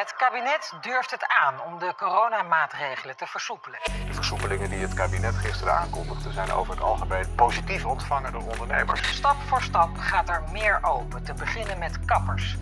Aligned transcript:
Het 0.00 0.14
kabinet 0.16 0.72
durft 0.80 1.10
het 1.10 1.26
aan 1.26 1.62
om 1.62 1.78
de 1.78 1.94
coronamaatregelen 1.96 3.16
te 3.16 3.26
versoepelen. 3.26 3.78
De 4.06 4.14
versoepelingen 4.14 4.70
die 4.70 4.78
het 4.78 4.94
kabinet 4.94 5.34
gisteren 5.34 5.74
aankondigde 5.74 6.32
zijn 6.32 6.52
over 6.52 6.74
het 6.74 6.82
algemeen 6.82 7.34
positief 7.34 7.84
ontvangen 7.84 8.32
door 8.32 8.42
ondernemers. 8.42 9.14
Stap 9.14 9.36
voor 9.46 9.62
stap 9.62 9.98
gaat 9.98 10.28
er 10.28 10.42
meer 10.52 10.78
open, 10.82 11.24
te 11.24 11.34
beginnen 11.34 11.78
met 11.78 12.04
kappers. 12.04 12.56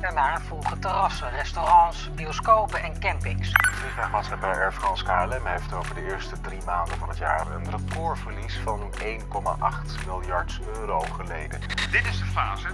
Daarna 0.00 0.40
volgen 0.40 0.80
terrassen, 0.80 1.30
restaurants, 1.30 2.14
bioscopen 2.14 2.82
en 2.82 3.00
campings. 3.00 3.50
Vliegtuigmaatschappij 3.52 4.54
Air 4.54 4.72
France 4.72 5.04
KLM 5.04 5.46
heeft 5.46 5.72
over 5.72 5.94
de 5.94 6.06
eerste 6.06 6.40
drie 6.40 6.62
maanden 6.64 6.98
van 6.98 7.08
het 7.08 7.18
jaar 7.18 7.46
een 7.46 7.70
recordverlies 7.70 8.60
van 8.64 8.92
1,8 9.02 10.06
miljard 10.06 10.60
euro 10.74 11.00
geleden. 11.00 11.60
Dit 11.90 12.06
is 12.06 12.18
de 12.18 12.26
fase 12.32 12.68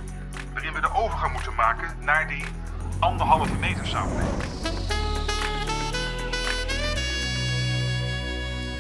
waarin 0.53 0.73
we 0.73 0.81
de 0.81 0.95
overgang 0.95 1.33
moeten 1.33 1.55
maken 1.55 1.97
naar 2.01 2.29
die 2.29 2.45
anderhalve 3.01 3.59
meter 3.59 3.87
samenleving. 3.87 4.43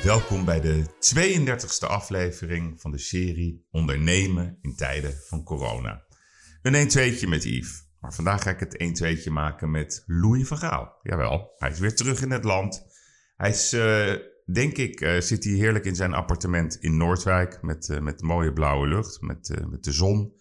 Welkom 0.02 0.44
bij 0.44 0.60
de 0.60 0.84
32e 0.84 1.86
aflevering 1.86 2.80
van 2.80 2.90
de 2.90 2.98
serie 2.98 3.66
Ondernemen 3.70 4.58
in 4.62 4.76
tijden 4.76 5.14
van 5.26 5.44
corona. 5.44 6.04
Een 6.62 6.90
1-2'tje 6.90 7.28
met 7.28 7.44
Yves. 7.44 7.88
Maar 8.00 8.14
vandaag 8.14 8.42
ga 8.42 8.50
ik 8.50 8.60
het 8.60 9.02
1-2'tje 9.02 9.30
maken 9.30 9.70
met 9.70 10.02
Louis 10.06 10.48
van 10.48 10.58
Gaal. 10.58 10.98
Jawel, 11.02 11.52
hij 11.56 11.70
is 11.70 11.78
weer 11.78 11.94
terug 11.94 12.22
in 12.22 12.30
het 12.30 12.44
land. 12.44 12.84
Hij 13.36 13.50
is, 13.50 13.74
uh, 13.74 14.14
denk 14.52 14.76
ik, 14.76 15.00
uh, 15.00 15.20
zit 15.20 15.44
hij 15.44 15.52
heerlijk 15.52 15.84
in 15.84 15.96
zijn 15.96 16.14
appartement 16.14 16.76
in 16.80 16.96
Noordwijk 16.96 17.62
met, 17.62 17.88
uh, 17.88 17.98
met 17.98 18.22
mooie 18.22 18.52
blauwe 18.52 18.86
lucht, 18.86 19.20
met, 19.20 19.54
met 19.70 19.84
de 19.84 19.92
zon. 19.92 20.38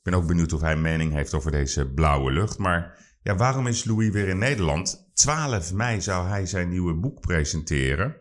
Ik 0.00 0.10
ben 0.10 0.14
ook 0.14 0.26
benieuwd 0.26 0.52
of 0.52 0.60
hij 0.60 0.72
een 0.72 0.80
mening 0.80 1.12
heeft 1.12 1.34
over 1.34 1.50
deze 1.50 1.92
blauwe 1.92 2.32
lucht. 2.32 2.58
Maar 2.58 2.98
ja, 3.22 3.36
waarom 3.36 3.66
is 3.66 3.84
Louis 3.84 4.10
weer 4.10 4.28
in 4.28 4.38
Nederland? 4.38 5.10
12 5.14 5.72
mei 5.72 6.00
zou 6.00 6.28
hij 6.28 6.46
zijn 6.46 6.68
nieuwe 6.68 6.94
boek 6.94 7.20
presenteren. 7.20 8.16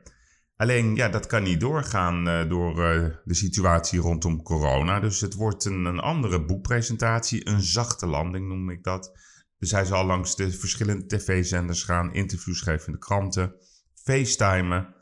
Alleen, 0.55 0.95
ja, 0.95 1.09
dat 1.09 1.25
kan 1.25 1.43
niet 1.43 1.59
doorgaan 1.59 2.27
uh, 2.27 2.49
door 2.49 2.79
uh, 2.79 3.09
de 3.23 3.33
situatie 3.33 3.99
rondom 3.99 4.43
corona. 4.43 4.99
Dus 4.99 5.21
het 5.21 5.33
wordt 5.33 5.65
een, 5.65 5.85
een, 5.85 5.99
andere 5.99 6.45
boekpresentatie, 6.45 7.47
een 7.47 7.61
zachte 7.61 8.07
landing 8.07 8.47
noem 8.47 8.69
ik 8.69 8.83
dat. 8.83 9.11
Dus 9.57 9.71
hij 9.71 9.85
zal 9.85 10.05
langs 10.05 10.35
de 10.35 10.51
verschillende 10.51 11.05
tv-zenders 11.05 11.83
gaan, 11.83 12.13
interviews 12.13 12.61
geven 12.61 12.85
in 12.85 12.93
de 12.93 12.99
kranten, 12.99 13.55
facetimen 13.93 14.95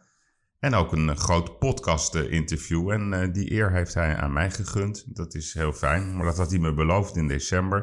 en 0.67 0.73
ook 0.73 0.91
een 0.91 1.07
uh, 1.07 1.15
groot 1.15 1.59
podcast-interview. 1.59 2.91
En 2.91 3.31
die 3.31 3.51
eer 3.51 3.71
heeft 3.71 3.93
hij 3.93 4.15
aan 4.15 4.33
mij 4.33 4.51
gegund. 4.51 5.15
Dat 5.15 5.35
is 5.35 5.53
heel 5.53 5.73
fijn, 5.73 6.15
maar 6.15 6.25
dat 6.25 6.37
had 6.37 6.49
hij 6.49 6.59
me 6.59 6.73
beloofd 6.73 7.15
in 7.15 7.27
december. 7.27 7.79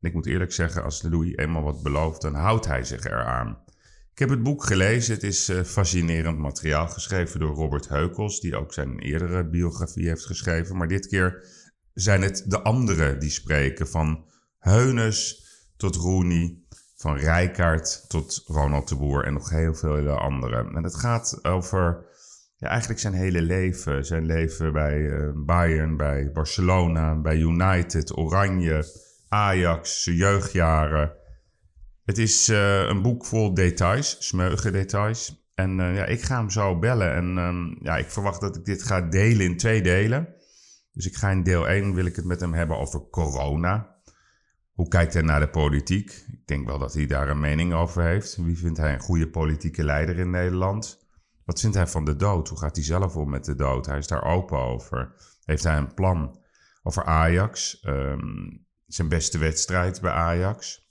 En 0.00 0.08
ik 0.08 0.14
moet 0.14 0.26
eerlijk 0.26 0.52
zeggen, 0.52 0.82
als 0.82 1.02
Louis 1.02 1.36
eenmaal 1.36 1.62
wat 1.62 1.82
belooft, 1.82 2.22
dan 2.22 2.34
houdt 2.34 2.66
hij 2.66 2.84
zich 2.84 3.04
eraan. 3.04 3.58
Ik 4.12 4.18
heb 4.18 4.28
het 4.28 4.42
boek 4.42 4.64
gelezen. 4.64 5.14
Het 5.14 5.22
is 5.22 5.50
fascinerend 5.64 6.38
materiaal 6.38 6.88
geschreven 6.88 7.40
door 7.40 7.54
Robert 7.54 7.88
Heukels, 7.88 8.40
die 8.40 8.56
ook 8.56 8.72
zijn 8.72 8.98
eerdere 8.98 9.48
biografie 9.48 10.08
heeft 10.08 10.26
geschreven. 10.26 10.76
Maar 10.76 10.88
dit 10.88 11.06
keer 11.06 11.46
zijn 11.94 12.22
het 12.22 12.44
de 12.46 12.62
anderen 12.62 13.18
die 13.18 13.30
spreken, 13.30 13.88
van 13.88 14.24
Heunes 14.58 15.46
tot 15.76 15.96
Rooney, 15.96 16.61
van 17.02 17.16
Rijkaard 17.16 18.04
tot 18.08 18.42
Ronald 18.46 18.88
de 18.88 18.96
Boer 18.96 19.24
en 19.24 19.32
nog 19.32 19.50
heel 19.50 19.74
veel 19.74 20.08
anderen. 20.08 20.74
En 20.74 20.82
het 20.82 20.94
gaat 20.94 21.44
over 21.44 22.04
ja, 22.56 22.68
eigenlijk 22.68 23.00
zijn 23.00 23.12
hele 23.12 23.42
leven. 23.42 24.04
Zijn 24.04 24.26
leven 24.26 24.72
bij 24.72 24.98
uh, 24.98 25.30
Bayern, 25.34 25.96
bij 25.96 26.30
Barcelona, 26.32 27.20
bij 27.20 27.36
United, 27.36 28.16
Oranje, 28.16 28.84
Ajax, 29.28 30.02
zijn 30.02 30.16
jeugdjaren. 30.16 31.12
Het 32.04 32.18
is 32.18 32.48
uh, 32.48 32.88
een 32.88 33.02
boek 33.02 33.26
vol 33.26 33.54
details, 33.54 34.16
smeuïge 34.18 34.70
details. 34.70 35.50
En 35.54 35.78
uh, 35.78 35.94
ja, 35.94 36.04
ik 36.04 36.22
ga 36.22 36.36
hem 36.36 36.50
zo 36.50 36.78
bellen. 36.78 37.14
En 37.14 37.36
um, 37.36 37.78
ja, 37.80 37.96
ik 37.96 38.10
verwacht 38.10 38.40
dat 38.40 38.56
ik 38.56 38.64
dit 38.64 38.82
ga 38.82 39.00
delen 39.00 39.46
in 39.46 39.56
twee 39.56 39.82
delen. 39.82 40.28
Dus 40.92 41.06
ik 41.06 41.14
ga 41.14 41.30
in 41.30 41.42
deel 41.42 41.68
1 41.68 41.94
wil 41.94 42.06
ik 42.06 42.16
het 42.16 42.24
met 42.24 42.40
hem 42.40 42.54
hebben 42.54 42.78
over 42.78 43.08
corona. 43.10 43.91
Hoe 44.72 44.88
kijkt 44.88 45.12
hij 45.12 45.22
naar 45.22 45.40
de 45.40 45.48
politiek? 45.48 46.24
Ik 46.32 46.46
denk 46.46 46.66
wel 46.66 46.78
dat 46.78 46.94
hij 46.94 47.06
daar 47.06 47.28
een 47.28 47.40
mening 47.40 47.72
over 47.72 48.02
heeft. 48.02 48.36
Wie 48.36 48.58
vindt 48.58 48.78
hij 48.78 48.92
een 48.92 49.00
goede 49.00 49.28
politieke 49.28 49.84
leider 49.84 50.18
in 50.18 50.30
Nederland? 50.30 51.06
Wat 51.44 51.60
vindt 51.60 51.76
hij 51.76 51.86
van 51.86 52.04
de 52.04 52.16
dood? 52.16 52.48
Hoe 52.48 52.58
gaat 52.58 52.76
hij 52.76 52.84
zelf 52.84 53.16
om 53.16 53.30
met 53.30 53.44
de 53.44 53.54
dood? 53.54 53.86
Hij 53.86 53.98
is 53.98 54.06
daar 54.06 54.24
open 54.24 54.58
over. 54.58 55.14
Heeft 55.44 55.64
hij 55.64 55.76
een 55.76 55.94
plan 55.94 56.40
over 56.82 57.04
Ajax? 57.04 57.84
Um, 57.86 58.66
zijn 58.86 59.08
beste 59.08 59.38
wedstrijd 59.38 60.00
bij 60.00 60.12
Ajax? 60.12 60.90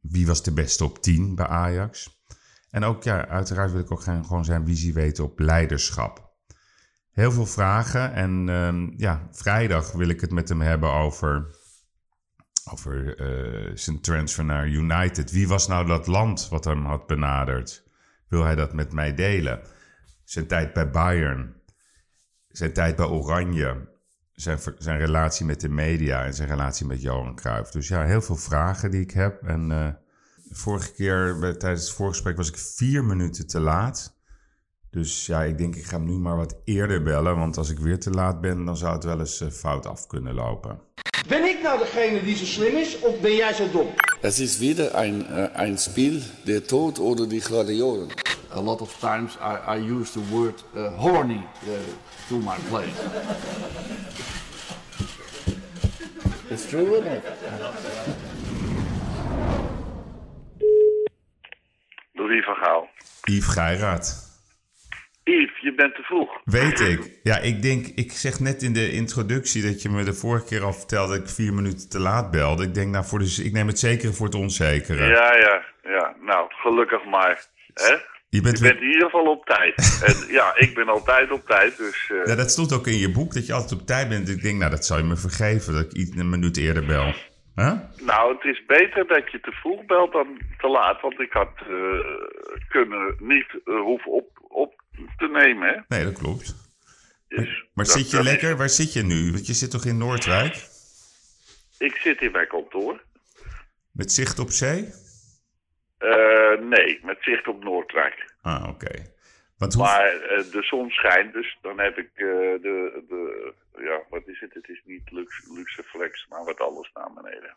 Wie 0.00 0.26
was 0.26 0.42
de 0.42 0.52
beste 0.52 0.84
op 0.84 1.02
10 1.02 1.34
bij 1.34 1.46
Ajax? 1.46 2.24
En 2.70 2.84
ook, 2.84 3.02
ja, 3.02 3.28
uiteraard 3.28 3.72
wil 3.72 3.80
ik 3.80 3.92
ook 3.92 4.02
gewoon 4.02 4.44
zijn 4.44 4.66
visie 4.66 4.94
weten 4.94 5.24
op 5.24 5.38
leiderschap. 5.38 6.34
Heel 7.10 7.32
veel 7.32 7.46
vragen 7.46 8.12
en 8.12 8.48
um, 8.48 8.94
ja, 8.96 9.28
vrijdag 9.30 9.92
wil 9.92 10.08
ik 10.08 10.20
het 10.20 10.30
met 10.30 10.48
hem 10.48 10.60
hebben 10.60 10.92
over, 10.92 11.56
over 12.72 13.20
uh, 13.20 13.76
zijn 13.76 14.00
transfer 14.00 14.44
naar 14.44 14.68
United. 14.68 15.30
Wie 15.30 15.48
was 15.48 15.68
nou 15.68 15.86
dat 15.86 16.06
land 16.06 16.48
wat 16.48 16.64
hem 16.64 16.84
had 16.84 17.06
benaderd? 17.06 17.84
Wil 18.28 18.44
hij 18.44 18.54
dat 18.54 18.72
met 18.72 18.92
mij 18.92 19.14
delen? 19.14 19.60
Zijn 20.24 20.46
tijd 20.46 20.72
bij 20.72 20.90
Bayern, 20.90 21.54
zijn 22.48 22.72
tijd 22.72 22.96
bij 22.96 23.06
Oranje, 23.06 23.88
zijn, 24.32 24.58
zijn 24.78 24.98
relatie 24.98 25.46
met 25.46 25.60
de 25.60 25.68
media 25.68 26.24
en 26.24 26.34
zijn 26.34 26.48
relatie 26.48 26.86
met 26.86 27.02
Johan 27.02 27.34
Cruijff. 27.34 27.70
Dus 27.70 27.88
ja, 27.88 28.04
heel 28.04 28.22
veel 28.22 28.36
vragen 28.36 28.90
die 28.90 29.00
ik 29.00 29.10
heb. 29.10 29.42
En 29.42 29.70
uh, 29.70 29.88
vorige 30.50 30.92
keer, 30.92 31.36
tijdens 31.58 31.82
het 31.82 31.96
voorgesprek, 31.96 32.36
was 32.36 32.48
ik 32.48 32.58
vier 32.58 33.04
minuten 33.04 33.46
te 33.46 33.60
laat. 33.60 34.14
Dus 34.90 35.26
ja, 35.26 35.42
ik 35.42 35.58
denk 35.58 35.76
ik 35.76 35.84
ga 35.84 35.96
hem 35.96 36.06
nu 36.06 36.18
maar 36.18 36.36
wat 36.36 36.60
eerder 36.64 37.02
bellen. 37.02 37.36
Want 37.36 37.56
als 37.56 37.70
ik 37.70 37.78
weer 37.78 37.98
te 37.98 38.10
laat 38.10 38.40
ben, 38.40 38.64
dan 38.64 38.76
zou 38.76 38.94
het 38.94 39.04
wel 39.04 39.18
eens 39.18 39.40
uh, 39.40 39.50
fout 39.50 39.86
af 39.86 40.06
kunnen 40.06 40.34
lopen. 40.34 40.80
Ben 41.28 41.44
ik 41.44 41.62
nou 41.62 41.78
degene 41.78 42.22
die 42.22 42.36
zo 42.36 42.44
slim 42.44 42.76
is, 42.76 42.98
of 42.98 43.20
ben 43.20 43.34
jij 43.34 43.52
zo 43.52 43.70
dom? 43.70 43.94
Het 44.20 44.38
is 44.38 44.58
weer 44.58 44.94
een, 44.94 45.26
uh, 45.30 45.44
een 45.52 45.78
spel, 45.78 46.18
de 46.44 46.62
dood 46.66 46.98
oder 46.98 47.28
die 47.28 47.40
gladiolen. 47.40 48.08
A 48.54 48.60
lot 48.60 48.80
of 48.80 48.98
times 48.98 49.34
I, 49.34 49.78
I 49.78 49.90
use 49.90 50.12
the 50.12 50.20
word 50.30 50.64
uh, 50.74 50.98
horny 50.98 51.46
uh, 51.64 51.74
to 52.28 52.36
my 52.36 52.56
play. 52.68 52.86
It's 56.48 56.68
true, 56.68 56.96
isn't 56.96 57.12
it? 57.12 57.24
Louis 62.12 62.44
van 62.44 62.54
Gaal. 62.54 62.88
Yves 63.22 63.46
Geiraat. 63.46 64.25
Yves, 65.26 65.58
je 65.60 65.74
bent 65.74 65.94
te 65.94 66.02
vroeg. 66.02 66.40
Weet 66.44 66.80
ik. 66.80 67.18
Ja, 67.22 67.38
ik 67.38 67.62
denk, 67.62 67.86
ik 67.86 68.12
zeg 68.12 68.40
net 68.40 68.62
in 68.62 68.72
de 68.72 68.92
introductie 68.92 69.62
dat 69.62 69.82
je 69.82 69.88
me 69.88 70.04
de 70.04 70.14
vorige 70.14 70.46
keer 70.46 70.62
al 70.62 70.72
vertelde 70.72 71.12
dat 71.12 71.22
ik 71.22 71.34
vier 71.34 71.52
minuten 71.54 71.88
te 71.88 71.98
laat 71.98 72.30
belde. 72.30 72.64
Ik 72.64 72.74
denk, 72.74 72.90
nou, 72.92 73.04
voor 73.04 73.18
de, 73.18 73.42
ik 73.44 73.52
neem 73.52 73.66
het 73.66 73.78
zekere 73.78 74.12
voor 74.12 74.26
het 74.26 74.34
onzekere. 74.34 75.04
Ja, 75.04 75.36
ja, 75.36 75.64
ja. 75.82 76.14
Nou, 76.20 76.46
gelukkig 76.48 77.04
maar. 77.04 77.44
Hè? 77.74 77.94
Je 78.28 78.40
bent, 78.40 78.58
je 78.58 78.64
bent 78.64 78.80
in 78.80 78.86
ieder 78.86 79.04
geval 79.04 79.26
op 79.26 79.46
tijd. 79.46 79.74
en 80.06 80.32
ja, 80.32 80.56
ik 80.56 80.74
ben 80.74 80.88
altijd 80.88 81.30
op 81.30 81.46
tijd, 81.46 81.76
dus... 81.76 82.10
Uh... 82.12 82.24
Ja, 82.24 82.34
dat 82.34 82.50
stond 82.50 82.72
ook 82.72 82.86
in 82.86 82.98
je 82.98 83.12
boek, 83.12 83.34
dat 83.34 83.46
je 83.46 83.52
altijd 83.52 83.80
op 83.80 83.86
tijd 83.86 84.08
bent. 84.08 84.28
Ik 84.28 84.42
denk, 84.42 84.58
nou, 84.58 84.70
dat 84.70 84.84
zou 84.84 85.00
je 85.00 85.06
me 85.06 85.16
vergeven, 85.16 85.72
dat 85.72 85.84
ik 85.84 85.92
iets 85.92 86.16
een 86.16 86.30
minuut 86.30 86.56
eerder 86.56 86.86
bel. 86.86 87.14
Huh? 87.54 87.72
Nou, 88.00 88.34
het 88.34 88.44
is 88.44 88.64
beter 88.66 89.06
dat 89.06 89.30
je 89.30 89.40
te 89.40 89.52
vroeg 89.52 89.84
belt 89.84 90.12
dan 90.12 90.40
te 90.58 90.68
laat. 90.68 91.00
Want 91.00 91.20
ik 91.20 91.32
had 91.32 91.52
uh, 91.70 91.98
kunnen 92.68 93.16
niet 93.18 93.46
uh, 93.64 93.80
hoeven 93.80 94.12
op, 94.12 94.28
op 94.48 94.82
te 95.16 95.28
nemen, 95.28 95.68
hè? 95.68 95.96
Nee, 95.96 96.04
dat 96.04 96.18
klopt. 96.18 96.54
Dus, 97.28 97.38
maar, 97.38 97.68
maar 97.74 97.84
dat, 97.84 97.94
zit 97.94 98.10
je 98.10 98.22
lekker? 98.22 98.50
Is... 98.50 98.56
Waar 98.56 98.68
zit 98.68 98.92
je 98.92 99.02
nu? 99.02 99.32
Want 99.32 99.46
je 99.46 99.52
zit 99.52 99.70
toch 99.70 99.84
in 99.84 99.98
Noordwijk? 99.98 100.54
Ik 101.78 101.96
zit 101.96 102.20
in 102.20 102.32
mijn 102.32 102.48
kantoor. 102.48 103.02
Met 103.92 104.12
zicht 104.12 104.38
op 104.38 104.50
zee? 104.50 104.92
Uh, 105.98 106.58
nee, 106.60 107.00
met 107.02 107.16
zicht 107.20 107.48
op 107.48 107.64
Noordwijk. 107.64 108.34
Ah, 108.42 108.62
oké. 108.68 108.70
Okay. 108.70 109.14
Hoe... 109.58 109.76
Maar 109.76 110.14
uh, 110.14 110.52
de 110.52 110.62
zon 110.62 110.90
schijnt, 110.90 111.32
dus 111.32 111.58
dan 111.62 111.80
heb 111.80 111.98
ik 111.98 112.10
uh, 112.14 112.28
de, 112.62 113.04
de, 113.08 113.52
ja, 113.78 114.02
wat 114.10 114.22
is 114.26 114.40
het? 114.40 114.54
Het 114.54 114.68
is 114.68 114.82
niet 114.84 115.10
luxe, 115.10 115.52
luxe 115.54 115.82
flex, 115.82 116.26
maar 116.28 116.44
wat 116.44 116.60
alles 116.60 116.90
naar 116.94 117.12
beneden. 117.12 117.56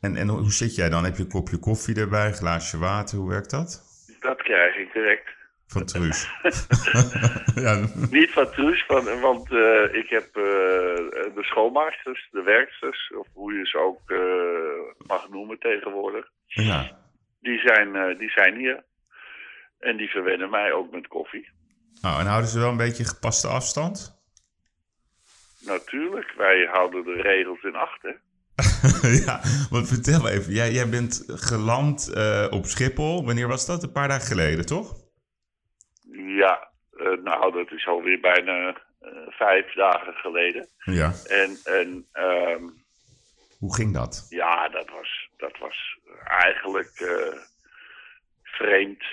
En, 0.00 0.16
en 0.16 0.28
hoe 0.28 0.52
zit 0.52 0.74
jij 0.74 0.88
dan? 0.88 1.04
Heb 1.04 1.16
je 1.16 1.22
een 1.22 1.28
kopje 1.28 1.58
koffie 1.58 1.96
erbij, 1.96 2.26
een 2.26 2.34
glaasje 2.34 2.78
water? 2.78 3.18
Hoe 3.18 3.28
werkt 3.28 3.50
dat? 3.50 3.82
Dat 4.20 4.42
krijg 4.42 4.76
ik 4.76 4.92
direct. 4.92 5.28
Van 5.72 5.84
Truus? 5.84 6.28
ja. 7.66 7.86
Niet 8.10 8.30
van 8.30 8.50
Truus, 8.50 8.84
van, 8.86 9.20
want 9.20 9.50
uh, 9.50 9.94
ik 9.94 10.08
heb 10.08 10.32
de 10.34 11.42
schoonmaaksters, 11.42 12.28
de 12.30 12.42
werksters, 12.42 13.12
of 13.18 13.26
hoe 13.32 13.52
je 13.52 13.66
ze 13.66 13.78
ook 13.78 14.00
mag 15.06 15.28
noemen 15.28 15.58
tegenwoordig. 15.58 16.26
Ja. 16.46 16.98
Die 17.40 17.58
zijn, 17.58 18.18
die 18.18 18.30
zijn 18.30 18.56
hier. 18.56 18.84
En 19.78 19.96
die 19.96 20.08
verwennen 20.08 20.50
mij 20.50 20.72
ook 20.72 20.90
met 20.90 21.08
koffie. 21.08 21.48
Nou, 22.00 22.20
en 22.20 22.26
houden 22.26 22.50
ze 22.50 22.58
wel 22.58 22.70
een 22.70 22.76
beetje 22.76 23.04
gepaste 23.04 23.48
afstand? 23.48 24.20
Natuurlijk, 25.66 26.34
wij 26.36 26.68
houden 26.72 27.04
de 27.04 27.22
regels 27.22 27.62
in 27.62 27.74
acht, 27.74 28.02
hè. 28.02 28.12
ja, 29.26 29.40
want 29.70 29.88
vertel 29.88 30.28
even. 30.28 30.52
Jij, 30.52 30.72
jij 30.72 30.88
bent 30.88 31.24
geland 31.26 32.12
uh, 32.14 32.46
op 32.50 32.64
Schiphol. 32.64 33.24
Wanneer 33.24 33.48
was 33.48 33.66
dat? 33.66 33.82
Een 33.82 33.92
paar 33.92 34.08
dagen 34.08 34.26
geleden, 34.26 34.66
toch? 34.66 34.94
Uh, 37.10 37.22
nou, 37.22 37.52
dat 37.52 37.72
is 37.72 37.86
alweer 37.86 38.20
bijna 38.20 38.68
uh, 38.68 39.10
vijf 39.28 39.72
dagen 39.72 40.14
geleden. 40.14 40.68
Ja. 40.84 41.12
En, 41.26 41.58
en 41.64 42.06
um, 42.12 42.82
hoe 43.58 43.74
ging 43.74 43.94
dat? 43.94 44.26
Ja, 44.28 44.68
dat 44.68 44.90
was, 44.90 45.28
dat 45.36 45.58
was 45.58 45.98
eigenlijk 46.24 46.92
vreemd, 48.42 49.04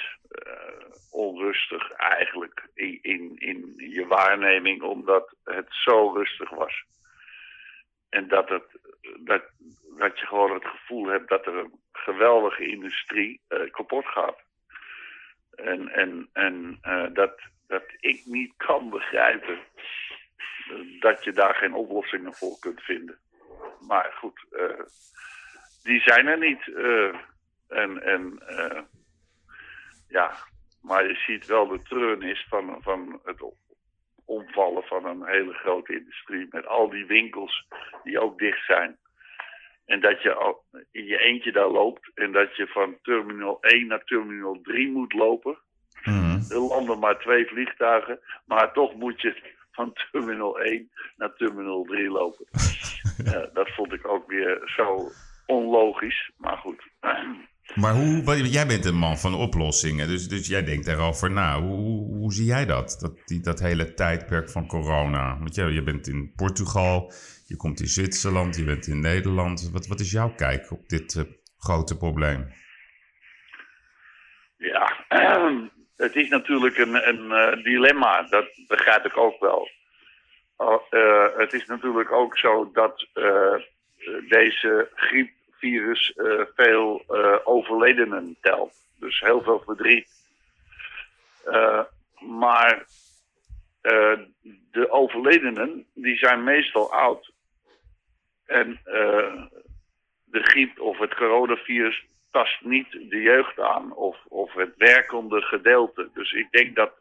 onrustig 1.11 1.91
eigenlijk 1.91 2.69
in, 2.73 2.99
in, 3.01 3.33
in 3.37 3.73
je 3.77 4.05
waarneming, 4.07 4.81
omdat 4.81 5.35
het 5.43 5.67
zo 5.69 6.11
rustig 6.13 6.49
was. 6.49 6.83
En 8.09 8.27
dat, 8.27 8.49
het, 8.49 8.63
dat, 9.19 9.43
dat 9.97 10.19
je 10.19 10.25
gewoon 10.25 10.53
het 10.53 10.65
gevoel 10.65 11.05
hebt 11.05 11.29
dat 11.29 11.45
er 11.45 11.55
een 11.55 11.79
geweldige 11.91 12.67
industrie 12.67 13.41
uh, 13.49 13.71
kapot 13.71 14.05
gaat. 14.05 14.39
En, 15.55 15.89
en, 15.89 16.29
en 16.33 16.79
dat, 17.13 17.39
dat 17.67 17.83
ik 17.99 18.25
niet 18.25 18.53
kan 18.57 18.89
begrijpen 18.89 19.59
dat 20.99 21.23
je 21.23 21.31
daar 21.31 21.55
geen 21.55 21.73
oplossingen 21.73 22.33
voor 22.33 22.59
kunt 22.59 22.81
vinden. 22.81 23.17
Maar 23.87 24.13
goed, 24.13 24.45
uh, 24.51 24.81
die 25.83 26.01
zijn 26.01 26.27
er 26.27 26.37
niet. 26.37 26.67
en 27.67 28.03
en 28.03 28.39
ja, 30.09 30.31
maar 30.81 31.07
je 31.07 31.15
ziet 31.15 31.45
wel 31.45 31.67
de 31.67 31.81
treurnis 31.81 32.45
van, 32.49 32.77
van 32.81 33.21
het 33.23 33.43
omvallen 34.25 34.83
van 34.83 35.05
een 35.05 35.25
hele 35.25 35.53
grote 35.53 35.93
industrie. 35.93 36.47
Met 36.49 36.67
al 36.67 36.89
die 36.89 37.05
winkels 37.05 37.67
die 38.03 38.19
ook 38.19 38.39
dicht 38.39 38.65
zijn. 38.65 38.97
En 39.85 39.99
dat 39.99 40.21
je 40.21 40.55
in 40.91 41.05
je 41.05 41.17
eentje 41.17 41.51
daar 41.51 41.69
loopt. 41.69 42.11
En 42.13 42.31
dat 42.31 42.55
je 42.55 42.67
van 42.67 42.97
terminal 43.01 43.61
1 43.61 43.87
naar 43.87 44.03
terminal 44.03 44.59
3 44.61 44.91
moet 44.91 45.13
lopen. 45.13 45.57
Mm. 46.09 46.41
Er 46.49 46.59
landen 46.59 46.99
maar 46.99 47.19
twee 47.19 47.45
vliegtuigen. 47.45 48.19
Maar 48.45 48.73
toch 48.73 48.95
moet 48.95 49.21
je 49.21 49.55
van 49.71 49.93
terminal 50.11 50.59
1 50.59 50.89
naar 51.17 51.33
terminal 51.35 51.83
3 51.83 52.09
lopen. 52.09 52.45
ja, 53.31 53.49
dat 53.53 53.69
vond 53.69 53.93
ik 53.93 54.07
ook 54.07 54.27
weer 54.27 54.61
zo 54.65 55.11
onlogisch. 55.45 56.31
Maar 56.37 56.57
goed. 56.57 56.87
Maar 57.75 57.93
hoe, 57.93 58.49
jij 58.49 58.67
bent 58.67 58.85
een 58.85 58.97
man 58.97 59.17
van 59.17 59.33
oplossingen, 59.33 60.07
dus, 60.07 60.27
dus 60.27 60.47
jij 60.47 60.63
denkt 60.63 60.85
daarover 60.85 61.31
na. 61.31 61.61
Hoe, 61.61 61.77
hoe, 61.77 62.15
hoe 62.15 62.33
zie 62.33 62.45
jij 62.45 62.65
dat, 62.65 62.97
dat, 62.99 63.13
die, 63.25 63.41
dat 63.41 63.59
hele 63.59 63.93
tijdperk 63.93 64.49
van 64.49 64.67
corona? 64.67 65.37
Want 65.39 65.55
je, 65.55 65.63
je 65.65 65.83
bent 65.83 66.07
in 66.07 66.33
Portugal, 66.35 67.11
je 67.45 67.55
komt 67.55 67.79
in 67.79 67.87
Zwitserland, 67.87 68.55
je 68.55 68.63
bent 68.63 68.87
in 68.87 68.99
Nederland. 68.99 69.69
Wat, 69.71 69.87
wat 69.87 69.99
is 69.99 70.11
jouw 70.11 70.33
kijk 70.35 70.71
op 70.71 70.89
dit 70.89 71.15
eh, 71.15 71.23
grote 71.57 71.97
probleem? 71.97 72.53
Ja, 74.57 75.05
het 75.97 76.15
is 76.15 76.29
natuurlijk 76.29 76.77
een, 76.77 77.07
een 77.07 77.31
eh, 77.31 77.63
dilemma. 77.63 78.21
Dat 78.21 78.45
begrijp 78.67 79.05
ik 79.05 79.17
ook 79.17 79.39
wel. 79.39 79.69
Oh, 80.55 80.81
eh, 80.89 81.25
het 81.37 81.53
is 81.53 81.65
natuurlijk 81.65 82.11
ook 82.11 82.37
zo 82.37 82.71
dat 82.73 83.07
eh, 83.13 83.55
deze 84.29 84.89
griepvirus 84.95 86.13
veel 86.55 87.03
overledenen 87.43 88.37
telt. 88.41 88.73
Dus 88.99 89.19
heel 89.19 89.41
veel 89.41 89.61
verdriet. 89.65 90.07
Maar 92.19 92.85
de 94.71 94.89
overledenen, 94.89 95.85
die 95.93 96.17
zijn 96.17 96.43
meestal 96.43 96.93
oud. 96.93 97.31
En 98.45 98.79
de 100.23 100.43
griep 100.43 100.79
of 100.79 100.97
het 100.97 101.15
coronavirus 101.15 102.05
tast 102.31 102.61
niet 102.61 102.91
de 102.91 103.21
jeugd 103.21 103.59
aan 103.59 103.93
of, 103.93 104.17
of 104.27 104.53
het 104.53 104.73
werkende 104.77 105.41
gedeelte. 105.41 106.09
Dus 106.13 106.31
ik 106.31 106.51
denk 106.51 106.75
dat, 106.75 106.91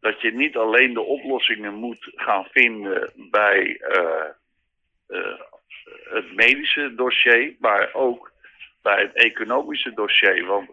dat 0.00 0.20
je 0.20 0.32
niet 0.32 0.56
alleen 0.56 0.94
de 0.94 1.02
oplossingen 1.02 1.74
moet 1.74 2.10
gaan 2.14 2.44
vinden 2.44 3.12
bij 3.30 3.76
eh, 3.76 4.28
eh, 5.06 5.40
het 6.10 6.34
medische 6.34 6.94
dossier, 6.94 7.56
maar 7.58 7.90
ook 7.92 8.32
bij 8.82 9.00
het 9.02 9.12
economische 9.12 9.94
dossier. 9.94 10.46
Want 10.46 10.70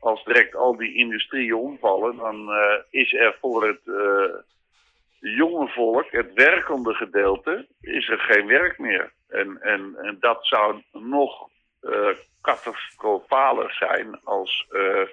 als 0.00 0.24
direct 0.24 0.54
al 0.54 0.76
die 0.76 0.94
industrieën 0.94 1.54
omvallen, 1.54 2.16
dan 2.16 2.52
eh, 2.52 2.78
is 2.90 3.12
er 3.12 3.36
voor 3.40 3.66
het 3.66 3.80
jonge 5.20 5.68
volk, 5.68 6.10
het 6.10 6.32
werkende 6.32 6.94
gedeelte, 6.94 7.66
is 7.80 8.08
er 8.08 8.18
geen 8.18 8.46
werk 8.46 8.78
meer. 8.78 9.12
En, 9.28 9.62
en, 9.62 9.96
en 10.02 10.16
dat 10.20 10.46
zou 10.46 10.82
nog 10.92 11.48
catastrofaler 12.42 13.72
zijn 13.72 14.20
als 14.24 14.66
eh, 14.70 15.06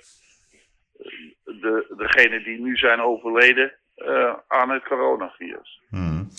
de, 1.44 1.94
degenen 1.98 2.44
die 2.44 2.60
nu 2.60 2.76
zijn 2.78 3.02
overleden 3.02 3.74
eh, 3.96 4.34
aan 4.48 4.70
het 4.70 4.84
coronavirus. 4.84 5.82
Hmm. 5.90 6.30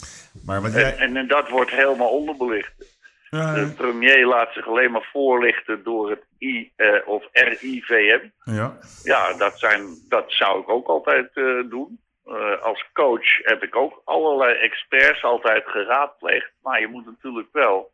Maar 0.47 0.63
wat 0.63 0.73
jij... 0.73 0.97
en, 0.97 1.17
en 1.17 1.29
dat 1.29 1.49
wordt 1.49 1.71
helemaal 1.71 2.11
onderbelicht. 2.11 3.03
De 3.31 3.73
premier 3.77 4.27
laat 4.27 4.53
zich 4.53 4.67
alleen 4.67 4.91
maar 4.91 5.09
voorlichten 5.13 5.83
door 5.83 6.11
het 6.11 6.25
I, 6.39 6.73
eh, 6.77 7.09
of 7.09 7.29
RIVM. 7.33 8.29
ja. 8.45 8.77
Ja, 9.03 9.33
dat, 9.33 9.59
zijn, 9.59 9.87
dat 10.09 10.25
zou 10.27 10.61
ik 10.61 10.69
ook 10.69 10.89
altijd 10.89 11.31
eh, 11.35 11.45
doen. 11.71 12.01
Eh, 12.25 12.63
als 12.63 12.85
coach 12.93 13.37
heb 13.43 13.63
ik 13.63 13.77
ook 13.77 14.03
allerlei 14.05 14.55
experts 14.59 15.23
altijd 15.23 15.65
geraadpleegd. 15.67 16.53
Maar 16.63 16.81
je 16.81 16.87
moet 16.87 17.07
natuurlijk 17.07 17.49
wel 17.53 17.91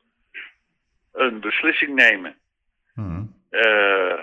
een 1.13 1.41
beslissing 1.41 1.95
nemen. 1.95 2.37
Hmm. 2.95 3.35
eh, 3.51 4.19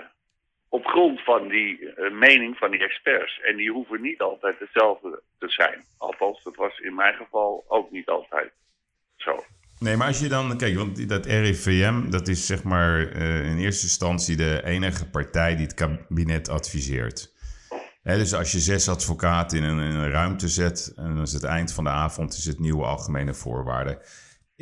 op 0.68 0.84
grond 0.84 1.24
van 1.24 1.48
die 1.48 1.92
eh, 1.92 2.12
mening 2.12 2.56
van 2.56 2.70
die 2.70 2.80
experts. 2.80 3.40
En 3.40 3.56
die 3.56 3.70
hoeven 3.70 4.00
niet 4.00 4.20
altijd 4.20 4.58
hetzelfde 4.58 5.22
te 5.38 5.48
zijn. 5.48 5.84
Althans, 5.98 6.42
dat 6.42 6.56
was 6.56 6.78
in 6.78 6.94
mijn 6.94 7.14
geval 7.14 7.64
ook 7.68 7.90
niet 7.90 8.08
altijd 8.08 8.52
zo. 9.16 9.44
Nee, 9.78 9.96
maar 9.96 10.06
als 10.06 10.18
je 10.18 10.28
dan... 10.28 10.56
Kijk, 10.56 10.76
want 10.76 11.08
dat 11.08 11.26
RIVM, 11.26 12.10
dat 12.10 12.28
is 12.28 12.46
zeg 12.46 12.62
maar 12.62 13.08
eh, 13.12 13.50
in 13.50 13.58
eerste 13.58 13.82
instantie 13.82 14.36
de 14.36 14.64
enige 14.64 15.10
partij 15.10 15.56
die 15.56 15.66
het 15.66 15.74
kabinet 15.74 16.48
adviseert. 16.48 17.36
Dus 18.02 18.34
als 18.34 18.52
je 18.52 18.58
zes 18.58 18.88
advocaten 18.88 19.58
in 19.58 19.64
een, 19.64 19.78
in 19.78 19.94
een 19.94 20.10
ruimte 20.10 20.48
zet... 20.48 20.92
en 20.96 21.14
dan 21.14 21.22
is 21.22 21.32
het 21.32 21.44
eind 21.44 21.72
van 21.72 21.84
de 21.84 21.90
avond 21.90 22.32
is 22.32 22.44
het 22.44 22.58
nieuwe 22.58 22.84
algemene 22.84 23.34
voorwaarden. 23.34 23.98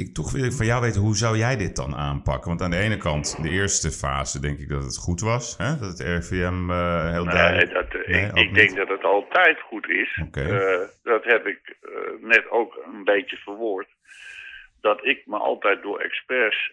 Ik 0.03 0.15
toch 0.15 0.33
wil 0.33 0.45
ik 0.45 0.53
van 0.53 0.67
jou 0.67 0.81
weten, 0.81 1.01
hoe 1.01 1.17
zou 1.17 1.37
jij 1.37 1.57
dit 1.57 1.77
dan 1.77 1.95
aanpakken? 1.95 2.49
Want 2.49 2.63
aan 2.63 2.71
de 2.71 2.79
ene 2.79 2.97
kant, 2.97 3.43
de 3.43 3.51
eerste 3.51 3.91
fase 3.91 4.41
denk 4.41 4.59
ik 4.59 4.69
dat 4.69 4.83
het 4.83 4.97
goed 4.97 5.21
was. 5.21 5.57
Hè? 5.57 5.79
Dat 5.79 5.99
het 5.99 6.01
RIVM 6.01 6.71
eh, 6.71 7.11
heel 7.11 7.25
Nee, 7.25 7.35
duidelijk... 7.35 7.73
dat, 7.73 8.01
eh, 8.01 8.09
Nee, 8.09 8.25
ik, 8.25 8.31
ook 8.31 8.37
ik 8.37 8.55
denk 8.55 8.77
dat 8.77 8.89
het 8.89 9.05
altijd 9.05 9.61
goed 9.61 9.89
is. 9.89 10.21
Oké. 10.27 10.41
Eh, 10.41 10.89
dat 11.03 11.25
heb 11.25 11.47
ik 11.47 11.77
net 12.21 12.51
ook 12.51 12.83
een 12.93 13.05
beetje 13.05 13.37
verwoord. 13.37 13.89
Dat 14.81 15.05
ik 15.05 15.27
me 15.27 15.37
altijd 15.37 15.83
door 15.83 16.01
experts 16.01 16.73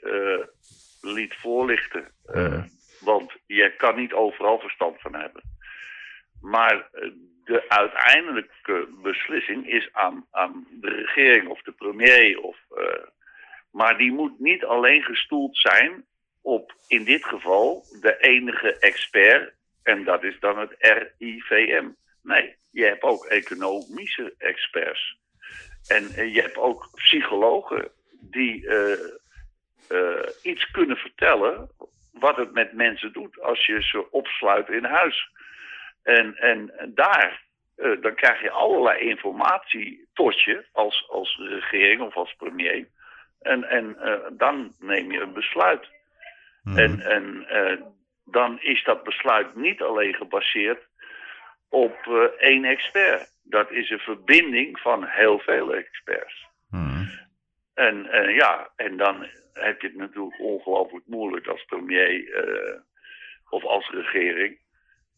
liet 1.02 1.34
voorlichten. 1.36 2.08
Want 3.00 3.32
je 3.46 3.74
kan 3.78 3.96
niet 3.96 4.14
overal 4.14 4.60
verstand 4.60 5.02
van 5.02 5.16
hebben. 5.16 5.42
Maar 6.42 6.90
de 7.46 7.70
uiteindelijke 7.70 8.88
beslissing 9.02 9.68
is 9.68 9.90
aan, 9.92 10.26
aan 10.32 10.68
de 10.72 10.90
regering 10.90 11.48
of 11.48 11.62
de 11.62 11.72
premier. 11.72 12.40
Of, 12.40 12.58
eh, 12.78 13.08
maar 13.72 13.98
die 13.98 14.12
moet 14.12 14.40
niet 14.40 14.66
alleen 14.66 15.04
gestoeld 15.04 15.58
zijn 15.58 16.06
op, 16.42 16.74
in 16.88 17.04
dit 17.04 17.26
geval, 17.26 17.86
de 18.02 18.18
enige 18.20 18.78
expert. 18.80 19.54
En 19.84 20.04
dat 20.04 20.24
is 20.24 20.40
dan 20.40 20.60
het 20.60 20.76
RIVM. 20.80 21.88
Nee, 22.22 22.56
je 22.72 22.84
hebt 22.84 23.04
ook 23.04 23.26
economische 23.26 24.34
experts. 24.38 25.18
En 25.88 26.10
eh, 26.16 26.34
je 26.34 26.42
hebt 26.42 26.58
ook 26.58 26.90
psychologen 26.96 27.92
die 28.12 28.68
eh, 28.68 30.30
iets 30.42 30.72
kunnen 30.72 30.98
vertellen 30.98 31.70
wat 32.12 32.36
het 32.36 32.54
met 32.54 32.74
mensen 32.74 33.14
doet 33.14 33.42
als 33.42 33.66
je 33.66 33.82
ze 33.82 34.12
opsluit 34.12 34.70
in 34.70 34.84
huis. 34.84 35.32
En, 36.04 36.36
en 36.38 36.72
daar, 36.94 37.44
eh, 37.76 38.02
dan 38.02 38.16
krijg 38.16 38.42
je 38.42 38.50
allerlei 38.50 39.00
informatie 39.00 40.08
tot 40.14 40.42
je 40.42 40.66
als, 40.72 41.10
als 41.10 41.38
regering 41.38 42.02
of 42.02 42.16
als 42.16 42.36
premier. 42.38 42.88
En, 43.42 43.64
en 43.64 43.98
eh, 44.00 44.20
dan 44.32 44.76
neem 44.80 45.12
je 45.12 45.22
een 45.22 45.34
besluit. 45.34 45.88
Hmm. 46.64 46.78
En, 46.78 47.00
en 47.00 47.46
eh, 47.48 47.82
dan 48.26 48.62
is 48.62 48.84
dat 48.84 49.04
besluit 49.04 49.56
niet 49.56 49.82
alleen 49.82 50.14
gebaseerd 50.14 50.88
op 51.70 52.08
één 52.38 52.66
expert. 52.66 53.28
Dat 53.44 53.72
is 53.72 53.90
een 53.90 54.00
verbinding 54.00 54.80
van 54.80 55.06
heel 55.06 55.40
veel 55.40 55.74
experts. 55.74 56.48
Hmm. 56.70 57.10
En 57.74 58.08
ja, 58.34 58.70
en 58.76 58.98
dan 58.98 59.28
heb 59.54 59.82
je 59.82 59.88
het 59.88 59.96
natuurlijk 59.98 60.40
ongelooflijk 60.40 61.06
moeilijk 61.08 61.48
als 61.48 61.66
premier 61.66 62.34
of 63.50 63.64
als 63.64 63.90
regering. 63.90 64.63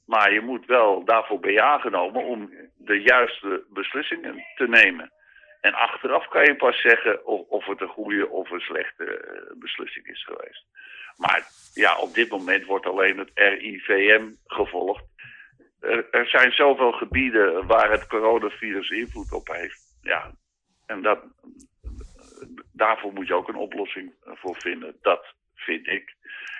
Maar 0.05 0.33
je 0.33 0.41
moet 0.41 0.65
wel 0.65 1.05
daarvoor 1.05 1.39
bij 1.39 1.61
aangenomen 1.61 2.23
om 2.23 2.51
de 2.77 3.01
juiste 3.01 3.65
beslissingen 3.69 4.45
te 4.55 4.67
nemen. 4.67 5.11
En 5.61 5.73
achteraf 5.73 6.27
kan 6.27 6.43
je 6.43 6.55
pas 6.55 6.81
zeggen 6.81 7.25
of, 7.25 7.47
of 7.47 7.65
het 7.65 7.81
een 7.81 7.87
goede 7.87 8.29
of 8.29 8.51
een 8.51 8.59
slechte 8.59 9.03
eh, 9.03 9.57
beslissing 9.57 10.07
is 10.07 10.23
geweest. 10.25 10.65
Maar 11.17 11.47
ja, 11.73 11.97
op 11.97 12.13
dit 12.13 12.29
moment 12.29 12.65
wordt 12.65 12.85
alleen 12.85 13.17
het 13.17 13.31
RIVM 13.33 14.31
gevolgd. 14.45 15.03
Er, 15.79 16.07
er 16.11 16.27
zijn 16.27 16.51
zoveel 16.51 16.91
gebieden 16.91 17.67
waar 17.67 17.91
het 17.91 18.07
coronavirus 18.07 18.89
invloed 18.89 19.31
op 19.31 19.47
heeft. 19.47 19.81
Ja, 20.01 20.31
en 20.85 21.01
dat, 21.01 21.19
daarvoor 22.71 23.13
moet 23.13 23.27
je 23.27 23.33
ook 23.33 23.47
een 23.47 23.55
oplossing 23.55 24.13
voor 24.23 24.55
vinden. 24.55 24.97
Dat 25.01 25.33
vind 25.55 25.87
ik. 25.87 26.15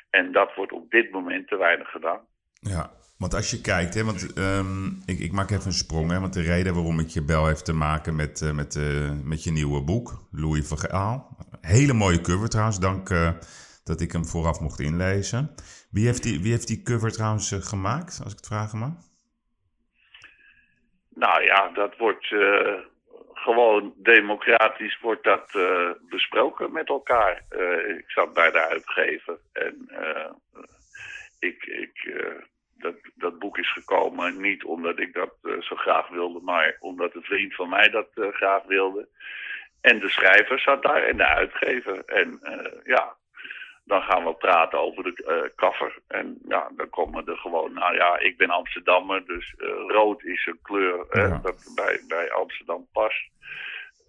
En 0.10 0.32
dat 0.32 0.56
wordt 0.56 0.72
op 0.72 0.90
dit 0.90 1.12
moment 1.12 1.48
te 1.48 1.58
weinig 1.58 1.90
gedaan. 1.90 2.28
Ja, 2.60 2.92
want 3.18 3.34
als 3.34 3.52
je 3.52 3.62
kijkt, 3.62 3.94
hè, 3.94 4.04
want 4.04 4.34
ehm, 4.34 4.88
ik, 5.06 5.20
ik 5.20 5.32
maak 5.32 5.50
even 5.50 5.66
een 5.66 5.72
sprong, 5.72 6.12
hè, 6.12 6.20
want 6.20 6.34
de 6.34 6.42
reden 6.42 6.74
waarom 6.74 7.00
ik 7.00 7.08
je 7.08 7.24
bel 7.24 7.48
heeft 7.48 7.66
te 7.66 7.74
maken 7.74 8.16
met, 8.16 8.42
uh, 8.42 8.52
met, 8.52 8.76
uh, 8.76 9.12
met 9.24 9.44
je 9.44 9.52
nieuwe 9.52 9.82
boek, 9.82 10.12
Louis 10.32 10.68
van 10.68 10.78
Gaal. 10.78 11.38
Hele 11.62 11.94
mooie 11.94 12.22
cover 12.22 12.50
trouwens, 12.50 12.80
dank 12.80 13.10
uh, 13.10 13.32
dat 13.84 14.02
ik 14.02 14.12
hem 14.12 14.26
vooraf 14.26 14.60
mocht 14.60 14.80
inlezen. 14.80 15.56
Wie 15.92 16.06
heeft 16.06 16.24
die, 16.24 16.42
wie 16.42 16.52
heeft 16.52 16.68
die 16.68 16.84
cover 16.84 17.12
trouwens 17.12 17.56
gemaakt, 17.60 18.20
als 18.24 18.32
ik 18.32 18.38
het 18.38 18.48
vragen 18.48 18.80
mag? 18.80 18.94
Nou 21.10 21.44
ja, 21.44 21.70
dat 21.74 21.98
wordt 21.98 22.28
gewoon 23.34 23.94
democratisch 23.98 25.00
wordt 25.02 25.24
dat 25.24 25.52
besproken 26.10 26.72
met 26.72 26.90
elkaar. 26.90 27.44
Ik 27.98 28.12
zat 28.12 28.34
bij 28.34 28.52
de 28.52 28.62
uitgever 28.62 29.38
en 29.54 29.90
ik, 31.40 31.64
ik, 31.64 32.14
dat, 32.78 32.96
dat 33.16 33.40
boek 33.40 33.58
is 33.58 33.72
gekomen 33.72 34.42
niet 34.42 34.64
omdat 34.64 35.00
ik 35.00 35.14
dat 35.14 35.34
zo 35.60 35.76
graag 35.76 36.08
wilde, 36.08 36.40
maar 36.42 36.76
omdat 36.80 37.16
een 37.16 37.24
vriend 37.24 37.56
van 37.56 37.70
mij 37.70 37.90
dat 37.90 38.08
graag 38.14 38.64
wilde. 38.64 39.08
En 39.82 40.00
de 40.00 40.10
schrijver 40.10 40.60
zat 40.60 40.84
daar 40.84 41.04
en 41.04 41.18
de 41.18 41.26
uitgever. 41.26 42.06
En 42.06 42.40
ja, 42.84 43.16
dan 43.84 44.02
gaan 44.02 44.24
we 44.26 44.34
praten 44.34 44.80
over 44.80 45.04
de 45.04 45.52
kaffer. 45.56 46.00
En 46.08 46.38
ja, 46.48 46.70
dan 46.76 46.90
komen 46.90 47.28
er 47.28 47.38
gewoon, 47.38 47.74
nou 47.74 47.96
ja, 47.96 48.20
ik 48.20 48.38
ben 48.38 48.50
Amsterdammer, 48.50 49.26
dus 49.26 49.54
rood 49.88 50.24
is 50.24 50.46
een 50.46 50.60
kleur 50.62 51.06
ja. 51.12 51.40
dat 51.44 51.72
bij, 51.76 52.02
bij 52.08 52.32
Amsterdam 52.32 52.88
past. 52.92 53.34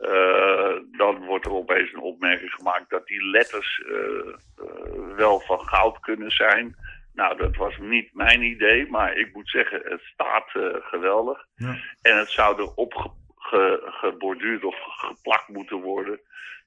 Uh, 0.00 0.76
dan 0.92 1.24
wordt 1.24 1.46
er 1.46 1.52
opeens 1.52 1.92
een 1.92 2.00
opmerking 2.00 2.52
gemaakt 2.52 2.90
dat 2.90 3.06
die 3.06 3.24
letters 3.24 3.82
uh, 3.86 3.96
uh, 3.96 5.16
wel 5.16 5.40
van 5.40 5.60
goud 5.60 6.00
kunnen 6.00 6.30
zijn. 6.30 6.76
Nou, 7.16 7.36
dat 7.36 7.56
was 7.56 7.78
niet 7.78 8.14
mijn 8.14 8.42
idee, 8.42 8.90
maar 8.90 9.16
ik 9.16 9.34
moet 9.34 9.50
zeggen, 9.50 9.80
het 9.84 10.00
staat 10.02 10.50
geweldig. 10.80 11.46
Ja. 11.54 11.76
En 12.02 12.18
het 12.18 12.30
zou 12.30 12.60
er 12.60 12.74
opgeborduurd 12.74 14.60
ge, 14.60 14.66
of 14.66 14.76
geplakt 14.80 15.48
moeten 15.48 15.80
worden. 15.80 16.20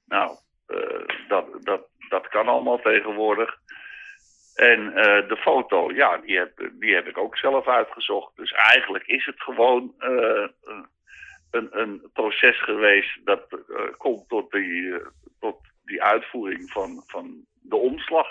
Nou, 0.06 0.36
dat, 1.28 1.46
dat, 1.60 1.82
dat 2.08 2.28
kan 2.28 2.48
allemaal 2.48 2.80
tegenwoordig. 2.80 3.58
En 4.54 4.94
de 5.28 5.36
foto, 5.36 5.92
ja, 5.92 6.16
die 6.18 6.38
heb, 6.38 6.70
die 6.72 6.94
heb 6.94 7.06
ik 7.06 7.18
ook 7.18 7.36
zelf 7.36 7.68
uitgezocht. 7.68 8.36
Dus 8.36 8.52
eigenlijk 8.52 9.06
is 9.06 9.26
het 9.26 9.42
gewoon 9.42 9.94
een, 11.50 11.68
een 11.80 12.10
proces 12.12 12.62
geweest 12.62 13.20
dat 13.24 13.46
komt 13.96 14.28
tot 14.28 14.50
die, 14.50 14.94
tot 15.40 15.60
die 15.84 16.02
uitvoering 16.02 16.70
van, 16.70 17.02
van 17.06 17.44
de 17.62 17.76
omslag. 17.76 18.26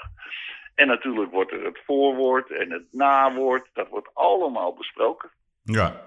En 0.79 0.87
natuurlijk 0.87 1.31
wordt 1.31 1.51
er 1.51 1.65
het 1.65 1.79
voorwoord 1.85 2.51
en 2.51 2.71
het 2.71 2.87
nawoord, 2.91 3.69
dat 3.73 3.89
wordt 3.89 4.09
allemaal 4.13 4.73
besproken. 4.73 5.29
Ja, 5.63 6.01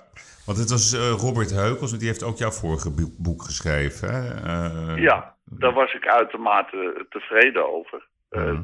want 0.46 0.58
het 0.58 0.70
was 0.70 0.92
uh, 0.92 1.00
Robert 1.10 1.50
Heukels, 1.50 1.90
want 1.90 1.98
die 1.98 2.08
heeft 2.08 2.22
ook 2.22 2.36
jouw 2.36 2.50
vorige 2.50 2.90
boek 3.18 3.42
geschreven. 3.42 4.08
Hè? 4.08 4.94
ja, 4.94 5.36
daar 5.44 5.72
was 5.72 5.94
ik 5.94 6.06
uitermate 6.06 7.06
tevreden 7.08 7.74
over. 7.74 8.06
-huh. 8.30 8.58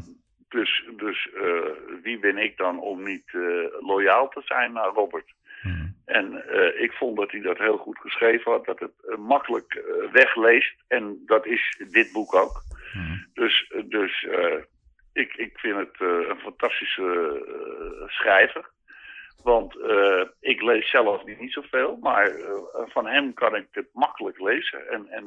Dus, 0.49 0.89
dus 0.97 1.29
wie 2.03 2.19
ben 2.19 2.39
ik 2.39 2.57
dan 2.57 2.81
om 2.81 3.03
niet 3.03 3.33
loyaal 3.81 4.29
te 4.29 4.43
zijn 4.45 4.73
naar 4.73 4.93
Robert? 4.95 5.35
Hmm. 5.63 5.97
En 6.05 6.45
ik 6.83 6.93
vond 6.93 7.17
dat 7.17 7.31
hij 7.31 7.41
dat 7.41 7.59
heel 7.59 7.77
goed 7.77 7.99
geschreven 7.99 8.53
had, 8.53 8.65
dat 8.65 8.79
het 8.79 9.19
makkelijk 9.19 9.83
wegleest. 10.13 10.75
En 10.87 11.23
dat 11.27 11.47
is 11.47 11.83
dit 11.91 12.13
boek 12.13 12.35
ook. 12.35 12.63
Hmm. 12.93 13.27
Dus, 13.35 13.73
dus 13.85 14.27
ik, 15.13 15.35
ik 15.35 15.59
vind 15.59 15.77
het 15.77 16.01
een 16.01 16.41
fantastische 16.41 17.07
schrijver. 18.07 18.71
Want 19.43 19.75
ik 20.41 20.63
lees 20.63 20.91
zelf 20.91 21.25
niet 21.25 21.53
zoveel, 21.53 21.99
maar 22.01 22.33
van 22.87 23.07
hem 23.07 23.35
kan 23.35 23.55
ik 23.57 23.67
het 23.71 23.89
makkelijk 23.93 24.41
lezen. 24.41 24.89
En, 24.89 25.09
en 25.09 25.25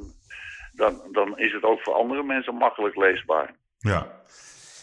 dan, 0.74 1.02
dan 1.12 1.38
is 1.38 1.54
het 1.54 1.64
ook 1.64 1.82
voor 1.82 1.94
andere 1.94 2.24
mensen 2.24 2.56
makkelijk 2.56 2.96
leesbaar. 2.96 3.56
Ja. 3.78 4.08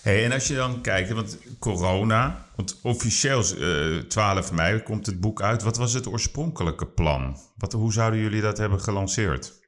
Hey, 0.03 0.25
en 0.25 0.33
als 0.33 0.49
je 0.49 0.55
dan 0.55 0.83
kijkt, 0.83 1.13
want 1.13 1.59
corona, 1.59 2.47
want 2.57 2.81
officieel 2.83 3.43
uh, 3.59 3.99
12 3.99 4.53
mei 4.53 4.83
komt 4.83 5.07
het 5.07 5.21
boek 5.21 5.43
uit. 5.43 5.63
Wat 5.63 5.77
was 5.77 5.93
het 5.93 6.07
oorspronkelijke 6.07 6.87
plan? 6.87 7.37
Wat, 7.57 7.73
hoe 7.73 7.93
zouden 7.93 8.21
jullie 8.21 8.41
dat 8.41 8.59
hebben 8.59 8.81
gelanceerd? 8.81 9.68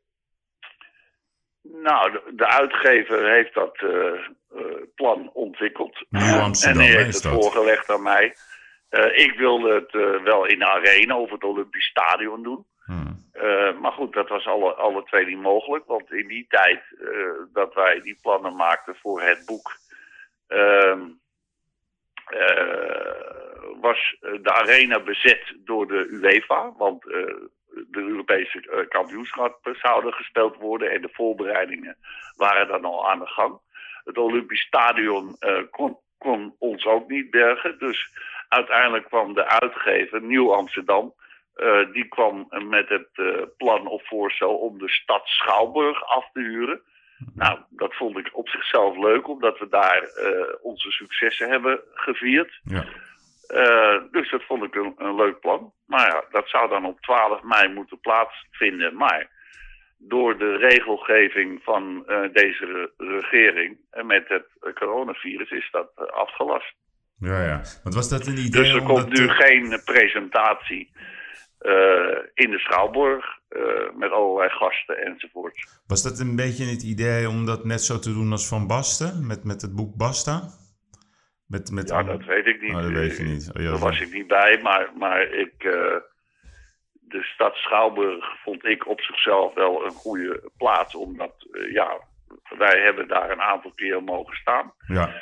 Nou, 1.83 2.13
de, 2.13 2.23
de 2.35 2.47
uitgever 2.47 3.31
heeft 3.31 3.55
dat 3.55 3.81
uh, 3.81 3.91
uh, 3.91 4.63
plan 4.95 5.31
ontwikkeld. 5.33 6.07
En 6.11 6.77
hij 6.77 6.87
heeft 6.87 7.23
het 7.23 7.33
voorgelegd 7.33 7.91
aan 7.91 8.03
mij. 8.03 8.35
Uh, 8.91 9.19
ik 9.19 9.35
wilde 9.37 9.75
het 9.75 10.23
wel 10.23 10.47
in 10.47 10.59
de 10.59 10.67
arena 10.67 11.19
of 11.19 11.31
het 11.31 11.45
Olympisch 11.45 11.87
Stadion 11.87 12.43
doen. 12.43 12.67
Hmm. 12.85 13.29
maar 13.81 13.93
goed, 13.93 14.13
dat 14.13 14.29
was 14.29 14.47
alle, 14.47 14.73
alle 14.73 15.03
twee 15.05 15.27
niet 15.27 15.41
mogelijk. 15.41 15.87
Want 15.87 16.13
in 16.13 16.29
die 16.29 16.47
tijd 16.49 16.83
dat 17.53 17.75
wij 17.75 18.01
die 18.01 18.19
plannen 18.23 18.57
maakten 18.57 18.97
voor 18.97 19.23
het 19.23 19.43
boek 19.47 19.79
uh, 20.49 20.97
uh, 22.31 23.11
was 23.81 24.17
de 24.21 24.53
arena 24.53 25.01
bezet 25.01 25.55
door 25.65 25.87
de 25.87 26.07
UEFA. 26.11 26.73
Want 26.77 27.05
de 27.91 28.01
Europese 28.01 28.87
kampioenschappen 28.89 29.75
zouden 29.75 30.13
gespeeld 30.13 30.57
worden 30.57 30.91
en 30.91 31.03
de 31.03 31.09
voorbereidingen 31.13 31.97
waren 32.37 32.69
dan 32.69 32.85
al 32.85 33.11
aan 33.11 33.19
de 33.19 33.27
gang. 33.27 33.59
Het 34.05 34.19
Olympisch 34.19 34.61
Stadion 34.61 35.37
kon, 35.71 35.99
kon, 36.19 36.55
ons 36.59 36.85
ook 36.85 37.09
niet 37.09 37.31
bergen. 37.31 37.79
Dus 37.79 38.11
uiteindelijk 38.49 39.05
kwam 39.05 39.35
de 39.35 39.47
uitgever 39.47 40.23
Nieuw 40.23 40.55
Amsterdam. 40.55 41.15
die 41.93 42.09
kwam 42.09 42.47
met 42.69 42.89
het 42.89 43.09
plan 43.57 43.87
of 43.87 44.07
voorstel 44.09 44.57
om 44.57 44.79
de 44.79 44.89
stad 44.89 45.27
Schouwburg 45.27 46.05
af 46.05 46.31
te 46.33 46.41
huren. 46.41 46.81
Nou, 47.35 47.59
dat 47.69 47.95
vond 47.95 48.19
ik 48.19 48.31
op 48.33 48.49
zichzelf 48.49 48.97
leuk, 48.97 49.29
omdat 49.29 49.59
we 49.59 49.69
daar 49.69 50.09
onze 50.63 50.91
successen 50.91 51.49
hebben 51.49 51.81
gevierd. 51.95 52.61
Ja. 52.65 52.85
Uh, 53.55 54.03
dus 54.11 54.31
dat 54.31 54.43
vond 54.43 54.63
ik 54.63 54.75
een, 54.75 54.95
een, 54.97 55.15
leuk 55.15 55.41
plan. 55.41 55.73
Maar 55.87 56.07
ja, 56.07 56.25
dat 56.31 56.49
zou 56.49 56.69
dan 56.69 56.85
op 56.85 57.01
12 57.01 57.43
mei 57.43 57.73
moeten 57.73 58.01
plaatsvinden. 58.01 58.97
Maar 58.97 59.29
door 59.99 60.39
de 60.39 60.57
regelgeving 60.57 61.61
van 61.63 62.05
uh, 62.07 62.21
deze 62.33 62.93
regering 62.97 63.79
en 63.91 64.07
met 64.07 64.29
het 64.29 64.75
coronavirus 64.75 65.51
is 65.51 65.69
dat 65.71 65.91
afgelast. 65.97 66.75
Ja, 67.19 67.43
ja. 67.45 67.61
Want 67.83 67.95
was 67.95 68.09
dat 68.09 68.27
een 68.27 68.39
idee? 68.39 68.63
Dus 68.63 68.75
er 68.75 68.83
komt 68.83 69.09
nu 69.09 69.29
geen 69.29 69.81
presentatie 69.85 70.93
in 72.35 72.51
de 72.51 72.59
Schouwburg 72.59 73.39
met 73.95 74.11
allerlei 74.11 74.51
gasten 74.51 74.97
enzovoort. 74.97 75.81
Was 75.87 76.03
dat 76.03 76.19
een 76.19 76.37
beetje 76.37 76.65
het 76.65 76.83
idee 76.83 77.29
om 77.29 77.47
dat 77.47 77.65
net 77.65 77.83
zo 77.83 77.99
te 77.99 78.13
doen 78.13 78.33
als 78.33 78.49
Van 78.49 78.67
Basten, 78.67 79.27
met, 79.27 79.45
met 79.45 79.63
het 79.63 79.75
boek 79.75 79.97
Basta? 79.97 80.60
Met, 81.51 81.71
met 81.71 81.89
ja, 81.89 82.03
dat 82.03 82.25
weet 82.25 82.47
ik 82.47 82.61
niet. 82.61 82.75
Oh, 82.75 82.83
dat 82.83 82.91
weet 82.91 83.17
je 83.17 83.23
niet. 83.23 83.51
Oh, 83.57 83.63
ja, 83.63 83.71
Daar 83.71 83.79
was 83.79 84.01
ik 84.01 84.13
niet 84.13 84.27
bij, 84.27 84.61
maar, 84.63 84.91
maar 84.97 85.23
ik, 85.23 85.65
uh, 85.65 85.97
de 86.93 87.23
stad 87.23 87.55
Schouwburg 87.55 88.41
vond 88.43 88.65
ik 88.65 88.89
op 88.89 89.01
zichzelf 89.01 89.55
wel 89.55 89.85
een 89.85 89.91
goede 89.91 90.51
plaats, 90.57 90.95
omdat 90.95 91.49
ja, 91.73 92.01
wij 92.59 92.81
hebben 92.81 93.09
daar 93.09 93.31
een 93.31 93.41
aantal 93.41 93.73
keer 93.75 94.03
mogen 94.03 94.37
staan. 94.37 94.73
Ja. 94.87 95.15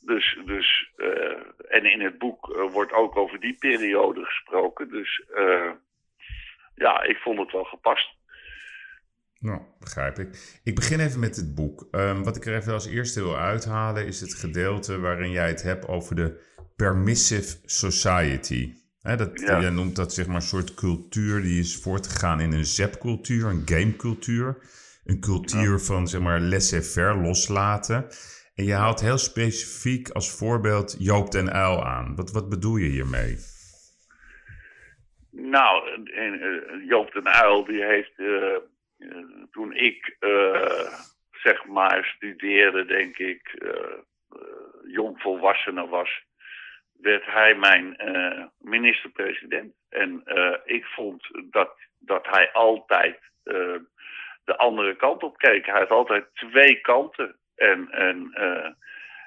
Dus, 0.00 0.38
dus 0.44 0.90
uh, 0.96 1.36
en 1.68 1.84
in 1.84 2.00
het 2.00 2.18
boek 2.18 2.68
wordt 2.72 2.92
ook 2.92 3.16
over 3.16 3.40
die 3.40 3.56
periode 3.58 4.24
gesproken. 4.24 4.88
Dus 4.90 5.22
ja, 6.74 7.02
ik 7.02 7.16
vond 7.16 7.38
het 7.38 7.52
wel 7.52 7.64
gepast. 7.64 8.18
Nou, 9.40 9.60
begrijp 9.78 10.18
ik. 10.18 10.58
Ik 10.64 10.74
begin 10.74 11.00
even 11.00 11.20
met 11.20 11.36
het 11.36 11.54
boek. 11.54 11.88
Um, 11.90 12.24
wat 12.24 12.36
ik 12.36 12.46
er 12.46 12.56
even 12.56 12.72
als 12.72 12.86
eerste 12.86 13.22
wil 13.22 13.36
uithalen 13.36 14.06
is 14.06 14.20
het 14.20 14.34
gedeelte 14.34 14.98
waarin 14.98 15.30
jij 15.30 15.48
het 15.48 15.62
hebt 15.62 15.88
over 15.88 16.16
de 16.16 16.40
permissive 16.76 17.56
society. 17.64 18.74
He, 19.00 19.16
dat, 19.16 19.40
ja. 19.40 19.60
Jij 19.60 19.70
noemt 19.70 19.96
dat 19.96 20.14
zeg 20.14 20.26
maar 20.26 20.34
een 20.34 20.42
soort 20.42 20.74
cultuur 20.74 21.42
die 21.42 21.60
is 21.60 21.76
voortgegaan 21.82 22.40
in 22.40 22.52
een 22.52 22.64
zapcultuur, 22.64 23.46
een 23.46 23.62
gamecultuur. 23.64 24.56
Een 25.04 25.20
cultuur 25.20 25.70
ja. 25.70 25.78
van 25.78 26.08
zeg 26.08 26.20
maar 26.20 26.40
laissez-faire, 26.40 27.20
loslaten. 27.20 28.06
En 28.54 28.64
je 28.64 28.72
haalt 28.72 29.00
heel 29.00 29.18
specifiek 29.18 30.08
als 30.08 30.30
voorbeeld 30.36 30.96
Joop 30.98 31.30
den 31.30 31.52
Uil 31.52 31.84
aan. 31.84 32.14
Wat, 32.16 32.30
wat 32.32 32.48
bedoel 32.48 32.76
je 32.76 32.88
hiermee? 32.88 33.36
Nou, 35.30 35.82
Joop 36.88 37.12
den 37.12 37.28
Uil 37.28 37.64
die 37.64 37.84
heeft 37.84 38.12
uh, 38.16 38.54
eh, 38.54 38.60
toen 39.50 39.72
ik 39.72 40.16
eh, 40.18 40.92
zeg 41.30 41.64
maar 41.64 42.04
studeerde, 42.04 42.84
denk 42.84 43.18
ik, 43.18 43.54
eh, 43.58 43.70
eh, 43.70 44.92
jongvolwassene 44.92 45.88
was, 45.88 46.22
werd 47.00 47.24
hij 47.24 47.54
mijn 47.54 47.96
minister-president. 48.58 49.74
En 49.88 50.22
ik 50.64 50.84
vond 50.84 51.28
dat, 51.50 51.72
dat 51.98 52.26
hij 52.26 52.52
altijd 52.52 53.18
de 54.44 54.56
andere 54.56 54.96
kant 54.96 55.22
op 55.22 55.36
keek. 55.36 55.66
Hij 55.66 55.78
had 55.78 55.90
altijd 55.90 56.26
twee 56.34 56.80
kanten. 56.80 57.36
En, 57.54 57.90
en 57.90 58.32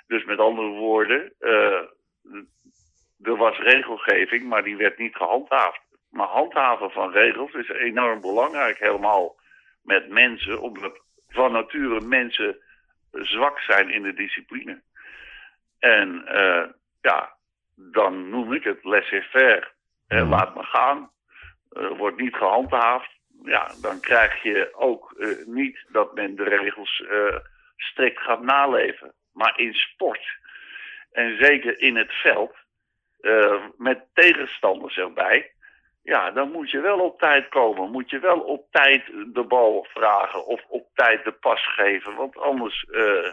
dus 0.08 0.24
met 0.24 0.40
andere 0.40 0.68
woorden, 0.68 1.34
er 3.22 3.38
was 3.38 3.58
regelgeving, 3.58 4.44
maar 4.44 4.64
die 4.64 4.78
werd 4.78 4.98
niet 4.98 5.16
gehandhaafd. 5.16 5.82
Maar 6.10 6.28
handhaven 6.28 6.92
van 6.92 7.12
regels 7.12 7.54
is 7.54 7.70
enorm 7.70 8.22
belangrijk, 8.22 8.80
helemaal 8.80 9.36
met 9.84 10.10
mensen, 10.10 10.62
omdat 10.62 11.02
van 11.28 11.52
nature 11.52 12.02
mensen 12.02 12.58
zwak 13.12 13.60
zijn 13.60 13.90
in 13.90 14.04
de 14.04 14.14
discipline. 14.14 14.82
En 15.80 16.26
eh, 16.26 16.66
ja, 17.02 17.36
dan 17.76 18.30
noem 18.30 18.54
ik 18.54 18.64
het 18.64 18.84
laissez-faire. 18.84 19.72
Eh. 20.08 20.30
Laat 20.30 20.56
me 20.56 20.64
gaan. 20.64 21.12
Wordt 21.70 22.20
niet 22.20 22.36
gehandhaafd. 22.36 23.12
Ja, 23.44 23.72
dan 23.82 24.00
krijg 24.00 24.44
je 24.44 24.74
ook 24.74 25.14
eh, 25.18 25.46
niet 25.46 25.86
dat 25.92 26.16
men 26.16 26.36
de 26.36 26.44
regels 26.44 27.04
eh, 27.10 27.38
strikt 27.78 28.20
gaat 28.20 28.42
naleven. 28.42 29.14
Maar 29.34 29.60
in 29.60 29.74
sport, 29.74 30.40
en 31.12 31.38
zeker 31.38 31.80
in 31.80 31.96
het 31.96 32.12
veld, 32.12 32.56
met 33.78 34.06
tegenstanders 34.14 34.98
erbij, 34.98 35.52
ja, 36.04 36.32
dan 36.32 36.52
moet 36.52 36.72
je 36.72 36.80
wel 36.80 37.00
op 37.00 37.20
tijd 37.20 37.50
komen. 37.50 37.92
Moet 37.92 38.10
je 38.10 38.20
wel 38.20 38.40
op 38.40 38.68
tijd 38.72 39.06
de 39.34 39.44
bal 39.44 39.88
vragen 39.90 40.46
of 40.46 40.62
op 40.68 40.88
tijd 40.94 41.24
de 41.24 41.32
pas 41.32 41.74
geven. 41.74 42.16
Want 42.16 42.38
anders 42.38 42.86
eh, 42.92 43.28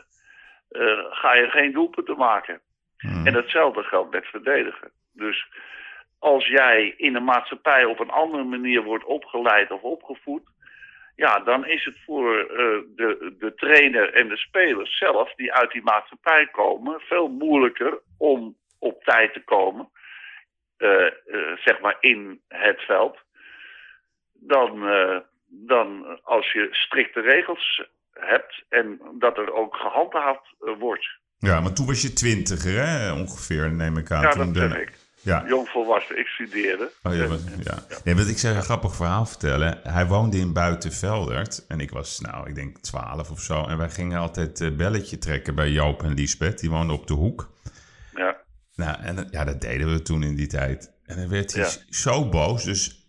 eh, 0.69 1.05
ga 1.11 1.35
je 1.35 1.51
geen 1.51 1.73
doelpunten 1.73 2.17
maken. 2.17 2.61
Hmm. 2.97 3.27
En 3.27 3.35
hetzelfde 3.35 3.83
geldt 3.83 4.13
met 4.13 4.27
verdedigen. 4.27 4.91
Dus 5.13 5.49
als 6.19 6.47
jij 6.47 6.95
in 6.97 7.13
de 7.13 7.21
maatschappij 7.21 7.85
op 7.85 7.99
een 8.01 8.11
andere 8.11 8.45
manier 8.45 8.83
wordt 8.83 9.05
opgeleid 9.05 9.71
of 9.71 9.83
opgevoed, 9.83 10.43
ja, 11.17 11.39
dan 11.39 11.67
is 11.67 11.85
het 11.85 11.99
voor 12.05 12.39
eh, 12.39 12.47
de, 12.97 13.35
de 13.39 13.55
trainer 13.55 14.15
en 14.15 14.29
de 14.29 14.37
spelers 14.37 14.99
zelf, 14.99 15.35
die 15.35 15.53
uit 15.53 15.71
die 15.71 15.83
maatschappij 15.83 16.47
komen, 16.47 17.01
veel 17.01 17.29
moeilijker 17.29 18.01
om 18.19 18.57
op 18.79 19.05
tijd 19.05 19.33
te 19.33 19.45
komen, 19.45 19.89
zeg 21.65 21.81
maar 21.81 21.97
in 22.01 22.41
het 22.49 22.81
veld, 22.81 23.19
dan, 24.33 24.87
eh, 24.89 25.17
dan 25.49 26.21
als 26.23 26.53
je 26.53 26.69
strikte 26.71 27.21
regels 27.21 27.83
hebt 28.13 28.65
en 28.69 29.01
dat 29.19 29.37
er 29.39 29.53
ook 29.55 29.77
gehandhaafd 29.77 30.55
eh, 30.61 30.73
wordt. 30.79 31.19
Ja, 31.39 31.61
maar 31.61 31.73
toen 31.73 31.87
was 31.87 32.03
je 32.03 32.13
twintiger, 32.13 32.87
hè? 32.87 33.13
Ongeveer, 33.13 33.71
neem 33.73 33.97
ik 33.97 34.11
aan. 34.11 34.23
Ja, 34.23 34.31
toen 34.31 34.53
dat 34.53 34.71
de- 34.71 34.81
ik. 34.81 34.93
Ja. 35.23 35.45
Jongvolwassen, 35.47 36.19
ik 36.19 36.27
studeerde. 36.27 36.91
Oh, 37.03 37.15
ja, 37.15 37.27
ja. 37.65 37.79
Nee, 38.05 38.15
want 38.15 38.29
ik 38.29 38.39
zou 38.39 38.55
een 38.55 38.63
grappig 38.63 38.95
verhaal 38.95 39.27
vertellen. 39.27 39.81
Hij 39.83 40.07
woonde 40.07 40.37
in 40.37 40.53
Buitenveldert 40.53 41.65
en 41.69 41.81
ik 41.81 41.91
was, 41.91 42.21
nou, 42.21 42.49
ik 42.49 42.55
denk 42.55 42.79
12 42.79 43.31
of 43.31 43.41
zo. 43.41 43.67
En 43.67 43.79
wij 43.79 43.89
gingen 43.91 44.19
altijd 44.21 44.61
eh, 44.61 44.71
belletje 44.71 45.19
trekken 45.19 45.55
bij 45.55 45.71
Joop 45.71 46.03
en 46.03 46.15
Liesbeth. 46.15 46.59
Die 46.61 46.71
woonden 46.71 46.97
op 46.97 47.07
de 47.07 47.15
hoek. 47.15 47.49
Nou, 48.81 49.03
en 49.03 49.29
ja, 49.31 49.45
dat 49.45 49.61
deden 49.61 49.93
we 49.93 50.03
toen 50.03 50.23
in 50.23 50.35
die 50.35 50.47
tijd. 50.47 50.93
En 51.05 51.17
dan 51.17 51.29
werd 51.29 51.53
hij 51.55 51.63
Ja. 51.63 51.71
zo 51.91 52.29
boos. 52.29 52.65
Dus 52.65 53.09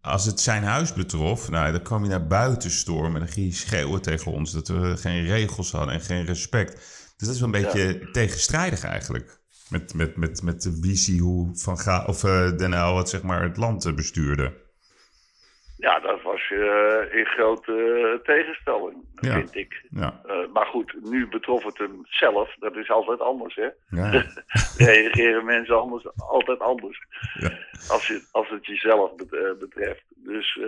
als 0.00 0.24
het 0.24 0.40
zijn 0.40 0.62
huis 0.62 0.92
betrof, 0.92 1.50
nou, 1.50 1.72
dan 1.72 1.82
kwam 1.82 2.00
hij 2.00 2.10
naar 2.10 2.26
buiten 2.26 2.70
stormen. 2.70 3.12
En 3.14 3.18
dan 3.18 3.28
ging 3.28 3.46
hij 3.46 3.56
schreeuwen 3.56 4.02
tegen 4.02 4.32
ons 4.32 4.52
dat 4.52 4.68
we 4.68 4.96
geen 4.96 5.24
regels 5.24 5.72
hadden 5.72 5.94
en 5.94 6.00
geen 6.00 6.24
respect. 6.24 6.72
Dus 7.16 7.26
dat 7.26 7.34
is 7.34 7.40
wel 7.40 7.54
een 7.54 7.62
beetje 7.62 8.08
tegenstrijdig 8.12 8.84
eigenlijk. 8.84 9.42
Met, 9.68 9.94
met, 9.94 10.16
met, 10.16 10.42
met 10.42 10.62
de 10.62 10.78
visie 10.80 11.20
hoe 11.20 11.56
Van 11.56 11.78
Ga 11.78 12.04
of 12.04 12.24
eh 12.24 12.56
Den 12.56 12.72
Uyl 12.72 12.96
het, 12.96 13.08
zeg 13.08 13.22
maar, 13.22 13.42
het 13.42 13.56
land 13.56 13.84
eh, 13.84 13.94
bestuurde. 13.94 14.62
Ja, 15.86 16.00
dat 16.00 16.22
was 16.22 16.50
eh, 16.50 17.18
in 17.18 17.24
grote 17.26 17.72
eh, 17.72 18.24
tegenstelling, 18.34 18.96
Ja. 19.20 19.32
vind 19.34 19.54
ik. 19.54 19.84
Ja, 19.90 20.20
Eh, 20.26 20.34
maar 20.52 20.66
goed, 20.66 20.96
nu 21.02 21.28
betrof 21.28 21.64
het 21.64 21.78
hem 21.78 22.00
zelf. 22.04 22.54
Dat 22.58 22.76
is 22.76 22.90
altijd 22.90 23.20
anders, 23.20 23.54
hè? 23.54 23.68
ja, 23.88 24.10
Reageren 24.90 25.44
mensen 25.44 25.80
anders, 25.80 26.06
altijd 26.16 26.58
anders. 26.60 26.98
ja. 27.34 27.50
Als, 27.88 28.06
je, 28.06 28.22
als 28.32 28.48
het 28.50 28.66
jezelf 28.66 29.14
bet- 29.14 29.58
betreft. 29.58 30.02
Dus 30.16 30.58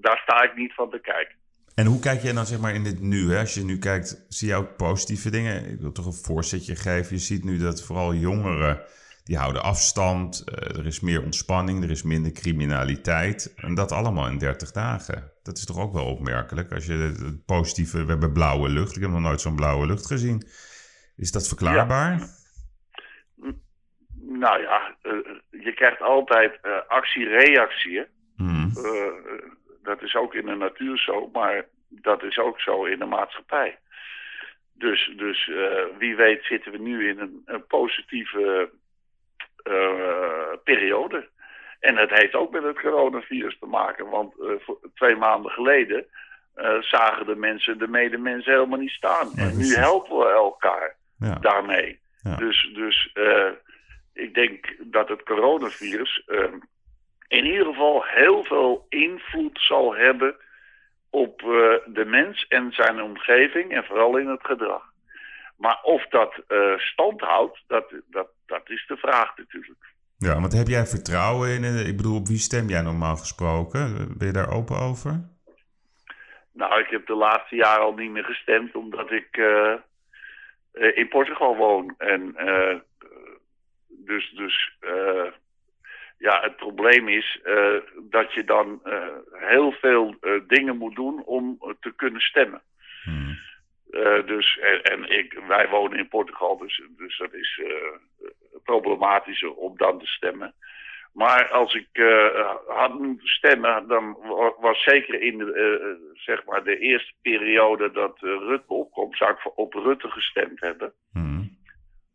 daar 0.00 0.18
sta 0.22 0.42
ik 0.42 0.56
niet 0.56 0.74
van 0.74 0.90
te 0.90 1.00
kijken. 1.00 1.34
En 1.74 1.86
hoe 1.86 2.00
kijk 2.00 2.22
jij 2.22 2.32
dan 2.32 2.46
zeg 2.46 2.60
maar 2.60 2.74
in 2.74 2.84
dit 2.84 3.00
nu? 3.00 3.30
Hè? 3.32 3.38
Als 3.38 3.54
je 3.54 3.64
nu 3.64 3.78
kijkt, 3.78 4.24
zie 4.28 4.48
je 4.48 4.54
ook 4.54 4.76
positieve 4.76 5.30
dingen? 5.30 5.66
Ik 5.72 5.80
wil 5.80 5.92
toch 5.92 6.06
een 6.06 6.12
voorzetje 6.24 6.76
geven. 6.76 7.14
Je 7.16 7.22
ziet 7.22 7.44
nu 7.44 7.58
dat 7.58 7.82
vooral 7.84 8.14
jongeren, 8.14 8.80
die 9.24 9.36
houden 9.36 9.62
afstand. 9.62 10.44
eh, 10.48 10.78
er 10.78 10.86
is 10.86 11.00
meer 11.00 11.22
ontspanning, 11.22 11.84
er 11.84 11.90
is 11.90 12.02
minder 12.02 12.32
criminaliteit. 12.32 13.52
En 13.56 13.74
dat 13.74 13.92
allemaal 13.92 14.28
in 14.28 14.38
30 14.38 14.70
dagen. 14.72 15.30
Dat 15.42 15.56
is 15.56 15.66
toch 15.66 15.78
ook 15.78 15.92
wel 15.92 16.06
opmerkelijk. 16.06 16.72
Als 16.72 16.86
je 16.86 16.92
het- 16.92 17.44
positieve, 17.46 18.04
we 18.04 18.10
hebben 18.10 18.32
blauwe 18.32 18.68
lucht. 18.68 18.96
Ik 18.96 19.02
heb 19.02 19.10
nog 19.10 19.20
nooit 19.20 19.40
zo'n 19.40 19.56
blauwe 19.56 19.86
lucht 19.86 20.06
gezien. 20.06 20.42
Is 21.16 21.32
dat 21.32 21.48
verklaarbaar? 21.48 22.20
Nou 24.20 24.60
ja, 24.62 24.96
eh, 25.02 25.12
je 25.50 25.72
krijgt 25.74 26.00
altijd 26.00 26.58
eh, 26.62 26.72
actie-reactie. 26.88 28.02
Hmm. 28.36 28.72
Dat 29.82 30.02
is 30.02 30.14
ook 30.14 30.34
in 30.34 30.46
de 30.46 30.54
natuur 30.54 30.98
zo, 30.98 31.30
maar 31.32 31.66
dat 31.88 32.22
is 32.22 32.38
ook 32.38 32.60
zo 32.60 32.84
in 32.84 32.98
de 32.98 33.04
maatschappij. 33.04 33.78
Dus, 34.72 35.12
dus 35.16 35.50
wie 35.98 36.16
weet 36.16 36.44
zitten 36.44 36.72
we 36.72 36.78
nu 36.78 37.08
in 37.08 37.18
een, 37.18 37.42
een 37.44 37.66
positieve 37.66 38.70
periode. 40.64 41.28
En 41.80 41.96
het 41.96 42.10
heeft 42.10 42.34
ook 42.34 42.50
met 42.52 42.62
het 42.62 42.80
coronavirus 42.80 43.58
te 43.58 43.66
maken, 43.66 44.08
want 44.08 44.34
eh, 44.40 44.68
twee 44.94 45.16
maanden 45.16 45.50
geleden 45.50 46.06
eh, 46.54 46.80
zagen 46.80 47.26
de 47.26 47.36
mensen 47.36 47.78
de 47.78 47.88
medemensen 47.88 48.52
helemaal 48.52 48.78
niet 48.78 48.90
staan. 48.90 49.28
Ja, 49.34 49.42
en 49.42 49.48
nu 49.48 49.54
precies. 49.54 49.76
helpen 49.76 50.18
we 50.18 50.28
elkaar 50.30 50.96
Ja. 51.18 51.34
daarmee. 51.40 52.00
Ja. 52.22 52.36
Dus, 52.36 52.70
dus 52.74 53.10
eh, 53.14 53.48
ik 54.14 54.34
denk 54.34 54.74
dat 54.78 55.08
het 55.08 55.22
coronavirus 55.22 56.22
eh, 56.26 56.44
in 57.28 57.44
ieder 57.44 57.66
geval 57.66 58.04
heel 58.04 58.44
veel 58.44 58.86
invloed 58.88 59.58
zal 59.60 59.94
hebben 59.94 60.36
op 61.10 61.40
eh, 61.42 61.46
de 61.86 62.04
mens 62.06 62.46
en 62.48 62.72
zijn 62.72 63.02
omgeving 63.02 63.72
en 63.72 63.84
vooral 63.84 64.16
in 64.16 64.28
het 64.28 64.44
gedrag. 64.46 64.90
Maar 65.56 65.78
of 65.82 66.06
dat 66.06 66.34
eh, 66.48 66.78
stand 66.78 67.20
houdt, 67.20 67.62
dat, 67.66 67.92
dat, 68.06 68.28
dat 68.52 68.70
is 68.70 68.84
de 68.86 68.96
vraag 68.96 69.36
natuurlijk. 69.36 69.84
ja, 70.18 70.40
want 70.40 70.52
heb 70.52 70.66
jij 70.66 70.86
vertrouwen 70.86 71.48
in... 71.50 71.64
eh, 71.64 71.88
Ik 71.88 71.96
bedoel, 71.96 72.16
op 72.16 72.26
wie 72.26 72.38
stem 72.38 72.68
jij 72.68 72.82
normaal 72.82 73.16
gesproken? 73.16 74.14
Ben 74.18 74.26
je 74.26 74.32
daar 74.32 74.50
open 74.50 74.76
over? 74.78 75.30
Nou, 76.52 76.80
ik 76.80 76.88
heb 76.90 77.06
de 77.06 77.14
laatste 77.14 77.56
jaren 77.56 77.84
al 77.84 77.94
niet 77.94 78.10
meer 78.10 78.24
gestemd 78.24 78.74
omdat 78.74 79.10
ik 79.10 79.28
eh, 79.36 79.72
eh, 80.72 80.96
in 80.96 81.08
Portugal 81.08 81.56
woon. 81.56 81.94
En 81.98 82.20
dus, 83.88 84.30
dus 84.36 84.76
ja, 86.18 86.40
het 86.40 86.56
probleem 86.56 87.08
is 87.08 87.40
dat 88.10 88.32
je 88.32 88.44
dan 88.44 88.80
heel 89.32 89.72
veel 89.72 90.16
dingen 90.46 90.76
moet 90.76 90.94
doen 90.94 91.24
om 91.24 91.58
te 91.80 91.92
kunnen 91.96 92.20
stemmen. 92.20 92.62
Hmm. 93.02 93.38
Dus, 94.26 94.58
en 94.58 94.82
en 94.82 95.18
ik, 95.18 95.40
wij 95.48 95.68
wonen 95.68 95.98
in 95.98 96.08
Portugal, 96.08 96.58
dus, 96.58 96.82
dus 96.96 97.18
dat 97.18 97.32
is 97.34 97.60
problematischer 98.64 99.54
om 99.54 99.76
dan 99.76 99.98
te 99.98 100.06
stemmen. 100.06 100.54
Maar 101.12 101.50
als 101.50 101.74
ik 101.74 101.88
eh, 101.92 102.50
had 102.66 102.98
moeten 102.98 103.28
stemmen, 103.28 103.88
dan 103.88 104.16
wa- 104.22 104.54
was 104.60 104.82
zeker 104.82 105.20
in 105.22 105.38
de, 105.38 105.52
eh, 105.52 106.20
zeg 106.24 106.44
maar 106.44 106.64
de 106.64 106.78
eerste 106.78 107.12
periode 107.22 107.90
dat 107.92 108.16
eh, 108.16 108.22
Rutte 108.30 108.72
opkomt, 108.72 109.16
zou 109.16 109.30
ik 109.32 109.38
voor- 109.38 109.52
op 109.54 109.74
Rutte 109.74 110.08
gestemd 110.10 110.60
hebben. 110.60 110.92
Hmm. 111.12 111.56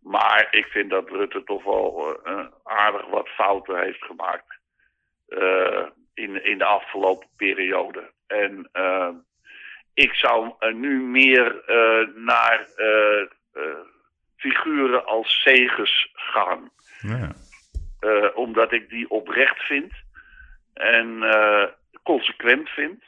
Maar 0.01 0.47
ik 0.51 0.65
vind 0.65 0.89
dat 0.89 1.09
Rutte 1.09 1.43
toch 1.43 1.63
wel 1.63 2.17
eh, 2.23 2.45
aardig 2.63 3.05
wat 3.07 3.27
fouten 3.29 3.79
heeft 3.79 4.03
gemaakt 4.03 4.59
eh, 5.27 5.85
in, 6.13 6.43
in 6.45 6.57
de 6.57 6.65
afgelopen 6.65 7.27
periode. 7.35 8.11
En 8.27 8.69
eh, 8.71 9.09
ik 9.93 10.13
zou 10.13 10.53
nu 10.73 11.01
meer 11.01 11.63
eh, 11.65 12.07
naar 12.15 12.67
eh, 12.75 13.21
eh, 13.53 13.77
figuren 14.37 15.05
als 15.05 15.41
Segers 15.41 16.11
gaan. 16.13 16.71
Ja. 17.01 17.35
Eh, 17.99 18.27
omdat 18.33 18.71
ik 18.71 18.89
die 18.89 19.09
oprecht 19.09 19.59
vind 19.59 19.93
en 20.73 21.23
eh, 21.23 21.63
consequent 22.03 22.69
vind. 22.69 23.03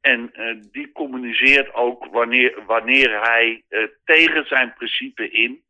En 0.00 0.32
eh, 0.32 0.56
die 0.72 0.92
communiceert 0.92 1.74
ook 1.74 2.06
wanneer, 2.06 2.64
wanneer 2.66 3.20
hij 3.20 3.62
tegen 4.04 4.46
zijn 4.46 4.74
principe 4.74 5.30
in 5.30 5.62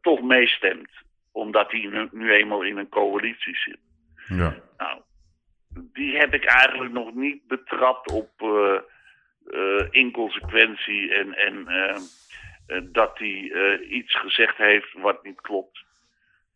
toch 0.00 0.22
meestemt. 0.22 0.90
Omdat 1.32 1.70
hij 1.70 1.80
nu, 1.80 2.08
nu 2.10 2.32
eenmaal 2.32 2.62
in 2.62 2.76
een 2.76 2.88
coalitie 2.88 3.56
zit. 3.56 3.78
ja. 4.26 4.56
Nou, 4.76 5.00
die 5.74 6.16
heb 6.16 6.34
ik 6.34 6.44
eigenlijk 6.44 6.92
nog 6.92 7.14
niet 7.14 7.46
betrapt 7.46 8.10
op 8.10 8.30
inconsequentie 9.90 11.14
en, 11.14 11.34
en 11.34 11.66
dat 12.92 13.18
hij 13.18 13.50
eh, 13.52 13.90
iets 13.90 14.20
gezegd 14.20 14.56
heeft 14.56 14.92
wat 14.92 15.24
niet 15.24 15.40
klopt. 15.40 15.84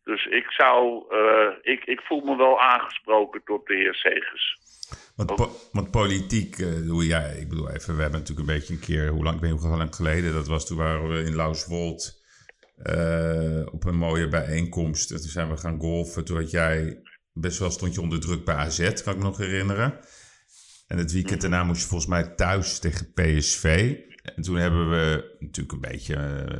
Dus 0.03 0.25
ik 0.25 0.51
zou, 0.51 1.05
eh, 1.09 1.73
ik, 1.73 1.83
ik 1.85 2.01
voel 2.01 2.21
me 2.21 2.35
wel 2.35 2.61
aangesproken 2.61 3.41
tot 3.45 3.67
de 3.67 3.75
heer 3.75 3.95
Segers. 3.95 4.59
Want, 5.15 5.35
po- 5.35 5.55
want 5.71 5.91
politiek, 5.91 6.57
eh, 6.57 6.89
hoe 6.89 7.05
jij, 7.05 7.37
ik 7.39 7.49
bedoel 7.49 7.69
even, 7.69 7.95
we 7.95 8.01
hebben 8.01 8.19
natuurlijk 8.19 8.49
een 8.49 8.55
beetje 8.55 8.73
een 8.73 8.79
keer, 8.79 9.07
hoe 9.07 9.23
lang, 9.23 9.35
ik 9.35 9.41
weet 9.41 9.51
niet 9.51 9.61
hoe 9.61 9.77
lang 9.77 9.95
geleden 9.95 10.33
dat 10.33 10.47
was, 10.47 10.67
toen 10.67 10.77
waren 10.77 11.09
we 11.09 11.23
in 11.23 11.35
Lauswold 11.35 12.21
eh, 12.83 13.73
op 13.73 13.85
een 13.85 13.97
mooie 13.97 14.27
bijeenkomst. 14.27 15.11
En 15.11 15.17
toen 15.17 15.29
zijn 15.29 15.49
we 15.49 15.57
gaan 15.57 15.79
golfen. 15.79 16.25
Toen 16.25 16.37
had 16.37 16.51
jij, 16.51 17.01
best 17.33 17.59
wel 17.59 17.71
stond 17.71 17.93
je 17.93 18.01
onder 18.01 18.19
druk 18.19 18.45
bij 18.45 18.55
AZ, 18.55 19.03
kan 19.03 19.13
ik 19.13 19.19
me 19.19 19.25
nog 19.25 19.37
herinneren. 19.37 19.99
En 20.87 20.97
het 20.97 21.11
weekend 21.11 21.41
daarna 21.41 21.63
moest 21.63 21.81
je 21.81 21.87
volgens 21.87 22.09
mij 22.09 22.35
thuis 22.35 22.79
tegen 22.79 23.13
PSV. 23.13 23.95
En 24.35 24.41
toen 24.43 24.55
hebben 24.55 24.89
we 24.89 25.35
natuurlijk 25.39 25.71
een 25.71 25.91
beetje, 25.91 26.15
eh, 26.15 26.59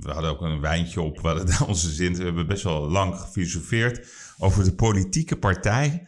we 0.00 0.10
hadden 0.10 0.30
ook 0.30 0.40
een 0.40 0.60
wijntje 0.60 1.00
op, 1.00 1.20
we 1.20 1.26
hadden 1.28 1.46
daar 1.46 1.66
onze 1.66 1.90
zin. 1.90 2.16
We 2.16 2.24
hebben 2.24 2.46
best 2.46 2.62
wel 2.62 2.90
lang 2.90 3.16
gefilosofeerd 3.16 4.08
over 4.38 4.64
de 4.64 4.74
politieke 4.74 5.36
partij 5.36 6.06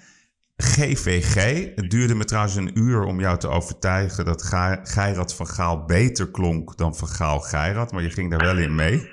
GVG. 0.57 1.35
Het 1.75 1.91
duurde 1.91 2.15
me 2.15 2.25
trouwens 2.25 2.55
een 2.57 2.79
uur 2.79 3.03
om 3.05 3.21
jou 3.21 3.39
te 3.39 3.49
overtuigen 3.49 4.25
dat 4.25 4.43
Ga- 4.43 4.81
Geirat 4.83 5.35
van 5.35 5.47
Gaal 5.47 5.85
beter 5.85 6.31
klonk 6.31 6.77
dan 6.77 6.97
van 6.97 7.09
Gaal 7.09 7.41
Geirat. 7.41 7.93
Maar 7.93 8.03
je 8.03 8.11
ging 8.11 8.31
daar 8.31 8.41
wel 8.55 8.59
in 8.59 8.75
mee. 8.75 8.99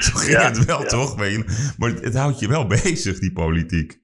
Zo 0.00 0.12
ging 0.14 0.32
Ja, 0.32 0.42
het 0.48 0.64
wel, 0.64 0.80
ja. 0.82 0.88
toch? 0.88 1.16
Maar 1.76 1.90
het 1.90 2.14
houdt 2.14 2.38
je 2.38 2.48
wel 2.48 2.66
bezig, 2.66 3.18
die 3.18 3.32
politiek. 3.32 4.00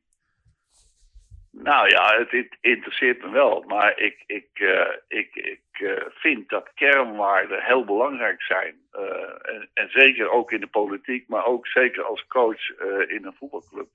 Nou 1.68 1.88
ja, 1.88 2.26
het, 2.28 2.56
interesseert 2.60 3.22
me 3.22 3.30
wel. 3.30 3.64
Maar 3.66 3.98
ik, 3.98 4.22
ik, 4.26 4.48
eh, 4.52 4.90
ik, 5.08 5.34
ik 5.34 5.60
eh, 5.70 6.04
vind 6.10 6.48
dat 6.48 6.70
kernwaarden 6.74 7.64
heel 7.64 7.84
belangrijk 7.84 8.42
zijn. 8.42 8.74
Eh, 8.92 9.54
en, 9.54 9.68
en 9.74 9.90
zeker 9.90 10.30
ook 10.30 10.52
in 10.52 10.60
de 10.60 10.66
politiek, 10.66 11.28
maar 11.28 11.44
ook 11.44 11.66
zeker 11.66 12.02
als 12.04 12.26
coach 12.26 12.68
in 13.08 13.24
een 13.24 13.34
voetbalclub. 13.38 13.88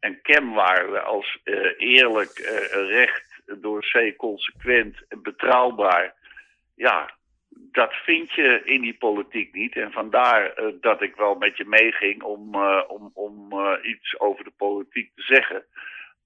En 0.00 0.22
kernwaarden 0.22 1.04
als 1.04 1.38
eerlijk, 1.76 2.38
recht, 2.72 3.42
door 3.46 3.80
C 3.80 4.16
consequent 4.16 4.96
en 5.08 5.22
betrouwbaar. 5.22 6.14
Ja, 6.74 7.10
dat 7.48 7.94
vind 7.94 8.32
je 8.32 8.60
in 8.64 8.80
die 8.80 8.96
politiek 8.98 9.52
niet. 9.52 9.76
En 9.76 9.92
vandaar 9.92 10.54
dat 10.80 11.02
ik 11.02 11.16
wel 11.16 11.34
met 11.34 11.56
je 11.56 11.64
meeging 11.64 12.22
om, 12.22 12.56
om, 12.88 13.10
om 13.14 13.52
iets 13.82 14.20
over 14.20 14.44
de 14.44 14.52
politiek 14.56 15.10
te 15.14 15.22
zeggen. 15.22 15.64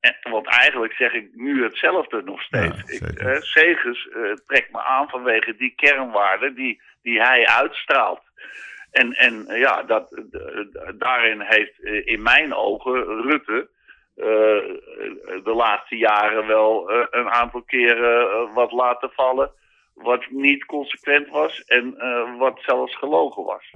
En, 0.02 0.16
want 0.30 0.46
eigenlijk 0.46 0.92
zeg 0.92 1.12
ik 1.12 1.28
nu 1.34 1.62
hetzelfde 1.62 2.22
nog 2.22 2.42
steeds. 2.42 2.76
Ja, 2.86 3.08
ik, 3.08 3.18
eh, 3.18 3.40
Segers 3.40 4.08
eh, 4.08 4.32
trekt 4.46 4.72
me 4.72 4.82
aan 4.82 5.08
vanwege 5.08 5.56
die 5.56 5.74
kernwaarden 5.76 6.54
die, 6.54 6.82
die 7.02 7.20
hij 7.20 7.46
uitstraalt. 7.46 8.20
En, 8.90 9.12
en 9.12 9.46
eh, 9.46 9.60
ja, 9.60 9.82
dat, 9.82 10.22
daarin 10.94 11.40
heeft 11.40 11.78
in 12.04 12.22
mijn 12.22 12.54
ogen 12.54 13.22
Rutte 13.22 13.68
de 15.44 15.52
laatste 15.54 15.96
jaren 15.96 16.46
wel 16.46 16.90
een 17.10 17.30
aantal 17.30 17.62
keren 17.62 18.52
wat 18.52 18.72
laten 18.72 19.10
vallen. 19.10 19.50
Wat 19.94 20.30
niet 20.30 20.64
consequent 20.64 21.28
was 21.28 21.60
en 21.64 21.96
wat 22.38 22.60
zelfs 22.62 22.96
gelogen 22.96 23.44
was. 23.44 23.70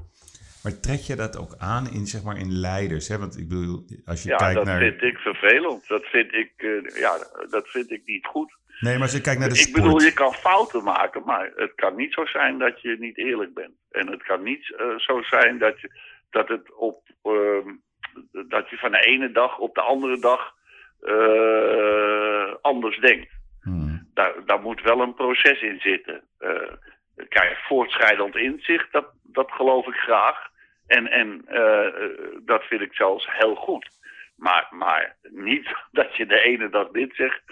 Maar 0.66 0.80
trek 0.80 1.00
je 1.00 1.16
dat 1.16 1.38
ook 1.38 1.54
aan 1.58 1.86
in, 1.90 2.06
zeg 2.06 2.22
maar, 2.22 2.38
in 2.38 2.52
leiders? 2.52 3.08
Hè? 3.08 3.18
Want 3.18 3.38
ik 3.38 3.48
bedoel, 3.48 3.84
als 4.04 4.22
je 4.22 4.28
Ja, 4.28 4.36
kijkt 4.36 4.54
dat 4.54 4.64
naar... 4.64 4.78
vind 4.78 5.02
ik 5.02 5.18
vervelend. 5.18 5.88
Dat 5.88 6.04
vind 6.04 6.32
ik, 6.32 6.52
eh, 6.56 7.00
ja, 7.00 7.12
dat 7.50 7.68
vind 7.68 7.90
ik 7.90 8.02
niet 8.06 8.26
goed. 8.26 8.56
Nee, 8.80 8.92
maar 8.92 9.02
als 9.02 9.12
je 9.12 9.20
kijkt 9.20 9.40
naar 9.40 9.48
de 9.48 9.54
Ik 9.54 9.60
sport... 9.60 9.82
bedoel, 9.82 10.00
je 10.00 10.12
kan 10.12 10.32
fouten 10.32 10.84
maken, 10.84 11.22
maar 11.24 11.52
het 11.56 11.74
kan 11.74 11.96
niet 11.96 12.12
zo 12.12 12.26
zijn 12.26 12.58
dat 12.58 12.80
je 12.80 12.96
niet 12.98 13.18
eerlijk 13.18 13.54
bent. 13.54 13.74
En 13.90 14.10
het 14.10 14.22
kan 14.22 14.42
niet 14.42 14.74
eh, 14.76 14.96
zo 14.96 15.22
zijn 15.22 15.58
dat, 15.58 15.80
je, 15.80 15.90
dat 16.30 16.48
het 16.48 16.74
op 16.74 17.02
ehm, 17.22 17.68
dat 18.48 18.70
je 18.70 18.76
van 18.76 18.90
de 18.90 19.00
ene 19.00 19.32
dag 19.32 19.58
op 19.58 19.74
de 19.74 19.80
andere 19.80 20.18
dag 20.18 20.54
eh, 21.00 22.54
anders 22.60 22.98
denkt. 22.98 23.32
Hmm. 23.62 24.10
Daar, 24.14 24.34
daar 24.46 24.60
moet 24.60 24.82
wel 24.82 25.00
een 25.00 25.14
proces 25.14 25.62
in 25.62 25.80
zitten. 25.80 26.22
Kijk, 27.28 27.56
voortschrijdend 27.68 28.36
inzicht, 28.36 28.92
dat, 28.92 29.06
dat 29.22 29.50
geloof 29.50 29.86
ik 29.86 29.94
graag. 29.94 30.54
En, 30.86 31.10
en 31.10 31.42
eh, 31.46 31.86
eh, 31.86 32.10
dat 32.44 32.62
vind 32.62 32.80
ik 32.80 32.94
zelfs 32.94 33.26
heel 33.30 33.54
goed. 33.54 33.90
Maar, 34.36 34.68
maar 34.70 35.16
niet 35.22 35.76
dat 35.92 36.16
je 36.16 36.26
de 36.26 36.40
ene 36.40 36.68
dag 36.68 36.88
dit 36.90 37.14
zegt 37.14 37.42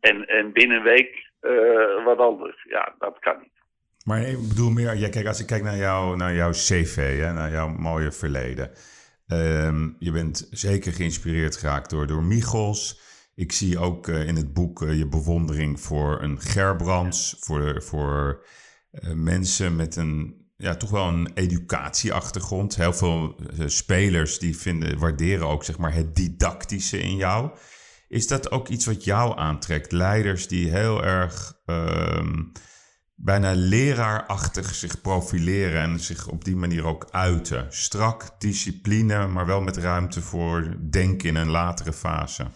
en, 0.00 0.26
en 0.26 0.52
binnen 0.52 0.76
een 0.76 0.82
week 0.82 1.30
eh, 1.40 2.04
wat 2.04 2.18
anders. 2.18 2.64
Ja, 2.68 2.94
dat 2.98 3.18
kan 3.18 3.38
niet. 3.40 3.52
Maar 4.04 4.20
ik 4.20 4.48
bedoel 4.48 4.70
meer, 4.70 4.96
ja, 4.96 5.08
kijk, 5.08 5.26
als 5.26 5.40
ik 5.40 5.46
kijk 5.46 5.62
naar, 5.62 5.76
jou, 5.76 6.16
naar 6.16 6.34
jouw 6.34 6.50
cv, 6.50 7.18
hè, 7.18 7.32
naar 7.32 7.50
jouw 7.50 7.68
mooie 7.68 8.12
verleden. 8.12 8.70
Ehm, 9.26 9.88
je 9.98 10.12
bent 10.12 10.48
zeker 10.50 10.92
geïnspireerd 10.92 11.56
geraakt 11.56 11.90
door, 11.90 12.06
door 12.06 12.22
Michels. 12.22 13.00
Ik 13.34 13.52
zie 13.52 13.78
ook 13.78 14.08
eh, 14.08 14.26
in 14.26 14.36
het 14.36 14.52
boek 14.52 14.80
je 14.80 15.08
bewondering 15.08 15.80
voor 15.80 16.22
een 16.22 16.40
Gerbrands, 16.40 17.36
voor, 17.40 17.82
voor 17.82 18.44
eh, 18.90 19.12
mensen 19.12 19.76
met 19.76 19.96
een, 19.96 20.43
ja, 20.64 20.74
toch 20.74 20.90
wel 20.90 21.08
een 21.08 21.30
educatieachtergrond. 21.34 22.76
Heel 22.76 22.92
veel 22.92 23.36
eh, 23.36 23.66
spelers 23.66 24.38
die 24.38 24.56
vinden, 24.56 24.98
waarderen 24.98 25.46
ook 25.46 25.64
zeg 25.64 25.78
maar, 25.78 25.94
het 25.94 26.16
didactische 26.16 26.98
in 26.98 27.16
jou. 27.16 27.50
Is 28.08 28.26
dat 28.26 28.50
ook 28.50 28.68
iets 28.68 28.86
wat 28.86 29.04
jou 29.04 29.38
aantrekt? 29.38 29.92
Leiders 29.92 30.48
die 30.48 30.70
heel 30.70 31.04
erg 31.04 31.52
ehm, 31.66 32.42
bijna 33.14 33.52
leraarachtig 33.54 34.74
zich 34.74 35.00
profileren 35.00 35.80
en 35.80 35.98
zich 35.98 36.28
op 36.28 36.44
die 36.44 36.56
manier 36.56 36.86
ook 36.86 37.08
uiten. 37.10 37.72
Strak, 37.72 38.40
discipline, 38.40 39.26
maar 39.26 39.46
wel 39.46 39.60
met 39.60 39.76
ruimte 39.76 40.20
voor 40.20 40.76
denken 40.90 41.28
in 41.28 41.36
een 41.36 41.50
latere 41.50 41.92
fase. 41.92 42.46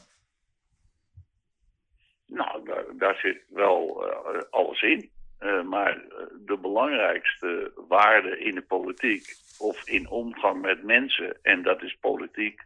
Nou, 2.26 2.70
daar, 2.98 3.16
zit 3.16 3.42
wel 3.48 4.06
eh, 4.06 4.42
alles 4.50 4.82
in. 4.82 5.10
Eh, 5.38 5.62
maar 5.62 5.92
eh, 5.92 6.24
de 6.46 6.56
belangrijkste 6.56 7.72
waarde 7.88 8.38
in 8.38 8.54
de 8.54 8.62
politiek 8.62 9.24
of 9.58 9.88
in 9.88 10.08
omgang 10.08 10.60
met 10.60 10.82
mensen, 10.82 11.38
en 11.42 11.62
dat 11.62 11.82
is 11.82 11.96
politiek, 12.00 12.60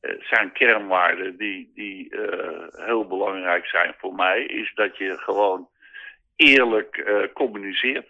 eh, 0.00 0.14
zijn 0.20 0.52
kernwaarden 0.52 1.36
die, 1.36 1.72
die 1.74 2.08
heel 2.76 3.06
belangrijk 3.06 3.66
zijn 3.66 3.94
voor 3.98 4.14
mij, 4.14 4.44
is 4.44 4.72
dat 4.74 4.96
je 4.96 5.18
gewoon 5.18 5.68
eerlijk 6.36 7.28
communiceert 7.34 8.08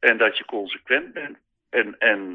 en 0.00 0.18
dat 0.18 0.38
je 0.38 0.44
consequent 0.44 1.12
bent. 1.12 1.38
En, 1.70 1.98
en 1.98 2.32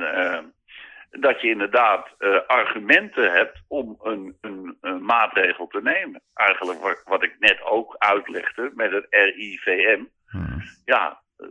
dat 1.11 1.41
je 1.41 1.49
inderdaad 1.49 2.15
argumenten 2.47 3.31
hebt 3.31 3.61
om 3.67 3.97
een, 4.01 4.37
een, 4.41 4.77
maatregel 5.01 5.67
te 5.67 5.81
nemen. 5.81 6.21
Eigenlijk 6.33 7.03
wat 7.05 7.23
ik 7.23 7.35
net 7.39 7.61
ook 7.61 7.95
uitlegde 7.97 8.71
met 8.73 8.91
het 8.91 9.05
RIVM. 9.09 10.03
Hmm. 10.29 10.61
Ja, 10.85 11.21
eh, 11.37 11.47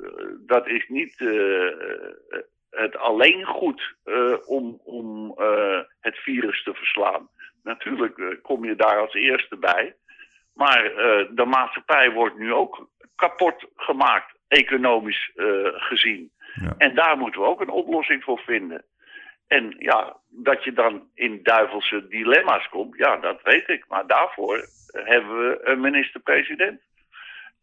dat 0.46 0.68
is 0.68 0.88
niet 0.88 1.20
eh, 1.20 2.40
het 2.70 2.96
alleen 2.96 3.44
goed 3.44 3.94
eh, 4.04 4.34
om, 4.46 4.80
om 4.84 5.34
het 6.00 6.16
virus 6.16 6.62
te 6.62 6.74
verslaan. 6.74 7.28
Natuurlijk 7.62 8.38
kom 8.42 8.64
je 8.64 8.76
daar 8.76 8.98
als 8.98 9.14
eerste 9.14 9.56
bij. 9.56 9.94
Maar 10.54 10.82
de 11.30 11.44
maatschappij 11.44 12.10
wordt 12.10 12.38
nu 12.38 12.52
ook 12.52 12.88
kapot 13.16 13.66
gemaakt, 13.76 14.38
economisch 14.48 15.30
gezien. 15.74 16.30
Ja. 16.54 16.74
En 16.78 16.94
daar 16.94 17.18
moeten 17.18 17.40
we 17.40 17.46
ook 17.46 17.60
een 17.60 17.70
oplossing 17.70 18.24
voor 18.24 18.38
vinden. 18.38 18.84
En 19.46 19.74
ja, 19.78 20.16
dat 20.28 20.64
je 20.64 20.72
dan 20.72 21.08
in 21.14 21.42
duivelse 21.42 22.08
dilemma's 22.08 22.68
komt, 22.68 22.96
ja, 22.96 23.16
dat 23.16 23.42
weet 23.42 23.68
ik. 23.68 23.84
Maar 23.88 24.06
daarvoor 24.06 24.68
hebben 24.86 25.38
we 25.38 25.60
een 25.62 25.80
minister-president 25.80 26.80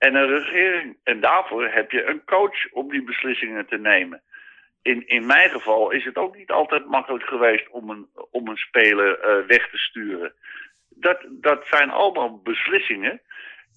en 0.04 0.16
een 0.16 0.28
regering. 0.28 0.98
En 1.04 1.20
daarvoor 1.20 1.68
heb 1.68 1.92
je 1.92 2.06
een 2.06 2.24
coach 2.26 2.72
om 2.72 2.90
die 2.90 3.04
beslissingen 3.04 3.66
te 3.66 3.78
nemen. 3.78 4.22
In, 4.82 5.08
in 5.08 5.26
mijn 5.26 5.50
geval 5.50 5.92
is 5.92 6.06
het 6.06 6.16
ook 6.18 6.36
niet 6.36 6.52
altijd 6.52 6.86
makkelijk 6.86 7.24
geweest 7.24 7.70
om 7.70 7.90
een, 7.90 8.08
om 8.32 8.48
een 8.48 8.58
speler 8.58 9.20
eh, 9.20 9.46
weg 9.48 9.70
te 9.70 9.78
sturen. 9.78 10.34
Dat, 10.90 11.26
dat 11.30 11.66
zijn 11.70 11.90
allemaal 11.90 12.42
beslissingen 12.42 13.22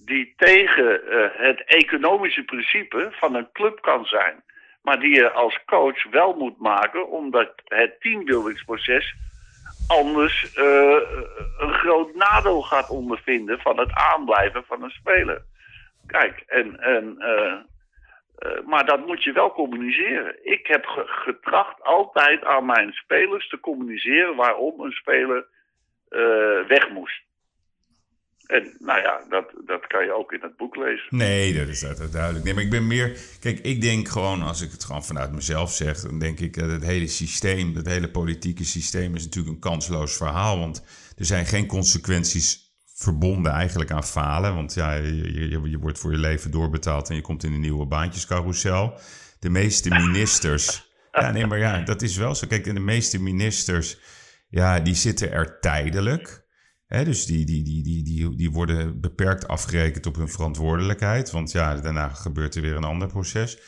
die 0.05 0.35
tegen 0.37 1.09
eh, 1.09 1.29
het 1.33 1.65
economische 1.65 2.45
principe 2.45 3.09
van 3.11 3.35
een 3.35 3.53
club 3.53 3.81
kan 3.81 4.05
zijn. 4.05 4.45
Maar 4.83 5.01
die 5.01 5.15
je 5.15 5.31
als 5.31 5.65
coach 5.67 6.11
wel 6.11 6.35
moet 6.35 6.59
maken, 6.59 7.09
omdat 7.09 7.53
het 7.65 8.01
teambuildingsproces 8.01 9.15
anders 9.87 10.55
eh, 10.55 10.97
een 11.59 11.75
groot 11.75 12.15
nadeel 12.15 12.63
gaat 12.63 12.91
ondervinden 12.91 13.59
van 13.59 13.79
het 13.79 13.93
aanblijven 13.93 14.65
van 14.65 14.83
een 14.83 14.91
speler. 14.91 15.43
Kijk, 16.07 16.43
en, 16.47 16.81
en, 16.81 17.19
eh, 17.19 17.53
eh, 18.37 18.67
maar 18.67 18.87
dat 18.87 19.07
moet 19.07 19.23
je 19.25 19.33
wel 19.33 19.53
communiceren. 19.53 20.53
Ik 20.53 20.67
heb 20.67 20.85
ge- 20.85 21.07
getracht 21.07 21.83
altijd 21.83 22.45
aan 22.45 22.67
mijn 22.67 22.93
spelers 22.93 23.49
te 23.49 23.61
communiceren 23.61 24.37
waarom 24.37 24.81
een 24.81 24.93
speler 24.93 25.47
eh, 26.09 26.67
weg 26.69 26.91
moest. 26.91 27.25
En 28.47 28.77
nou 28.79 29.01
ja, 29.01 29.21
dat, 29.29 29.53
dat 29.65 29.87
kan 29.87 30.05
je 30.05 30.13
ook 30.13 30.33
in 30.33 30.41
het 30.43 30.57
boek 30.57 30.77
lezen. 30.77 31.07
Nee, 31.11 31.55
dat 31.55 31.69
is 31.69 31.81
dat 31.81 32.13
duidelijk. 32.13 32.45
Nee, 32.45 32.55
maar 32.55 32.63
ik 32.63 32.71
ben 32.71 32.87
meer. 32.87 33.19
Kijk, 33.41 33.59
ik 33.59 33.81
denk 33.81 34.09
gewoon, 34.09 34.43
als 34.43 34.63
ik 34.63 34.71
het 34.71 34.85
gewoon 34.85 35.05
vanuit 35.05 35.33
mezelf 35.33 35.71
zeg, 35.71 36.01
dan 36.01 36.19
denk 36.19 36.41
ik 36.41 36.59
dat 36.59 36.71
het 36.71 36.85
hele 36.85 37.07
systeem, 37.07 37.75
het 37.75 37.87
hele 37.89 38.11
politieke 38.11 38.65
systeem, 38.65 39.15
is 39.15 39.25
natuurlijk 39.25 39.55
een 39.55 39.61
kansloos 39.71 40.17
verhaal. 40.17 40.59
Want 40.59 40.85
er 41.19 41.25
zijn 41.25 41.47
geen 41.47 41.67
consequenties 41.67 42.66
verbonden 42.97 43.53
eigenlijk 43.53 43.91
aan 43.91 44.05
falen. 44.05 44.55
Want 44.55 44.75
ja, 44.75 44.95
je, 44.95 45.51
je, 45.51 45.71
je 45.71 45.79
wordt 45.79 45.99
voor 45.99 46.11
je 46.11 46.19
leven 46.19 46.51
doorbetaald 46.51 47.09
en 47.09 47.15
je 47.15 47.21
komt 47.21 47.45
in 47.45 47.53
een 47.53 47.61
nieuwe 47.61 47.87
baantjescarousel. 47.87 48.99
De 49.39 49.49
meeste 49.49 49.89
ministers. 49.89 50.91
ja, 51.13 51.31
nee, 51.31 51.47
maar 51.47 51.59
ja, 51.59 51.81
dat 51.81 52.03
is 52.03 52.17
wel 52.17 52.35
zo. 52.35 52.47
Kijk, 52.47 52.65
de 52.65 52.81
meeste 52.81 53.23
ministers, 53.23 53.99
ja, 54.49 54.81
die 54.81 54.95
zitten 54.95 55.33
er 55.33 55.61
tijdelijk. 55.61 56.45
Hè, 56.87 57.05
dus 57.05 57.27
die, 57.27 57.47
die, 57.47 57.65
die, 57.65 57.83
die, 57.83 58.05
die, 58.05 58.37
die 58.37 58.51
worden 58.51 59.01
beperkt 59.01 59.49
afgerekend 59.49 60.07
op 60.07 60.17
hun 60.17 60.29
verantwoordelijkheid. 60.29 61.31
Want 61.31 61.53
ja, 61.53 61.75
daarna 61.75 62.09
gebeurt 62.09 62.55
er 62.55 62.63
weer 62.63 62.77
een 62.77 62.85
ander 62.85 63.09
proces. 63.09 63.59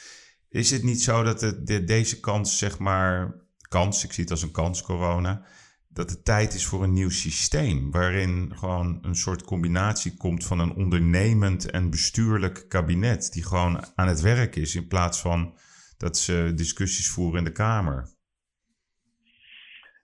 Is 0.48 0.70
het 0.70 0.82
niet 0.82 1.02
zo 1.02 1.22
dat 1.22 1.40
het, 1.40 1.66
de, 1.66 1.84
deze 1.84 2.20
kans, 2.20 2.58
zeg 2.58 2.78
maar, 2.78 3.34
kans, 3.68 4.04
ik 4.04 4.12
zie 4.12 4.22
het 4.22 4.32
als 4.32 4.42
een 4.42 4.50
kans, 4.50 4.82
corona, 4.82 5.46
dat 5.88 6.10
het 6.10 6.24
tijd 6.24 6.54
is 6.54 6.66
voor 6.66 6.82
een 6.82 6.92
nieuw 6.92 7.10
systeem, 7.10 7.90
waarin 7.90 8.52
gewoon 8.54 8.98
een 9.02 9.14
soort 9.14 9.44
combinatie 9.44 10.16
komt 10.16 10.46
van 10.46 10.58
een 10.58 10.74
ondernemend 10.74 11.70
en 11.70 11.90
bestuurlijk 11.90 12.68
kabinet, 12.68 13.32
die 13.32 13.46
gewoon 13.46 13.80
aan 13.94 14.08
het 14.08 14.20
werk 14.20 14.56
is 14.56 14.74
in 14.74 14.88
plaats 14.88 15.20
van 15.20 15.58
dat 15.98 16.16
ze 16.16 16.52
discussies 16.54 17.10
voeren 17.10 17.38
in 17.38 17.44
de 17.44 17.52
Kamer? 17.52 18.16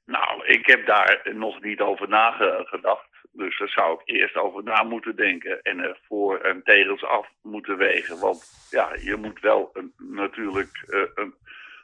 Nou, 0.07 0.47
ik 0.47 0.66
heb 0.66 0.87
daar 0.87 1.29
nog 1.35 1.62
niet 1.62 1.81
over 1.81 2.09
nagedacht. 2.09 3.09
Dus 3.33 3.59
daar 3.59 3.68
zou 3.68 4.01
ik 4.01 4.14
eerst 4.14 4.37
over 4.37 4.62
na 4.62 4.83
moeten 4.83 5.16
denken 5.16 5.62
en 5.62 5.79
er 5.79 5.99
voor 6.09 6.38
en 6.38 6.62
tegels 6.62 7.05
af 7.05 7.29
moeten 7.42 7.77
wegen. 7.77 8.20
Want 8.20 8.68
ja, 8.70 8.94
je 9.01 9.16
moet 9.16 9.40
wel 9.40 9.70
een, 9.73 9.92
natuurlijk 9.97 10.85
uh, 10.87 11.01
een 11.14 11.35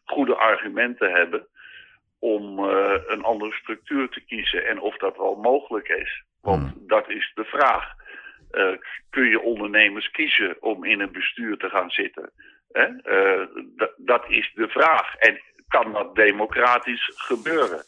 goede 0.05 0.37
argumenten 0.37 1.13
hebben 1.13 1.47
om 2.21 2.59
uh, 2.59 2.95
een 3.07 3.23
andere 3.23 3.53
structuur 3.53 4.09
te 4.09 4.21
kiezen 4.21 4.67
en 4.67 4.81
of 4.81 4.97
dat 4.97 5.17
wel 5.17 5.35
mogelijk 5.35 5.89
is. 5.89 6.25
Want 6.41 6.73
hmm. 6.73 6.87
dat 6.87 7.11
is 7.11 7.33
de 7.35 7.45
vraag. 7.45 7.95
Uh, 8.53 8.77
kun 9.11 9.29
je 9.29 9.41
ondernemers 9.41 10.11
kiezen 10.11 10.63
om 10.63 10.85
in 10.85 11.01
een 11.01 11.13
bestuur 11.13 11.57
te 11.57 11.69
gaan 11.69 11.91
zitten? 11.91 12.33
Uh, 12.73 13.47
dat 13.97 14.25
is 14.29 14.53
de 14.55 14.69
vraag. 14.69 15.15
En 15.17 15.41
kan 15.69 15.93
dat 15.93 16.15
democratisch 16.15 17.13
gebeuren? 17.15 17.85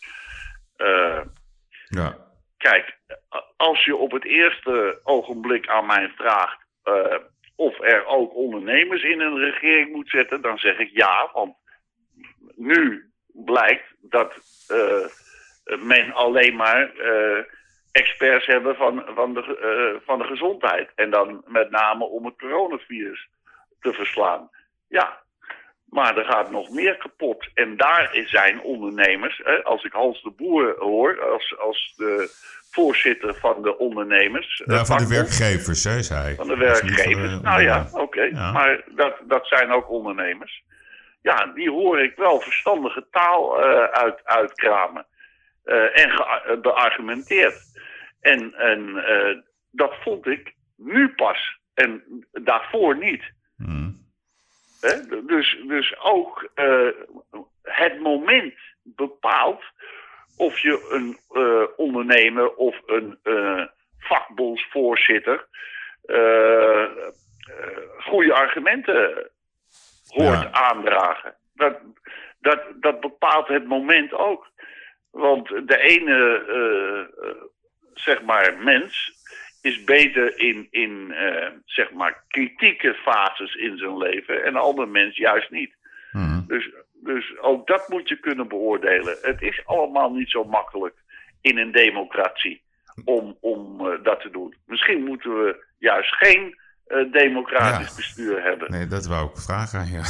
ja. 1.89 2.17
Kijk, 2.57 2.99
als 3.57 3.85
je 3.85 3.97
op 3.97 4.11
het 4.11 4.25
eerste 4.25 5.01
ogenblik 5.03 5.69
aan 5.69 5.87
mij 5.87 6.13
vraagt 6.17 6.59
of 7.57 7.81
er 7.81 8.07
ook 8.07 8.35
ondernemers 8.35 9.03
in 9.03 9.21
een 9.21 9.39
regering 9.39 9.93
moet 9.93 10.09
zetten, 10.09 10.41
dan 10.41 10.59
zeg 10.59 10.79
ik 10.79 10.91
ja. 10.93 11.31
Want 11.33 11.57
nu 12.57 13.12
blijkt 13.33 13.95
dat 14.01 14.35
uh, 14.69 15.07
men 15.79 16.13
alleen 16.13 16.57
maar 16.57 16.93
uh, 16.97 17.45
experts 17.93 18.47
hebben 18.47 18.77
van, 18.77 19.05
van, 19.15 19.35
de, 19.35 19.41
uh, 19.41 20.07
van 20.07 20.19
de 20.19 20.25
gezondheid. 20.25 20.91
En 20.95 21.11
dan 21.11 21.43
met 21.47 21.71
name 21.71 22.05
om 22.05 22.25
het 22.25 22.39
coronavirus 22.39 23.29
te 23.81 23.93
verslaan. 23.93 24.51
Ja, 24.89 25.23
maar 25.85 26.17
er 26.17 26.25
gaat 26.25 26.51
nog 26.51 26.71
meer 26.71 26.97
kapot. 26.97 27.49
En 27.55 27.77
daar 27.77 28.11
zijn 28.27 28.61
ondernemers, 28.61 29.41
hè, 29.45 29.65
als 29.65 29.85
ik 29.85 29.93
Hans 29.93 30.23
de 30.23 30.31
Boer 30.31 30.75
hoor, 30.79 31.23
als, 31.33 31.59
als 31.59 31.95
de 31.97 32.31
voorzitter 32.71 33.35
van 33.35 33.63
de 33.63 33.79
ondernemers. 33.79 34.63
Ja, 34.67 34.85
van 34.85 34.99
de 34.99 35.09
werkgevers, 35.09 35.85
hè, 35.85 36.03
zei 36.03 36.21
hij. 36.21 36.35
Van 36.35 36.49
de 36.49 36.57
werkgevers. 36.57 37.41
nou 37.41 37.63
ja, 37.63 37.87
oké. 37.93 38.23
Ja. 38.23 38.53
Maar 38.53 38.85
dat, 38.95 39.15
dat 39.27 39.47
zijn 39.47 39.73
ook 39.73 39.91
ondernemers 39.91 40.63
ja, 41.23 41.47
die 41.47 41.71
hoor 41.71 42.01
ik 42.01 42.17
wel 42.17 42.41
verstandige 42.41 43.07
taal 43.11 43.61
uh, 43.61 43.85
uit, 43.85 44.25
uitkramen. 44.25 45.07
Uh, 45.65 45.99
en 45.99 46.11
beargumenteerd. 46.63 47.81
En, 48.21 48.55
en 48.55 48.81
uh, 48.89 49.39
dat 49.71 49.95
vond 50.01 50.27
ik 50.27 50.55
nu 50.77 51.09
pas. 51.09 51.59
En 51.75 52.03
daarvoor 52.33 52.97
niet. 52.97 53.23
Mm. 53.57 54.11
Dus, 55.27 55.59
dus 55.67 55.99
ook 55.99 56.51
het 57.63 58.01
moment 58.01 58.55
bepaalt 58.83 59.65
of 60.37 60.59
je 60.59 60.89
een 60.91 61.19
ondernemer 61.77 62.55
of 62.55 62.81
een 62.87 63.19
vakbondsvoorzitter 63.99 65.47
goede 67.99 68.35
argumenten 68.35 69.31
hoort 70.13 70.43
ja. 70.43 70.53
aandragen. 70.53 71.35
Dat, 71.55 71.79
dat, 72.41 72.61
dat 72.81 73.01
bepaalt 73.01 73.49
het 73.49 73.67
moment 73.67 74.13
ook. 74.13 74.51
Want 75.11 75.49
de 75.49 75.79
ene, 75.79 76.45
uh, 76.49 77.43
zeg 77.95 78.23
maar, 78.23 78.57
mens 78.59 79.13
is 79.63 79.85
beter 79.85 80.39
in, 80.39 80.69
in 80.71 81.09
uh, 81.11 81.47
zeg 81.65 81.93
maar, 81.93 82.25
kritieke 82.29 82.95
fases 82.95 83.55
in 83.55 83.77
zijn 83.77 83.99
leven 83.99 84.45
en 84.45 84.53
de 84.53 84.59
andere 84.59 84.87
mens 84.87 85.17
juist 85.17 85.51
niet. 85.51 85.75
Mm. 86.13 86.45
Dus, 86.47 86.71
dus 86.93 87.39
ook 87.39 87.67
dat 87.67 87.89
moet 87.89 88.09
je 88.09 88.17
kunnen 88.17 88.49
beoordelen. 88.49 89.17
Het 89.23 89.43
is 89.43 89.67
allemaal 89.67 90.13
niet 90.13 90.31
zo 90.31 90.45
makkelijk 90.45 90.95
in 91.41 91.59
een 91.59 91.73
democratie 91.73 92.63
om, 93.05 93.37
om 93.41 93.79
dat 94.03 94.21
te 94.21 94.31
doen. 94.31 94.55
Misschien 94.67 95.05
moeten 95.05 95.45
we 95.45 95.65
juist 95.79 96.15
geen 96.15 96.59
uh, 96.93 97.13
democratisch 97.13 97.89
ja. 97.89 97.97
bestuur 97.97 98.43
hebben. 98.43 98.71
Nee, 98.71 98.87
dat 98.87 99.07
wou 99.07 99.29
ik 99.29 99.37
vragen 99.37 99.79
aan 99.79 99.89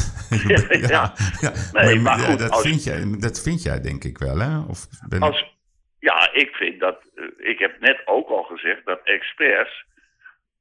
ja, 0.48 0.66
ja, 0.68 1.12
ja. 1.40 1.52
Nee, 1.72 1.98
maar, 1.98 2.02
maar 2.02 2.18
goed, 2.18 2.38
dat, 2.38 2.50
als, 2.50 2.62
vind 2.62 2.84
jij, 2.84 3.16
dat 3.18 3.42
vind 3.42 3.62
jij 3.62 3.80
denk 3.80 4.04
ik 4.04 4.18
wel, 4.18 4.38
hè? 4.38 4.58
Of 4.58 4.86
ben 5.08 5.20
als, 5.20 5.56
ja, 5.98 6.32
ik 6.32 6.54
vind 6.54 6.80
dat... 6.80 6.98
Uh, 7.14 7.26
ik 7.36 7.58
heb 7.58 7.80
net 7.80 8.02
ook 8.04 8.28
al 8.28 8.42
gezegd 8.42 8.84
dat 8.84 9.00
experts... 9.04 9.84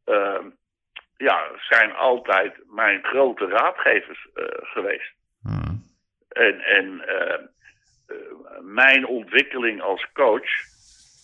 Uh, 0.05 0.39
ja, 1.17 1.47
zijn 1.69 1.93
altijd 1.93 2.53
mijn 2.67 3.03
grote 3.03 3.47
raadgevers 3.47 4.27
uh, 4.35 4.45
geweest. 4.49 5.13
Hmm. 5.41 5.83
En, 6.29 6.59
en 6.59 7.01
mijn 8.61 9.05
ontwikkeling 9.05 9.81
als 9.81 10.07
coach 10.13 10.49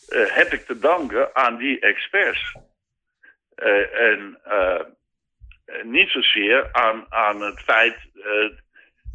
heb 0.09 0.53
ik 0.53 0.65
te 0.65 0.79
danken 0.79 1.35
aan 1.35 1.57
die 1.57 1.79
experts. 1.79 2.55
Uh, 3.63 3.99
en 3.99 4.39
uh, 4.47 4.81
niet 5.83 6.09
zozeer 6.09 6.69
aan, 6.71 7.05
aan 7.09 7.41
het 7.41 7.59
feit 7.59 7.97
uh, 8.13 8.51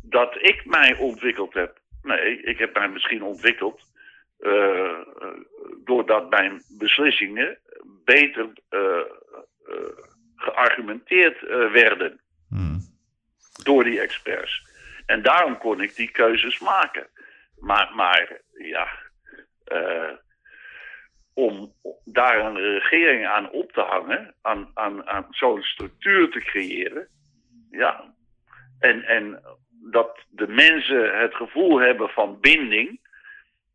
dat 0.02 0.35
ik 0.40 0.64
mij 0.64 0.96
ontwikkeld 0.96 1.55
heb. 1.55 1.81
Nee, 2.02 2.42
ik 2.42 2.59
heb 2.59 2.74
mij 2.74 2.88
misschien 2.88 3.22
ontwikkeld 3.22 3.90
doordat 5.85 6.31
mijn 6.31 6.62
beslissingen 6.78 7.59
beter 8.05 8.52
geargumenteerd 10.37 11.40
werden 11.72 12.20
hmm. 12.48 12.81
door 13.62 13.85
die 13.85 14.00
experts. 14.00 14.66
En 15.07 15.22
daarom 15.22 15.59
kon 15.59 15.81
ik 15.81 15.94
die 15.94 16.11
keuzes 16.11 16.59
maken. 16.59 17.07
Maar, 17.59 17.92
maar 17.94 18.40
ja, 18.52 18.88
om 21.34 21.72
daar 22.04 22.44
een 22.44 22.56
regering 22.56 23.26
aan 23.26 23.50
op 23.50 23.72
te 23.72 23.80
hangen, 23.80 24.34
aan, 24.42 24.70
aan, 24.74 25.08
aan 25.08 25.26
zo'n 25.30 25.62
structuur 25.62 26.30
te 26.30 26.40
creëren. 26.40 27.08
Ja. 27.70 28.14
En, 28.78 29.02
en 29.02 29.42
dat 29.90 30.18
de 30.28 30.48
mensen 30.48 31.18
het 31.18 31.34
gevoel 31.34 31.80
hebben 31.80 32.08
van 32.08 32.40
binding. 32.40 33.00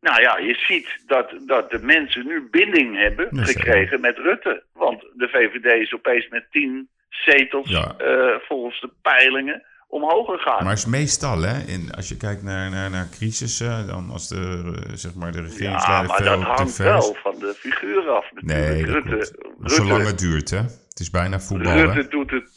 Nou 0.00 0.20
ja, 0.20 0.38
je 0.38 0.54
ziet 0.54 1.02
dat, 1.06 1.34
dat 1.46 1.70
de 1.70 1.78
mensen 1.82 2.26
nu 2.26 2.48
binding 2.50 2.96
hebben 2.96 3.28
gekregen 3.44 4.00
met 4.00 4.18
Rutte. 4.18 4.62
Want 4.72 5.00
de 5.00 5.28
VVD 5.28 5.80
is 5.80 5.92
opeens 5.92 6.28
met 6.28 6.46
tien 6.50 6.88
zetels 7.08 7.70
ja. 7.70 7.94
uh, 8.00 8.38
volgens 8.38 8.80
de 8.80 8.90
peilingen 9.02 9.64
omhoog 9.88 10.26
gegaan. 10.26 10.64
Maar 10.64 10.72
is 10.72 10.86
meestal, 10.86 11.42
hè, 11.42 11.58
in, 11.66 11.90
als 11.90 12.08
je 12.08 12.16
kijkt 12.16 12.42
naar, 12.42 12.70
naar, 12.70 12.90
naar 12.90 13.08
crisissen, 13.10 13.86
dan 13.86 14.10
als 14.10 14.28
de, 14.28 14.72
zeg 14.94 15.14
maar, 15.14 15.32
de 15.32 15.40
regeringsleider 15.40 16.24
ja, 16.24 16.36
maar 16.36 16.46
dat 16.46 16.56
hangt 16.56 16.76
wel 16.76 17.16
van 17.22 17.38
de 17.38 17.54
figuur 17.56 18.08
af 18.10 18.32
natuurlijk. 18.32 18.70
Nee, 18.70 18.84
Rutte, 18.84 19.10
Rutte, 19.10 19.34
Zolang 19.62 20.06
het 20.06 20.18
duurt, 20.18 20.50
hè. 20.50 20.62
Het 20.88 21.00
is 21.06 21.10
bijna 21.10 21.40
voetbal, 21.40 21.72
Rutte 21.72 22.08
doet 22.08 22.30
het, 22.30 22.48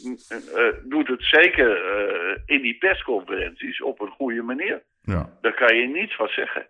uh, 0.55 0.89
doet 0.89 1.07
het 1.07 1.23
zeker 1.23 1.69
uh, 1.69 2.37
in 2.45 2.61
die 2.61 2.77
persconferenties 2.77 3.81
op 3.81 4.01
een 4.01 4.13
goede 4.17 4.41
manier. 4.41 4.81
Ja. 5.01 5.29
Daar 5.41 5.53
kan 5.53 5.75
je 5.75 5.87
niets 5.87 6.15
van 6.15 6.27
zeggen. 6.27 6.67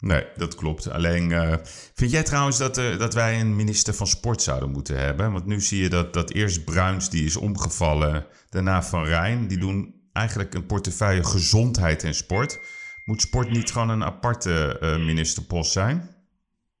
Nee, 0.00 0.24
dat 0.36 0.54
klopt. 0.54 0.90
Alleen, 0.90 1.30
uh, 1.30 1.54
vind 1.94 2.10
jij 2.10 2.22
trouwens 2.22 2.58
dat, 2.58 2.78
uh, 2.78 2.98
dat 2.98 3.14
wij 3.14 3.40
een 3.40 3.56
minister 3.56 3.94
van 3.94 4.06
Sport 4.06 4.42
zouden 4.42 4.70
moeten 4.70 4.98
hebben? 4.98 5.32
Want 5.32 5.46
nu 5.46 5.60
zie 5.60 5.82
je 5.82 5.88
dat, 5.88 6.12
dat 6.12 6.32
eerst 6.32 6.64
Bruins, 6.64 7.10
die 7.10 7.24
is 7.24 7.36
omgevallen, 7.36 8.26
daarna 8.50 8.82
Van 8.82 9.04
Rijn. 9.04 9.48
Die 9.48 9.58
doen 9.58 9.94
eigenlijk 10.12 10.54
een 10.54 10.66
portefeuille 10.66 11.24
gezondheid 11.24 12.04
en 12.04 12.14
sport. 12.14 12.60
Moet 13.04 13.20
sport 13.20 13.50
niet 13.50 13.70
gewoon 13.72 13.88
een 13.88 14.04
aparte 14.04 14.78
uh, 14.82 14.96
ministerpost 15.06 15.72
zijn? 15.72 16.16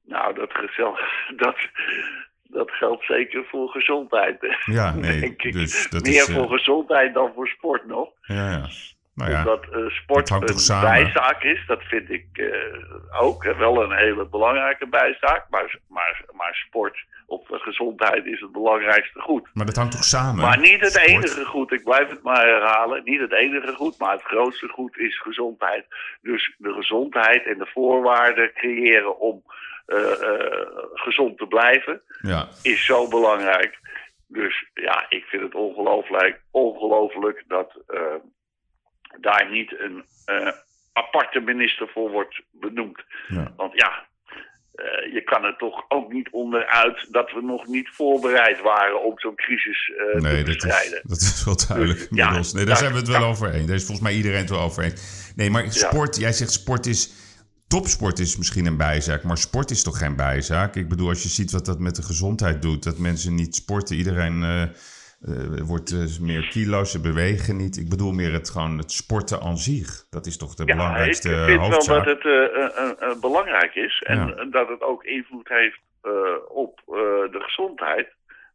Nou, 0.04 0.34
dat 0.34 0.52
dat, 1.44 1.56
dat 2.42 2.70
geldt 2.70 3.04
zeker 3.04 3.44
voor 3.44 3.68
gezondheid. 3.68 4.58
Ja, 4.64 4.94
nee, 4.94 5.20
denk 5.20 5.42
ik. 5.42 5.52
dus 5.52 5.90
dat 5.90 6.02
Meer 6.02 6.12
is, 6.12 6.28
eh, 6.28 6.34
voor 6.34 6.48
gezondheid 6.48 7.14
dan 7.14 7.32
voor 7.34 7.48
sport 7.48 7.86
nog. 7.86 8.08
Ja, 8.20 8.50
ja. 8.50 8.68
Nou 9.18 9.30
ja, 9.30 9.38
Omdat 9.38 9.64
eh, 9.72 9.88
sport 9.88 10.30
een 10.30 10.80
bijzaak 10.80 11.42
is, 11.42 11.64
dat 11.66 11.82
vind 11.82 12.10
ik 12.10 12.26
eh, 12.32 13.20
ook 13.22 13.54
wel 13.58 13.82
een 13.82 13.96
hele 13.96 14.26
belangrijke 14.26 14.86
bijzaak. 14.86 15.46
Maar, 15.50 15.78
maar, 15.88 16.24
maar 16.32 16.54
sport 16.54 17.04
of 17.26 17.50
eh, 17.50 17.60
gezondheid 17.60 18.26
is 18.26 18.40
het 18.40 18.52
belangrijkste 18.52 19.20
goed. 19.20 19.48
maar 19.52 19.66
dat 19.66 19.76
hangt 19.76 19.92
toch 19.92 20.04
samen? 20.04 20.44
Maar 20.44 20.58
niet 20.58 20.80
het 20.80 20.92
Sport. 20.92 21.08
enige 21.08 21.44
goed, 21.44 21.72
ik 21.72 21.84
blijf 21.84 22.08
het 22.08 22.22
maar 22.22 22.46
herhalen. 22.46 23.04
Niet 23.04 23.20
het 23.20 23.32
enige 23.32 23.72
goed, 23.74 23.98
maar 23.98 24.12
het 24.12 24.22
grootste 24.22 24.68
goed 24.68 24.98
is 24.98 25.20
gezondheid. 25.20 25.84
Dus 26.22 26.54
de 26.58 26.72
gezondheid 26.72 27.46
en 27.46 27.58
de 27.58 27.70
voorwaarden 27.72 28.52
creëren 28.52 29.18
om 29.18 29.42
eh, 29.86 29.98
gezond 30.94 31.38
te 31.38 31.46
blijven 31.46 32.00
Ja, 32.20 32.48
is 32.62 32.84
zo 32.84 33.08
belangrijk. 33.08 33.78
Dus 34.26 34.70
ja, 34.74 35.06
ik 35.08 35.24
vind 35.24 35.42
het 35.42 35.54
ongelooflijk, 35.54 36.40
ongelooflijk 36.50 37.44
dat 37.46 37.80
daar 39.20 39.50
niet 39.50 39.80
een 39.80 40.04
eh, 40.24 40.52
aparte 40.92 41.40
minister 41.40 41.88
voor 41.88 42.10
wordt 42.10 42.42
benoemd. 42.50 43.04
ja. 43.28 43.52
Want 43.56 43.72
ja, 43.74 44.06
eh, 44.74 45.12
je 45.12 45.22
kan 45.24 45.44
er 45.44 45.56
toch 45.56 45.84
ook 45.88 46.12
niet 46.12 46.28
onderuit 46.30 47.06
dat 47.12 47.32
we 47.32 47.40
nog 47.42 47.66
niet 47.66 47.88
voorbereid 47.92 48.60
waren 48.60 49.04
om 49.04 49.18
zo'n 49.18 49.36
crisis 49.36 49.90
Nee, 50.12 50.20
te 50.20 50.36
dat 50.36 50.44
bestrijden. 50.44 51.00
is, 51.02 51.08
dat 51.08 51.20
is 51.20 51.44
wel 51.44 51.56
duidelijk 51.68 51.98
Dus, 51.98 52.08
inmiddels. 52.08 52.50
ja, 52.50 52.56
nee, 52.56 52.64
daar 52.64 52.74
ja, 52.74 52.80
zijn 52.80 52.92
we 52.92 52.98
het 52.98 53.08
wel 53.08 53.24
over 53.24 53.52
eens. 53.54 53.66
Daar 53.66 53.76
is 53.76 53.84
volgens 53.84 54.06
mij 54.06 54.16
iedereen 54.16 54.38
het 54.40 54.50
wel 54.50 54.60
over 54.60 54.82
eens. 54.82 55.32
Nee, 55.36 55.50
maar 55.50 55.72
sport, 55.72 56.16
jij 56.16 56.32
zegt 56.32 56.52
sport 56.52 56.86
is... 56.86 57.12
Topsport 57.68 58.18
is 58.18 58.36
misschien 58.36 58.66
een 58.66 58.76
bijzaak, 58.76 59.22
maar 59.22 59.38
sport 59.38 59.70
is 59.70 59.82
toch 59.82 59.98
geen 59.98 60.16
bijzaak? 60.16 60.76
Ik 60.76 60.88
bedoel, 60.88 61.08
als 61.08 61.22
je 61.22 61.28
ziet 61.28 61.50
wat 61.50 61.64
dat 61.66 61.78
met 61.78 61.96
de 61.96 62.02
gezondheid 62.02 62.62
doet, 62.62 62.82
dat 62.82 62.98
mensen 62.98 63.34
niet 63.34 63.54
sporten, 63.54 63.96
iedereen 63.96 64.42
eh, 65.20 65.58
eh, 65.58 65.60
wordt 65.66 65.90
eh, 65.92 66.18
meer 66.20 66.48
kilo's, 66.48 66.90
ze 66.90 67.00
bewegen 67.00 67.56
niet. 67.56 67.76
Ik 67.76 67.88
bedoel 67.88 68.12
meer 68.12 68.32
het, 68.32 68.50
gewoon 68.50 68.78
het 68.78 68.92
sporten 68.92 69.40
aan 69.40 69.56
zich. 69.58 70.06
Dat 70.10 70.26
is 70.26 70.36
toch 70.36 70.54
de 70.54 70.62
Ja, 70.66 70.72
ik 70.72 70.76
belangrijkste 70.78 71.28
vind 71.28 71.60
wel 71.60 71.70
hoofdzaak? 71.70 72.04
dat 72.04 72.14
het 72.16 72.24
eh, 72.24 72.44
eh, 72.44 72.76
eh, 72.76 73.10
eh, 73.10 73.20
belangrijk 73.20 73.74
is 73.74 74.02
en 74.06 74.16
Ja. 74.18 74.34
eh, 74.34 74.46
dat 74.50 74.68
het 74.68 74.82
ook 74.82 75.04
invloed 75.04 75.48
heeft 75.48 75.80
eh, 76.02 76.12
op 76.48 76.80
eh, 76.86 76.94
de 77.34 77.40
gezondheid. 77.40 78.08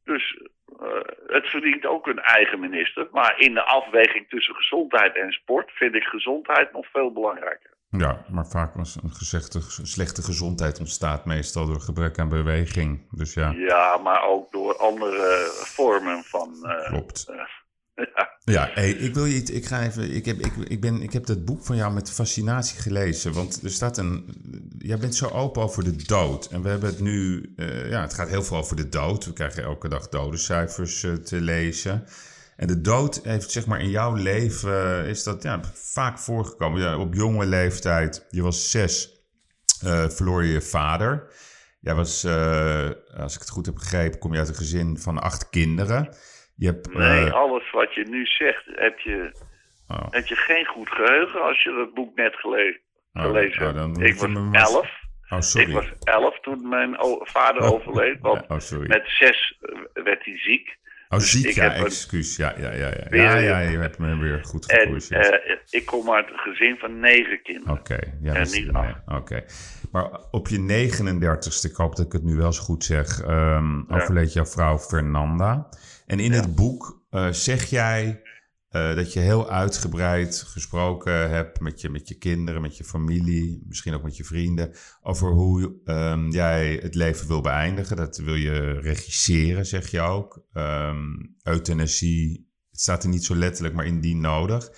Dus 0.04 0.38
eh, 0.80 0.88
het 1.28 1.48
verdient 1.50 1.86
ook 1.86 2.08
een 2.08 2.20
eigen 2.20 2.60
minister. 2.60 3.08
Maar 3.12 3.40
in 3.40 3.54
de 3.54 3.64
afweging 3.64 4.30
tussen 4.30 4.56
gezondheid 4.56 5.16
en 5.16 5.32
sport 5.32 5.72
vind 5.72 5.96
ik 5.96 6.04
gezondheid 6.04 6.72
nog 6.74 6.86
veel 6.92 7.12
belangrijker. 7.12 7.72
Ja, 7.98 8.26
maar 8.32 8.48
vaak 8.48 8.74
was 8.76 8.98
een 9.04 9.14
gezegde 9.16 9.62
slechte 9.82 10.22
gezondheid 10.24 10.80
ontstaat 10.80 11.26
meestal 11.26 11.66
door 11.66 11.82
gebrek 11.82 12.20
aan 12.20 12.30
beweging. 12.30 13.02
Dus 13.12 13.34
ja, 13.34 13.52
Ja, 13.52 13.98
maar 13.98 14.24
ook 14.30 14.52
door 14.52 14.78
andere 14.78 15.50
vormen 15.54 16.24
van. 16.24 16.66
eh, 16.66 16.88
klopt. 16.90 17.26
eh, 17.30 17.36
ja. 18.16 18.32
Ja, 18.46 18.70
hey, 18.74 18.90
ik 18.92 19.14
wil 19.14 19.26
je 19.26 19.36
iets. 19.36 19.52
Ik 19.52 19.66
ga 19.66 19.82
even. 19.84 20.16
Ik 20.16 20.26
heb, 20.26 20.38
ik, 20.40 20.54
ik, 20.56 20.82
ben, 20.82 21.02
ik 21.02 21.14
heb 21.14 21.26
dat 21.26 21.46
boek 21.46 21.66
van 21.66 21.76
jou 21.76 21.94
met 21.94 22.12
fascinatie 22.12 22.80
gelezen. 22.82 23.34
Want 23.34 23.64
er 23.64 23.70
staat 23.70 23.98
een. 23.98 24.36
Jij 24.78 24.98
bent 24.98 25.16
zo 25.16 25.28
open 25.28 25.62
over 25.62 25.84
de 25.84 25.96
dood. 26.04 26.46
En 26.46 26.62
we 26.62 26.70
hebben 26.70 26.90
het 26.90 27.00
nu. 27.00 27.54
eh, 27.56 27.90
ja, 27.90 28.02
het 28.02 28.14
gaat 28.14 28.30
heel 28.30 28.44
veel 28.44 28.58
over 28.58 28.76
de 28.76 28.90
dood. 28.90 29.26
We 29.26 29.34
krijgen 29.34 29.64
elke 29.64 29.88
dag 29.88 30.10
dodencijfers 30.10 31.00
te 31.24 31.42
lezen. 31.42 32.06
En 32.56 32.68
de 32.68 32.82
dood 32.82 33.20
heeft, 33.24 33.52
zeg 33.52 33.66
maar, 33.66 33.80
in 33.80 33.90
jouw 33.90 34.14
leven. 34.16 34.72
eh, 35.02 35.10
is 35.10 35.24
dat 35.24 35.44
ja, 35.44 35.60
vaak 35.74 36.20
voorgekomen. 36.20 36.82
Ja, 36.82 36.98
op 36.98 37.14
jonge 37.14 37.46
leeftijd. 37.46 38.28
Je 38.30 38.42
was 38.42 38.72
zes. 38.72 39.12
eh, 39.86 40.10
verloor 40.10 40.44
je 40.44 40.52
je 40.52 40.62
vader. 40.62 41.28
Jij 41.80 41.96
was, 41.96 42.24
eh, 42.24 42.90
als 43.18 43.34
ik 43.34 43.40
het 43.40 43.50
goed 43.50 43.66
heb 43.66 43.76
begrepen, 43.76 44.20
kom 44.20 44.34
je 44.34 44.40
uit 44.40 44.48
een 44.48 44.56
gezin 44.56 44.98
van 44.98 45.20
acht 45.22 45.50
kinderen. 45.50 46.16
Je 46.56 46.66
hebt, 46.66 46.94
Nee, 46.94 47.30
alles 47.32 47.72
wat 47.72 47.94
je 47.94 48.06
nu 48.10 48.26
zegt, 48.26 48.64
heb 48.66 49.00
je, 49.00 49.32
oh. 49.88 50.08
heb 50.10 50.26
je 50.26 50.36
geen 50.36 50.66
goed 50.66 50.90
geheugen 50.90 51.42
als 51.42 51.64
je 51.64 51.72
dat 51.86 51.94
boek 51.94 52.16
net 52.16 52.36
gele- 52.36 52.80
Oh, 53.14 53.24
gelezen 53.24 53.68
oh, 53.68 53.76
hebt. 53.76 54.00
ik 54.00 54.16
was 54.16 54.72
elf. 54.72 54.90
Oh, 55.30 55.40
sorry. 55.40 55.68
Ik 55.68 55.74
was 55.74 55.86
elf 56.04 56.40
toen 56.40 56.70
mijn 56.70 56.96
vader 57.20 57.62
overleed. 57.62 58.20
Want 58.22 58.46
Ja, 58.48 58.78
oh, 58.78 58.88
met 58.88 59.04
zes 59.06 59.60
werd 59.94 60.26
hij 60.26 60.38
ziek. 60.40 60.78
Oh, 61.14 61.20
dus 61.20 61.32
ziek, 61.32 61.50
ja, 61.50 61.74
excuus. 61.74 62.36
Ja, 62.36 62.54
ja, 62.58 62.72
ja. 62.72 62.88
Ja, 62.88 63.06
Weer- 63.10 63.22
ja, 63.22 63.38
ja, 63.38 63.60
je 63.60 63.78
hebt 63.78 63.98
me 63.98 64.18
weer 64.18 64.44
goed 64.44 64.72
En 64.72 64.78
gecorrigeerd. 64.80 65.44
eh, 65.44 65.56
ik 65.70 65.86
kom 65.86 66.12
uit 66.12 66.30
een 66.30 66.38
gezin 66.38 66.78
van 66.78 67.00
negen 67.00 67.42
kinderen. 67.44 67.74
Oké, 67.74 68.00
ja, 68.22 68.34
en 68.34 68.48
niet 68.52 68.72
acht. 68.72 68.96
Oké. 69.08 69.44
Maar 69.92 70.10
op 70.32 70.48
je 70.48 70.60
39ste, 70.60 71.70
ik 71.70 71.76
hoop 71.76 71.96
dat 71.96 72.06
ik 72.06 72.12
het 72.12 72.24
nu 72.24 72.36
wel 72.36 72.46
eens 72.46 72.60
goed 72.60 72.84
zeg, 72.84 73.22
ehm, 73.22 73.82
overleed 73.88 74.34
jouw 74.34 74.46
vrouw 74.46 74.78
Fernanda. 74.78 75.70
En 76.06 76.20
in 76.20 76.32
het 76.32 76.56
boek 76.56 77.02
eh, 77.10 77.28
zeg 77.32 77.66
jij 77.66 78.22
eh, 78.74 78.96
dat 78.96 79.14
je 79.14 79.20
heel 79.20 79.50
uitgebreid 79.50 80.42
gesproken 80.48 81.30
hebt 81.30 81.60
met 81.60 81.82
je, 81.82 81.90
met 81.90 82.08
je 82.08 82.18
kinderen, 82.18 82.62
met 82.62 82.78
je 82.78 82.84
familie, 82.84 83.64
misschien 83.68 83.94
ook 83.94 84.04
met 84.04 84.18
je 84.18 84.24
vrienden, 84.24 84.74
over 85.02 85.32
hoe 85.32 85.76
ehm, 85.86 86.30
jij 86.30 86.80
het 86.82 86.96
leven 86.96 87.28
wil 87.28 87.42
beëindigen. 87.42 87.96
Dat 87.96 88.18
wil 88.18 88.36
je 88.36 88.80
regisseren, 88.80 89.66
zeg 89.66 89.92
je 89.92 90.02
ook. 90.02 90.46
Ehm, 90.54 91.06
euthanasie, 91.44 92.50
het 92.72 92.80
staat 92.80 93.04
er 93.04 93.10
niet 93.10 93.24
zo 93.24 93.36
letterlijk, 93.36 93.76
maar 93.76 93.86
indien 93.86 94.22
nodig. 94.22 94.70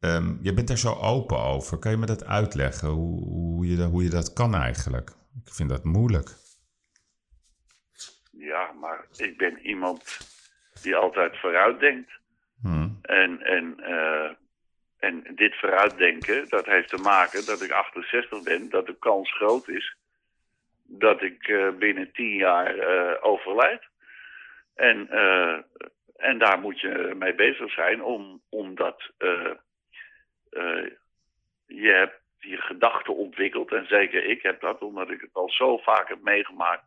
Ehm, 0.00 0.36
je 0.40 0.54
bent 0.54 0.68
daar 0.68 0.78
zo 0.78 0.94
open 0.94 1.38
over. 1.38 1.78
Kan 1.78 1.90
je 1.90 1.96
me 1.96 2.06
dat 2.06 2.24
uitleggen? 2.24 2.88
Hoe, 2.88 3.24
hoe, 3.24 3.66
je, 3.66 3.82
hoe 3.82 4.02
je 4.02 4.10
dat 4.10 4.32
kan 4.32 4.54
eigenlijk? 4.54 5.10
Ik 5.44 5.54
vind 5.54 5.68
dat 5.68 5.84
moeilijk. 5.84 6.34
Ja, 8.30 8.72
maar 8.80 9.06
ik 9.16 9.36
ben 9.36 9.58
iemand 9.66 10.18
die 10.82 10.96
altijd 10.96 11.40
vooruit 11.40 11.80
denkt. 11.80 12.17
Hm. 12.62 12.88
En, 13.02 13.42
en, 13.42 13.80
eh, 13.80 14.30
en 14.98 15.24
dit 15.34 15.58
vooruitdenken, 15.58 16.48
dat 16.48 16.66
heeft 16.66 16.88
te 16.88 16.96
maken 16.96 17.46
dat 17.46 17.62
ik 17.62 17.70
68 17.70 18.42
ben, 18.42 18.68
dat 18.68 18.86
de 18.86 18.96
kans 18.98 19.32
groot 19.32 19.68
is 19.68 19.96
dat 20.86 21.22
ik 21.22 21.48
eh, 21.48 21.68
binnen 21.70 22.12
10 22.12 22.34
jaar 22.34 22.78
eh, 22.78 23.24
overlijd. 23.24 23.82
En, 24.74 25.08
en 26.16 26.38
daar 26.38 26.60
moet 26.60 26.80
je 26.80 27.14
mee 27.18 27.34
bezig 27.34 27.72
zijn, 27.72 28.02
om, 28.02 28.42
omdat 28.48 29.10
je 31.66 32.10
je 32.38 32.56
gedachten 32.56 33.16
ontwikkeld. 33.16 33.72
En 33.72 33.86
zeker 33.86 34.24
ik 34.24 34.42
heb 34.42 34.60
dat, 34.60 34.82
omdat 34.82 35.10
ik 35.10 35.20
het 35.20 35.30
al 35.32 35.50
zo 35.50 35.76
vaak 35.76 36.08
heb 36.08 36.22
meegemaakt 36.22 36.84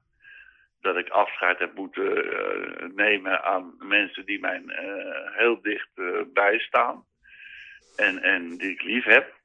dat 0.82 0.98
ik 0.98 1.10
afscheid 1.10 1.60
heb 1.60 1.76
moeten 1.76 2.34
eh, 2.34 2.88
nemen 2.96 3.44
aan 3.44 3.76
mensen 3.80 4.26
die 4.26 4.39
mij 4.39 4.63
eh, 4.65 5.38
heel 5.38 5.62
dicht 5.62 5.89
eh, 5.96 6.06
bijstaan. 6.34 7.06
En, 7.96 8.22
en 8.22 8.58
die 8.58 8.72
ik 8.72 8.82
lief 8.82 9.04
heb. 9.04 9.39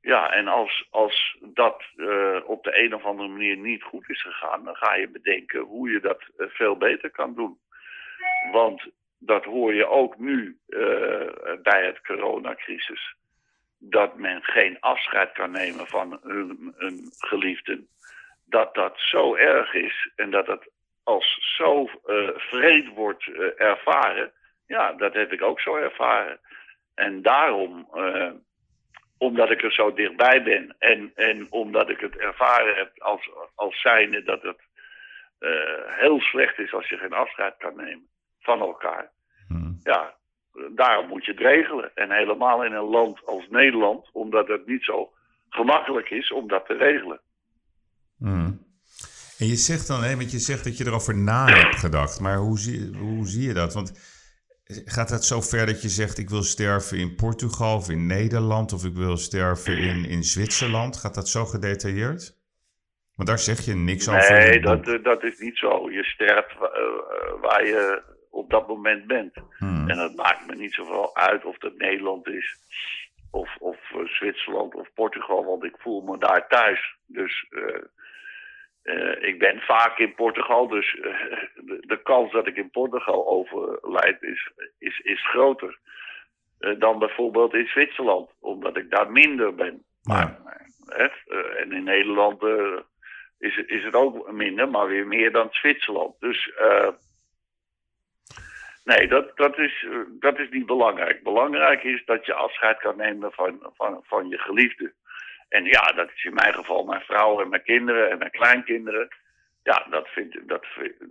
Ja, 0.00 0.32
en 0.32 0.48
als, 0.48 0.86
als 0.90 1.38
dat 1.40 1.84
op 2.44 2.64
de 2.64 2.82
een 2.82 2.94
of 2.94 3.04
andere 3.04 3.28
manier 3.28 3.56
niet 3.56 3.82
goed 3.82 4.08
is 4.08 4.22
gegaan, 4.22 4.64
dan 4.64 4.74
ga 4.74 4.94
je 4.94 5.08
bedenken 5.08 5.60
hoe 5.60 5.90
je 5.90 6.00
dat 6.00 6.22
veel 6.36 6.76
beter 6.76 7.10
kan 7.10 7.34
doen. 7.34 7.58
Want 8.52 8.86
dat 9.18 9.44
hoor 9.44 9.74
je 9.74 9.86
ook 9.86 10.18
nu 10.18 10.58
bij 11.62 11.86
het 11.86 12.00
coronacrisis. 12.00 13.14
Dat 13.78 14.16
men 14.16 14.42
geen 14.42 14.80
afscheid 14.80 15.32
kan 15.32 15.50
nemen 15.50 15.86
van 15.86 16.20
hun, 16.22 16.74
hun 16.76 17.08
geliefden 17.18 17.88
dat 18.44 18.74
dat 18.74 18.92
zo 18.96 19.34
erg 19.34 19.74
is 19.74 20.10
en 20.16 20.30
dat 20.30 20.46
het 20.46 20.70
als 21.02 21.54
zo 21.56 21.88
vreed 22.34 22.88
wordt 22.88 23.26
eh, 23.26 23.60
ervaren, 23.60 24.32
ja, 24.66 24.92
dat 24.92 25.14
heb 25.14 25.32
ik 25.32 25.42
ook 25.42 25.60
zo 25.60 25.76
ervaren. 25.76 26.40
En 26.94 27.22
daarom, 27.22 27.88
eh, 27.94 28.30
omdat 29.18 29.50
ik 29.50 29.62
er 29.62 29.72
zo 29.72 29.94
dichtbij 29.94 30.42
ben 30.42 30.76
en, 30.78 31.12
en 31.14 31.46
omdat 31.50 31.88
ik 31.88 32.00
het 32.00 32.16
ervaren 32.16 32.74
heb 32.74 32.90
als, 32.98 33.30
als 33.54 33.80
zijnde 33.80 34.22
dat 34.22 34.42
het 34.42 34.62
heel 35.86 36.20
slecht 36.20 36.58
is 36.58 36.72
als 36.72 36.88
je 36.88 36.96
geen 36.96 37.12
afscheid 37.12 37.54
kan 37.58 37.76
nemen 37.76 38.08
van 38.40 38.60
elkaar. 38.60 39.10
Hm. 39.48 39.72
Ja, 39.82 40.14
daarom 40.70 41.06
moet 41.06 41.24
je 41.24 41.30
het 41.30 41.40
regelen. 41.40 41.90
En 41.94 42.10
helemaal 42.10 42.64
in 42.64 42.72
een 42.72 42.90
land 42.90 43.26
als 43.26 43.48
Nederland, 43.48 44.10
omdat 44.12 44.48
het 44.48 44.66
niet 44.66 44.84
zo 44.84 45.12
gemakkelijk 45.48 46.10
is 46.10 46.32
om 46.32 46.48
dat 46.48 46.66
te 46.66 46.74
regelen. 46.74 47.20
Hm. 48.24 48.52
En 49.38 49.46
je 49.46 49.56
zegt 49.56 49.86
dan, 49.86 50.02
hè, 50.02 50.16
want 50.16 50.30
je 50.30 50.38
zegt 50.38 50.64
dat 50.64 50.78
je 50.78 50.86
erover 50.86 51.16
na 51.16 51.46
hebt 51.46 51.76
gedacht. 51.76 52.20
Maar 52.20 52.36
hoe 52.36 52.58
zie, 52.58 52.96
hoe 52.96 53.26
zie 53.26 53.46
je 53.46 53.54
dat? 53.54 53.74
Want 53.74 53.92
gaat 54.84 55.10
het 55.10 55.24
zo 55.24 55.40
ver 55.40 55.66
dat 55.66 55.82
je 55.82 55.88
zegt: 55.88 56.18
ik 56.18 56.30
wil 56.30 56.42
sterven 56.42 56.98
in 56.98 57.14
Portugal 57.14 57.76
of 57.76 57.90
in 57.90 58.06
Nederland 58.06 58.72
of 58.72 58.84
ik 58.84 58.94
wil 58.94 59.16
sterven 59.16 59.78
in, 59.78 60.04
in 60.04 60.24
Zwitserland? 60.24 60.96
Gaat 60.96 61.14
dat 61.14 61.28
zo 61.28 61.44
gedetailleerd? 61.44 62.42
Want 63.14 63.28
daar 63.28 63.38
zeg 63.38 63.60
je 63.64 63.74
niks 63.74 64.08
over. 64.08 64.32
Nee, 64.32 64.60
dat, 64.60 64.88
eh, 64.88 65.02
dat 65.02 65.22
is 65.22 65.38
niet 65.38 65.58
zo. 65.58 65.90
Je 65.90 66.04
sterft 66.04 66.52
eh, 66.52 67.40
waar 67.40 67.66
je 67.66 68.02
op 68.30 68.50
dat 68.50 68.68
moment 68.68 69.06
bent. 69.06 69.32
Hm. 69.58 69.88
En 69.88 69.96
dat 69.96 70.14
maakt 70.14 70.46
me 70.46 70.54
niet 70.54 70.74
zoveel 70.74 71.16
uit 71.16 71.44
of 71.44 71.58
dat 71.58 71.76
Nederland 71.76 72.28
is, 72.28 72.56
of, 73.30 73.56
of 73.58 73.76
eh, 73.92 74.04
Zwitserland 74.04 74.74
of 74.74 74.92
Portugal, 74.94 75.44
want 75.44 75.64
ik 75.64 75.76
voel 75.78 76.00
me 76.02 76.18
daar 76.18 76.48
thuis. 76.48 76.96
Dus 77.06 77.46
eh, 77.50 77.82
eh, 78.84 79.28
ik 79.28 79.38
ben 79.38 79.60
vaak 79.60 79.98
in 79.98 80.14
Portugal, 80.14 80.68
dus 80.68 80.94
eh, 80.94 81.20
de, 81.54 81.82
de 81.86 82.02
kans 82.02 82.32
dat 82.32 82.46
ik 82.46 82.56
in 82.56 82.70
Portugal 82.70 83.26
overlijd 83.26 84.22
is, 84.22 84.50
is, 84.78 84.98
is 84.98 85.28
groter 85.28 85.78
eh, 86.58 86.78
dan 86.78 86.98
bijvoorbeeld 86.98 87.54
in 87.54 87.66
Zwitserland, 87.66 88.30
omdat 88.40 88.76
ik 88.76 88.90
daar 88.90 89.10
minder 89.10 89.54
ben. 89.54 89.84
Maar, 90.02 90.38
en 91.56 91.72
in 91.72 91.84
Nederland 91.84 92.42
is, 93.38 93.56
het- 93.56 93.68
is 93.68 93.84
het 93.84 93.94
ook 93.94 94.32
minder, 94.32 94.68
maar 94.68 94.86
weer 94.86 95.06
meer 95.06 95.32
dan 95.32 95.48
Zwitserland. 95.50 96.20
Dus 96.20 96.52
nee, 98.84 99.08
dat, 99.08 99.36
dat, 99.36 99.58
is, 99.58 99.86
dat 100.20 100.38
is 100.38 100.48
niet 100.50 100.66
belangrijk. 100.66 101.22
Belangrijk 101.22 101.82
is 101.84 102.04
dat 102.04 102.26
je 102.26 102.34
afscheid 102.34 102.78
kan 102.78 102.96
nemen 102.96 103.32
van, 103.32 103.70
van, 103.76 104.00
van 104.02 104.28
je 104.28 104.38
geliefde. 104.38 104.92
En 105.48 105.64
ja, 105.64 105.92
dat 105.96 106.10
is 106.14 106.24
in 106.24 106.34
mijn 106.34 106.54
geval 106.54 106.84
mijn 106.84 107.00
vrouw 107.00 107.40
en 107.42 107.48
mijn 107.48 107.62
kinderen 107.62 108.10
en 108.10 108.18
mijn 108.18 108.30
kleinkinderen. 108.30 109.08
Ja, 109.62 109.86
dat 109.90 110.08
vind, 110.08 110.34
ik- 110.34 110.48
dat, 110.48 110.64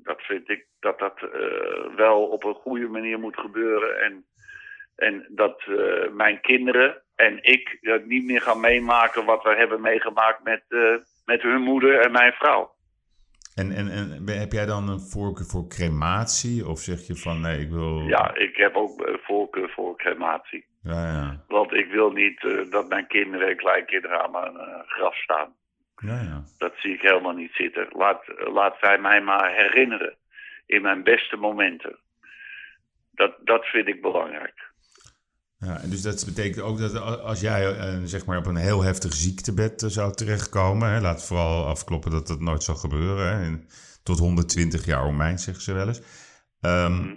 dat 0.04 0.22
vind 0.22 0.50
ik 0.50 0.66
dat 0.80 1.00
dat 1.00 1.18
eh, 1.34 1.96
wel 1.96 2.24
op 2.26 2.44
een 2.44 2.54
goede 2.56 2.88
manier 2.88 3.20
moet 3.20 3.40
gebeuren. 3.40 4.02
En, 4.02 4.26
en 4.96 5.26
dat 5.30 5.62
eh, 5.68 6.12
mijn 6.12 6.42
kinderen 6.42 7.02
en 7.16 7.38
ik 7.44 7.78
het 7.82 8.06
niet 8.06 8.26
meer 8.26 8.42
gaan 8.42 8.60
meemaken 8.60 9.26
wat 9.26 9.44
we 9.44 9.56
hebben 9.56 9.82
meegemaakt 9.82 10.44
met, 10.44 10.64
eh, 10.68 10.96
met 11.26 11.42
hun 11.42 11.62
moeder 11.62 12.00
en 12.00 12.12
mijn 12.12 12.34
vrouw. 12.34 12.72
En, 13.56 13.72
en, 13.72 13.90
en 13.90 14.28
heb 14.40 14.52
jij 14.52 14.66
dan 14.66 14.90
een 14.90 15.00
voorkeur 15.00 15.46
voor 15.46 15.68
crematie? 15.68 16.68
Of 16.68 16.80
zeg 16.80 17.08
je 17.08 17.16
van 17.16 17.42
nee, 17.42 17.60
ik 17.60 17.70
wil. 17.70 18.00
Ja, 18.08 18.36
ik 18.36 18.56
heb 18.56 18.76
ook 18.76 19.02
eh, 19.02 19.14
voorkeur 19.24 19.70
voor 19.70 19.98
crematie. 19.98 20.66
Ja, 20.84 21.12
ja. 21.12 21.44
Want 21.48 21.74
ik 21.74 21.92
wil 21.92 22.12
niet 22.12 22.44
eh, 22.46 22.72
dat 22.72 22.90
mijn 22.90 23.08
kinderen 23.08 23.48
en 23.50 23.58
kleinkinderen 23.58 24.22
aan 24.24 24.32
mijn 24.32 24.58
eh, 24.58 24.80
graf 24.86 25.16
staan. 25.16 25.54
ja, 25.98 26.22
ja. 26.22 26.44
Dat 26.58 26.74
zie 26.78 26.94
ik 26.94 27.02
helemaal 27.02 27.34
niet 27.36 27.52
zitten. 27.54 27.88
Laat, 27.90 28.24
laat 28.54 28.76
zij 28.80 28.98
mij 28.98 29.22
maar 29.22 29.52
herinneren 29.56 30.16
in 30.66 30.82
mijn 30.82 31.04
beste 31.04 31.36
momenten. 31.38 32.00
Dat, 33.12 33.34
dat 33.44 33.66
vind 33.66 33.88
ik 33.88 34.02
belangrijk. 34.02 34.72
Ja, 35.58 35.80
en 35.82 35.90
dus 35.90 36.02
dat 36.02 36.26
betekent 36.26 36.64
ook 36.66 36.80
dat 36.80 37.00
als 37.22 37.40
jij 37.42 37.78
eh, 37.78 38.00
zeg 38.04 38.26
maar 38.26 38.38
op 38.38 38.46
een 38.46 38.56
heel 38.56 38.82
heftig 38.84 39.14
ziektebed 39.14 39.84
zou 39.88 40.14
terechtkomen, 40.14 40.90
hè, 40.90 41.00
laat 41.02 41.26
vooral 41.28 41.68
afkloppen 41.68 42.12
dat 42.12 42.28
dat 42.28 42.40
nooit 42.40 42.64
zal 42.64 42.76
gebeuren, 42.76 43.28
hè, 43.38 43.46
in- 43.46 43.68
tot 44.04 44.20
120 44.20 44.86
jaar 44.86 45.06
om 45.06 45.16
mijn, 45.16 45.40
zeggen 45.40 45.64
ze 45.64 45.74
wel 45.74 45.88
eens. 45.88 46.02
Ehm, 46.62 47.16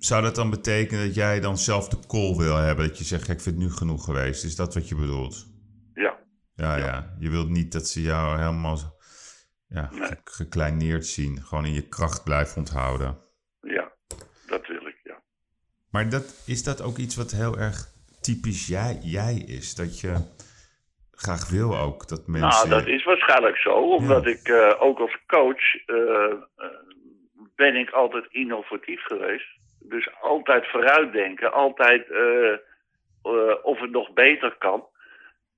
Zou 0.00 0.22
dat 0.22 0.34
dan 0.34 0.50
betekenen 0.50 1.06
dat 1.06 1.14
jij 1.14 1.40
dan 1.40 1.58
zelf 1.58 1.88
de 1.88 2.06
call 2.06 2.36
wil 2.36 2.56
hebben? 2.56 2.88
Dat 2.88 2.98
je 2.98 3.04
zegt, 3.04 3.28
ik 3.28 3.40
vind 3.40 3.44
het 3.56 3.64
nu 3.64 3.70
genoeg 3.70 4.04
geweest. 4.04 4.44
Is 4.44 4.56
dat 4.56 4.74
wat 4.74 4.88
je 4.88 4.94
bedoelt? 4.94 5.46
Ja, 5.94 6.18
Ja, 6.54 6.76
ja. 6.76 7.16
Je 7.18 7.30
wilt 7.30 7.48
niet 7.48 7.72
dat 7.72 7.86
ze 7.88 8.02
jou 8.02 8.38
helemaal 8.38 8.78
ja, 9.68 9.88
Nee. 9.92 10.00
ge- 10.08 10.20
gekleineerd 10.24 11.06
zien. 11.06 11.42
Gewoon 11.42 11.64
in 11.66 11.72
je 11.72 11.88
kracht 11.88 12.24
blijven 12.24 12.56
onthouden. 12.56 13.18
ja, 13.62 13.92
dat 14.46 14.66
wil 14.66 14.86
ik, 14.86 15.00
ja. 15.02 15.22
Maar 15.90 16.08
dat, 16.08 16.42
is 16.46 16.62
dat 16.64 16.82
ook 16.82 16.96
iets 16.96 17.16
wat 17.16 17.30
heel 17.30 17.58
erg 17.58 17.86
typisch 18.20 18.66
jij, 18.66 18.98
jij 19.02 19.34
is? 19.34 19.74
Dat 19.74 20.00
je 20.00 20.14
graag 21.10 21.48
wil 21.48 21.78
ook 21.78 22.08
dat 22.08 22.26
mensen... 22.26 22.68
Nou, 22.68 22.80
dat 22.80 22.86
is 22.86 23.04
waarschijnlijk 23.04 23.56
zo, 23.56 23.70
omdat 23.94 24.26
ik 24.26 24.48
eh, 24.48 24.74
ook 24.82 24.98
als 24.98 25.18
coach 25.26 25.74
eh, 25.86 25.96
eh, 26.56 26.66
ben 27.56 27.76
ik 27.76 27.90
altijd 27.90 28.26
innovatief 28.30 29.02
geweest. 29.02 29.58
Dus 29.80 30.20
altijd 30.20 30.66
vooruitdenken, 30.66 31.52
altijd 31.52 32.10
eh, 32.10 32.52
eh, 32.52 33.54
of 33.62 33.80
het 33.80 33.90
nog 33.90 34.12
beter 34.12 34.54
kan 34.58 34.86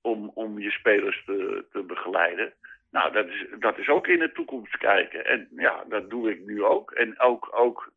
om, 0.00 0.30
om 0.34 0.58
je 0.58 0.70
spelers 0.70 1.22
te, 1.24 1.64
te 1.72 1.82
begeleiden. 1.82 2.52
Nou, 2.90 3.12
dat 3.12 3.26
is, 3.26 3.46
dat 3.58 3.78
is 3.78 3.88
ook 3.88 4.06
in 4.06 4.18
de 4.18 4.32
toekomst 4.32 4.76
kijken. 4.76 5.26
En 5.26 5.48
ja, 5.56 5.84
dat 5.88 6.10
doe 6.10 6.30
ik 6.30 6.40
nu 6.46 6.64
ook. 6.64 6.90
En 6.90 7.20
ook, 7.20 7.48
ook 7.52 7.92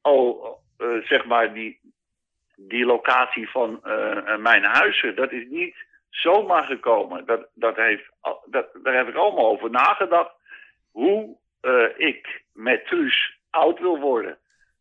al, 0.00 0.58
eh, 0.76 0.96
zeg 1.02 1.24
maar, 1.24 1.52
die, 1.52 1.80
die 2.56 2.84
locatie 2.84 3.50
van 3.50 3.80
mijn 4.38 4.64
huizen, 4.64 5.16
dat 5.16 5.32
is 5.32 5.46
niet 5.48 5.76
zomaar 6.08 6.64
gekomen. 6.64 7.26
Dat, 7.26 7.48
dat 7.54 7.76
heeft, 7.76 8.10
dat, 8.46 8.68
daar 8.82 8.94
heb 8.94 9.08
ik 9.08 9.14
allemaal 9.14 9.46
over 9.50 9.70
nagedacht. 9.70 10.32
Hoe 10.90 11.36
ik 11.96 12.42
met 12.52 12.86
Truus 12.86 13.38
oud 13.50 13.78
wil 13.78 13.98
worden. 13.98 14.38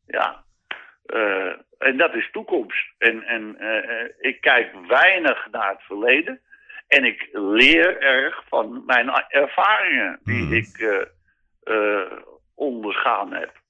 Ja. 0.07 0.43
Eh, 1.09 1.53
en 1.77 1.97
dat 1.97 2.13
is 2.13 2.31
toekomst. 2.31 2.93
En, 2.97 3.23
en 3.23 3.57
eh, 3.59 4.01
eh, 4.01 4.09
ik 4.19 4.41
kijk 4.41 4.87
weinig 4.87 5.47
naar 5.51 5.69
het 5.69 5.81
verleden. 5.81 6.41
En 6.87 7.03
ik 7.03 7.29
leer 7.31 8.01
erg 8.01 8.43
van 8.47 8.83
mijn 8.85 9.09
ervaringen 9.27 10.19
die 10.23 10.43
Mhm. 10.43 10.53
ik 10.53 11.07
ondergaan 12.55 13.33
heb. 13.33 13.61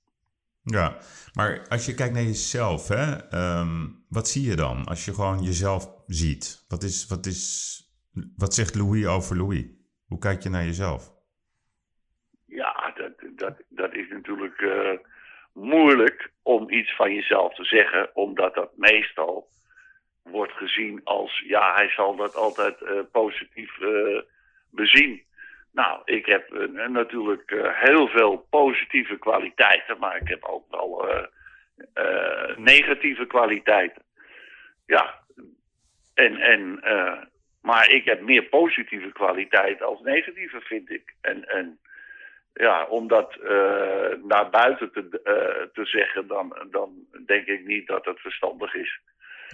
Ja, 0.64 0.98
maar 1.34 1.66
als 1.70 1.86
je 1.86 1.94
kijkt 1.94 2.14
naar 2.14 2.24
jezelf, 2.24 2.88
hè, 2.88 3.30
ehm, 3.30 3.88
wat 4.10 4.28
zie 4.28 4.50
je 4.50 4.56
dan 4.56 4.86
als 4.86 5.06
je 5.06 5.14
gewoon 5.14 5.44
jezelf 5.44 6.04
ziet? 6.08 6.66
Wat, 6.68 6.84
is, 6.84 7.08
wat, 7.08 7.26
is, 7.26 7.82
wat 8.38 8.54
zegt 8.54 8.76
Louis 8.76 9.06
over 9.06 9.38
Louis? 9.38 9.66
Hoe 10.06 10.20
kijk 10.20 10.44
je 10.44 10.50
naar 10.50 10.64
jezelf? 10.64 11.12
Ja, 12.46 12.94
dat, 12.96 13.12
dat, 13.36 13.62
dat 13.70 13.94
is 13.94 14.10
natuurlijk 14.10 14.62
moeilijk 15.62 16.32
om 16.44 16.70
iets 16.70 16.96
van 16.96 17.14
jezelf 17.14 17.56
te 17.56 17.64
zeggen, 17.64 18.10
omdat 18.14 18.54
dat 18.54 18.72
meestal 18.78 19.48
wordt 20.24 20.54
gezien 20.54 21.02
als, 21.04 21.44
ja, 21.46 21.74
hij 21.74 21.90
zal 21.90 22.16
dat 22.16 22.36
altijd 22.36 22.82
eh, 22.82 23.00
positief 23.12 23.80
eh, 23.82 24.22
bezien. 24.72 25.22
Nou, 25.72 26.02
ik 26.06 26.26
heb 26.26 26.54
eh, 26.54 26.88
natuurlijk 26.88 27.72
heel 27.74 28.08
veel 28.08 28.48
positieve 28.50 29.18
kwaliteiten, 29.18 29.98
maar 30.00 30.16
ik 30.16 30.28
heb 30.28 30.44
ook 30.44 30.66
wel 30.70 31.06
negatieve 32.56 33.26
kwaliteiten. 33.26 34.02
Ja, 34.86 35.20
en, 36.14 36.38
en, 36.38 36.80
maar 37.62 37.90
ik 37.90 38.06
heb 38.06 38.22
meer 38.22 38.44
positieve 38.44 39.12
kwaliteiten 39.12 39.86
als 39.86 40.02
negatieve, 40.02 40.62
vind 40.62 40.90
ik. 40.90 41.14
En, 41.22 41.48
en 41.48 41.80
ja, 42.54 42.86
om 42.86 43.08
dat 43.08 43.36
eh, 43.36 44.24
naar 44.24 44.50
buiten 44.52 44.92
te, 44.92 45.22
eh, 45.24 45.68
te 45.74 45.86
zeggen, 45.86 46.28
dan, 46.28 46.68
dan 46.72 46.90
denk 47.26 47.46
ik 47.48 47.66
niet 47.66 47.88
dat 47.88 48.06
het 48.06 48.20
verstandig 48.20 48.74
is. 48.74 49.00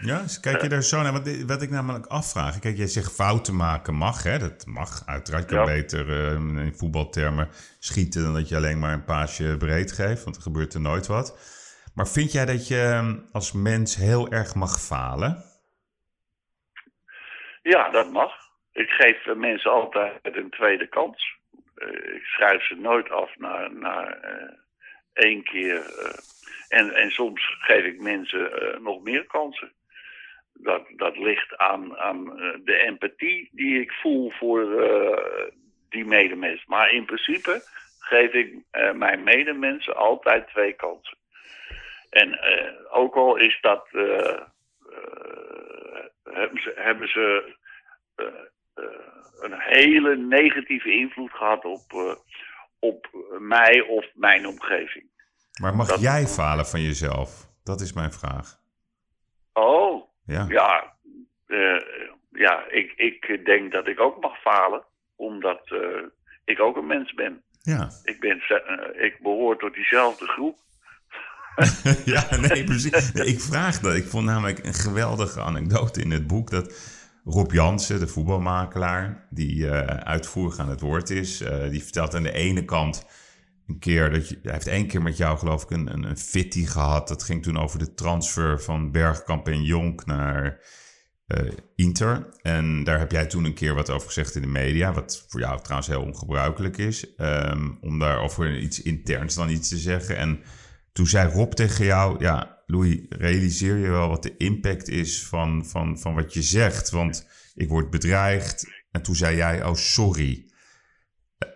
Ja, 0.01 0.21
dus 0.21 0.39
kijk 0.39 0.61
je 0.61 0.69
daar 0.69 0.81
zo 0.81 1.01
naar? 1.01 1.11
Wat, 1.11 1.43
wat 1.47 1.61
ik 1.61 1.69
namelijk 1.69 2.05
afvraag, 2.05 2.59
kijk, 2.59 2.77
jij 2.77 2.87
zegt 2.87 3.15
fouten 3.15 3.55
maken 3.55 3.93
mag, 3.93 4.23
hè? 4.23 4.37
Dat 4.37 4.65
mag, 4.67 5.03
uiteraard. 5.05 5.45
Kan 5.45 5.57
Ja. 5.57 5.65
beter 5.65 6.09
eh, 6.09 6.33
in 6.65 6.73
voetbaltermen 6.75 7.47
schieten 7.79 8.23
dan 8.23 8.33
dat 8.33 8.49
je 8.49 8.55
alleen 8.55 8.79
maar 8.79 8.93
een 8.93 9.05
paasje 9.05 9.55
breed 9.57 9.91
geeft, 9.91 10.23
want 10.23 10.35
er 10.35 10.41
gebeurt 10.41 10.73
er 10.73 10.81
nooit 10.81 11.07
wat. 11.07 11.53
Maar 11.95 12.07
vind 12.07 12.31
jij 12.31 12.45
dat 12.45 12.67
je 12.67 12.81
eh, 12.81 13.13
als 13.31 13.51
mens 13.53 13.95
heel 13.95 14.31
erg 14.31 14.55
mag 14.55 14.79
falen? 14.81 15.43
Ja, 17.61 17.89
dat 17.89 18.11
mag. 18.11 18.31
Ik 18.71 18.89
geef 18.89 19.25
eh, 19.25 19.35
mensen 19.35 19.71
altijd 19.71 20.19
een 20.23 20.49
tweede 20.49 20.87
kans. 20.87 21.33
Eh, 21.75 22.15
ik 22.15 22.23
schrijf 22.23 22.65
ze 22.65 22.75
nooit 22.75 23.09
af 23.09 23.37
na, 23.37 23.67
na 23.67 24.13
eh, 24.13 24.53
één 25.13 25.43
keer. 25.43 25.75
eh, 25.75 26.13
en, 26.67 26.93
en 26.93 27.11
soms 27.11 27.57
geef 27.59 27.85
ik 27.85 27.99
mensen 27.99 28.51
nog 28.81 29.03
meer 29.03 29.25
kansen. 29.25 29.71
Dat, 30.53 30.83
dat 30.95 31.17
ligt 31.17 31.57
aan, 31.57 31.97
aan 31.97 32.25
de 32.63 32.77
empathie 32.77 33.49
die 33.51 33.81
ik 33.81 33.91
voel 33.91 34.31
voor 34.31 34.65
die 35.89 36.05
medemens. 36.05 36.65
Maar 36.65 36.91
in 36.91 37.05
principe 37.05 37.61
geef 37.99 38.33
ik 38.33 38.53
mijn 38.93 39.23
medemensen 39.23 39.95
altijd 39.95 40.47
twee 40.47 40.73
kansen. 40.73 41.17
En 42.09 42.39
ook 42.89 43.15
al 43.15 43.35
is 43.35 43.57
dat. 43.61 43.87
hebben 46.23 46.61
ze, 46.61 46.73
hebben 46.75 47.07
ze 47.09 47.55
een 49.39 49.55
hele 49.57 50.15
negatieve 50.17 50.91
invloed 50.91 51.31
gehad 51.31 51.65
op, 51.65 51.91
eh, 51.93 52.15
op 52.79 53.07
mij 53.39 53.81
of 53.81 54.05
mijn 54.13 54.47
omgeving. 54.47 55.05
Maar 55.61 55.75
mag 55.75 55.87
Dat- 55.87 55.99
jij 56.01 56.27
falen 56.27 56.65
van 56.67 56.81
jezelf? 56.81 57.47
Dat 57.63 57.81
is 57.81 57.93
mijn 57.93 58.11
vraag. 58.13 58.57
Oh, 59.53 60.09
Ja. 60.25 60.45
ja. 60.49 60.93
eh, 61.47 61.81
ja, 62.31 62.63
ik, 62.69 62.91
ik 62.95 63.45
denk 63.45 63.71
dat 63.71 63.87
ik 63.87 63.99
ook 63.99 64.21
mag 64.21 64.41
falen, 64.41 64.83
omdat 65.15 65.61
eh, 65.71 66.01
ik 66.45 66.59
ook 66.59 66.77
een 66.77 66.87
mens 66.87 67.13
ben. 67.13 67.43
Ja. 67.61 67.89
Ik, 68.03 68.19
ben 68.19 68.39
eh, 68.41 69.03
ik 69.05 69.19
behoor 69.19 69.57
tot 69.57 69.73
diezelfde 69.73 70.27
groep. 70.27 70.57
ja, 72.15 72.35
nee, 72.35 72.63
precies. 72.63 73.11
Ik 73.11 73.39
vraag 73.39 73.79
dat. 73.79 73.95
Ik 73.95 74.03
vond 74.05 74.25
namelijk 74.25 74.65
een 74.65 74.73
geweldige 74.73 75.41
anekdote 75.41 76.01
in 76.01 76.11
het 76.11 76.27
boek 76.27 76.49
dat 76.49 76.73
Rob 77.25 77.51
Jansen, 77.51 77.99
de 77.99 78.07
voetbalmakelaar, 78.07 79.27
die 79.29 79.69
eh, 79.69 79.97
uitvoerig 79.97 80.59
aan 80.59 80.69
het 80.69 80.81
woord 80.81 81.09
is, 81.09 81.41
eh, 81.41 81.69
die 81.69 81.83
vertelt 81.83 82.15
aan 82.15 82.23
de 82.23 82.31
ene 82.31 82.65
kant 82.65 83.05
een 83.67 83.79
keer 83.79 84.09
dat 84.09 84.27
hij 84.27 84.51
heeft 84.51 84.67
één 84.67 84.87
keer 84.87 85.01
met 85.01 85.17
jou 85.17 85.37
geloof 85.37 85.63
ik 85.63 85.69
een, 85.69 85.93
een, 85.93 86.03
een 86.03 86.17
fitty 86.17 86.65
gehad. 86.65 87.07
Dat 87.07 87.23
ging 87.23 87.43
toen 87.43 87.57
over 87.57 87.79
de 87.79 87.93
transfer 87.93 88.61
van 88.61 88.91
Bergkamp 88.91 89.47
en 89.47 89.63
Jonk 89.63 90.05
naar 90.05 90.59
eh, 91.27 91.51
Inter. 91.75 92.29
En 92.41 92.83
daar 92.83 92.99
heb 92.99 93.11
jij 93.11 93.25
toen 93.25 93.45
een 93.45 93.53
keer 93.53 93.73
wat 93.73 93.89
over 93.89 94.07
gezegd 94.07 94.35
in 94.35 94.41
de 94.41 94.47
media. 94.47 94.93
Wat 94.93 95.25
voor 95.27 95.39
jou 95.39 95.61
trouwens 95.61 95.89
heel 95.89 96.01
ongebruikelijk 96.03 96.77
is. 96.77 97.15
ehm, 97.15 97.71
om 97.81 97.99
daar 97.99 98.19
over 98.19 98.57
iets 98.57 98.81
interns 98.81 99.35
dan 99.35 99.49
iets 99.49 99.69
te 99.69 99.77
zeggen. 99.77 100.17
En 100.17 100.39
toen 100.91 101.07
zei 101.07 101.31
Rob 101.31 101.51
tegen 101.51 101.85
jou: 101.85 102.19
Ja, 102.19 102.54
Louis, 102.65 102.99
realiseer 103.09 103.77
je 103.77 103.89
wel 103.89 104.09
wat 104.09 104.23
de 104.23 104.37
impact 104.37 104.87
is 104.87 105.25
van, 105.25 105.65
van, 105.65 105.99
van 105.99 106.13
wat 106.15 106.33
je 106.33 106.41
zegt? 106.41 106.89
Want 106.89 107.27
ik 107.53 107.69
word 107.69 107.89
bedreigd. 107.89 108.65
En 108.91 109.01
toen 109.01 109.15
zei 109.15 109.35
jij: 109.35 109.65
Oh, 109.65 109.75
sorry. 109.75 110.53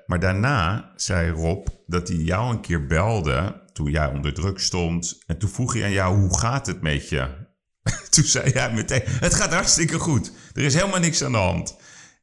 Maar 0.06 0.20
daarna 0.20 0.94
zei 0.96 1.32
Rob 1.32 1.68
dat 1.86 2.08
hij 2.08 2.18
jou 2.18 2.52
een 2.52 2.62
keer 2.62 2.86
belde 2.86 3.68
toen 3.74 3.92
jij 3.92 4.08
onder 4.08 4.34
druk 4.34 4.60
stond. 4.60 5.24
En 5.26 5.38
toen 5.38 5.50
vroeg 5.50 5.74
hij 5.74 5.84
aan 5.84 5.92
jou, 5.92 6.18
hoe 6.18 6.40
gaat 6.40 6.66
het 6.66 6.82
met 6.82 7.10
je? 7.10 7.48
toen 8.10 8.24
zei 8.24 8.52
jij 8.52 8.74
meteen, 8.74 9.02
het 9.06 9.34
gaat 9.34 9.54
hartstikke 9.54 10.00
goed. 10.00 10.32
Er 10.54 10.64
is 10.64 10.74
helemaal 10.74 11.00
niks 11.00 11.24
aan 11.24 11.32
de 11.32 11.38
hand. 11.38 11.78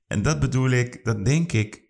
En 0.06 0.22
dat 0.22 0.40
bedoel 0.40 0.70
ik, 0.70 1.04
dat 1.04 1.24
denk 1.24 1.52
ik, 1.52 1.82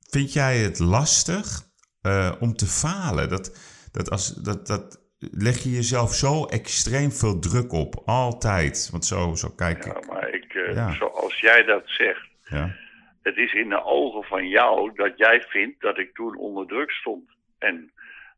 vind 0.00 0.32
jij 0.32 0.58
het 0.58 0.78
lastig 0.78 1.70
eh, 2.00 2.32
om 2.40 2.56
te 2.56 2.66
falen? 2.66 3.28
Dat, 3.28 3.56
dat, 3.90 4.10
als, 4.10 4.34
dat, 4.34 4.66
dat 4.66 5.01
leg 5.30 5.58
je 5.62 5.70
jezelf 5.70 6.14
zo 6.14 6.44
extreem 6.44 7.10
veel 7.12 7.38
druk 7.38 7.72
op, 7.72 8.02
altijd. 8.06 8.88
Want 8.90 9.04
zo, 9.04 9.34
zo 9.34 9.48
kijk 9.56 9.84
ik. 9.84 9.92
Ja, 10.00 10.12
maar 10.12 10.28
ik, 10.28 10.54
eh, 10.54 10.74
Ja. 10.74 10.92
zoals 10.92 11.40
jij 11.40 11.62
dat 11.64 11.82
zegt, 11.84 12.28
Ja. 12.44 12.74
het 13.22 13.36
is 13.36 13.52
in 13.54 13.68
de 13.68 13.84
ogen 13.84 14.22
van 14.24 14.48
jou 14.48 14.92
dat 14.94 15.12
jij 15.18 15.42
vindt 15.48 15.80
dat 15.80 15.98
ik 15.98 16.14
toen 16.14 16.36
onder 16.36 16.66
druk 16.66 16.90
stond. 16.90 17.30
En 17.58 17.90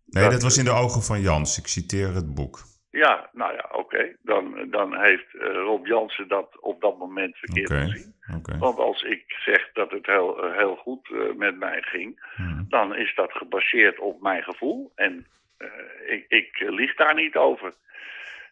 Nee, 0.07 0.28
dat 0.28 0.43
was 0.43 0.59
in 0.59 0.64
de 0.64 0.70
ogen 0.70 1.03
van 1.03 1.20
Jans. 1.20 1.59
Ik 1.59 1.66
citeer 1.66 2.14
het 2.14 2.35
boek. 2.35 2.59
ja, 2.91 3.28
nou 3.32 3.53
ja, 3.53 3.68
oké. 3.72 4.16
Dan, 4.22 4.66
dan 4.70 4.97
heeft 5.01 5.35
eh, 5.35 5.47
Rob 5.53 5.87
Jansen 5.87 6.28
dat 6.28 6.61
op 6.61 6.80
dat 6.80 6.99
moment 6.99 7.37
verkeerd 7.37 7.70
gezien. 7.72 8.14
Want 8.59 8.78
als 8.78 9.03
ik 9.03 9.24
zeg 9.45 9.70
dat 9.72 9.91
het 9.91 10.07
heel, 10.07 10.43
eh, 10.45 10.57
heel 10.57 10.76
goed 10.76 11.09
met 11.37 11.57
mij 11.59 11.82
ging, 11.82 12.32
Hmm. 12.35 12.66
dan 12.68 12.97
is 12.97 13.14
dat 13.14 13.32
gebaseerd 13.32 13.99
op 13.99 14.22
mijn 14.22 14.43
gevoel. 14.43 14.93
En 14.95 15.26
eh, 15.57 15.68
ik, 16.07 16.24
ik 16.28 16.61
eh, 16.61 16.70
lieg 16.70 16.94
daar 16.94 17.14
niet 17.14 17.36
over. 17.36 17.74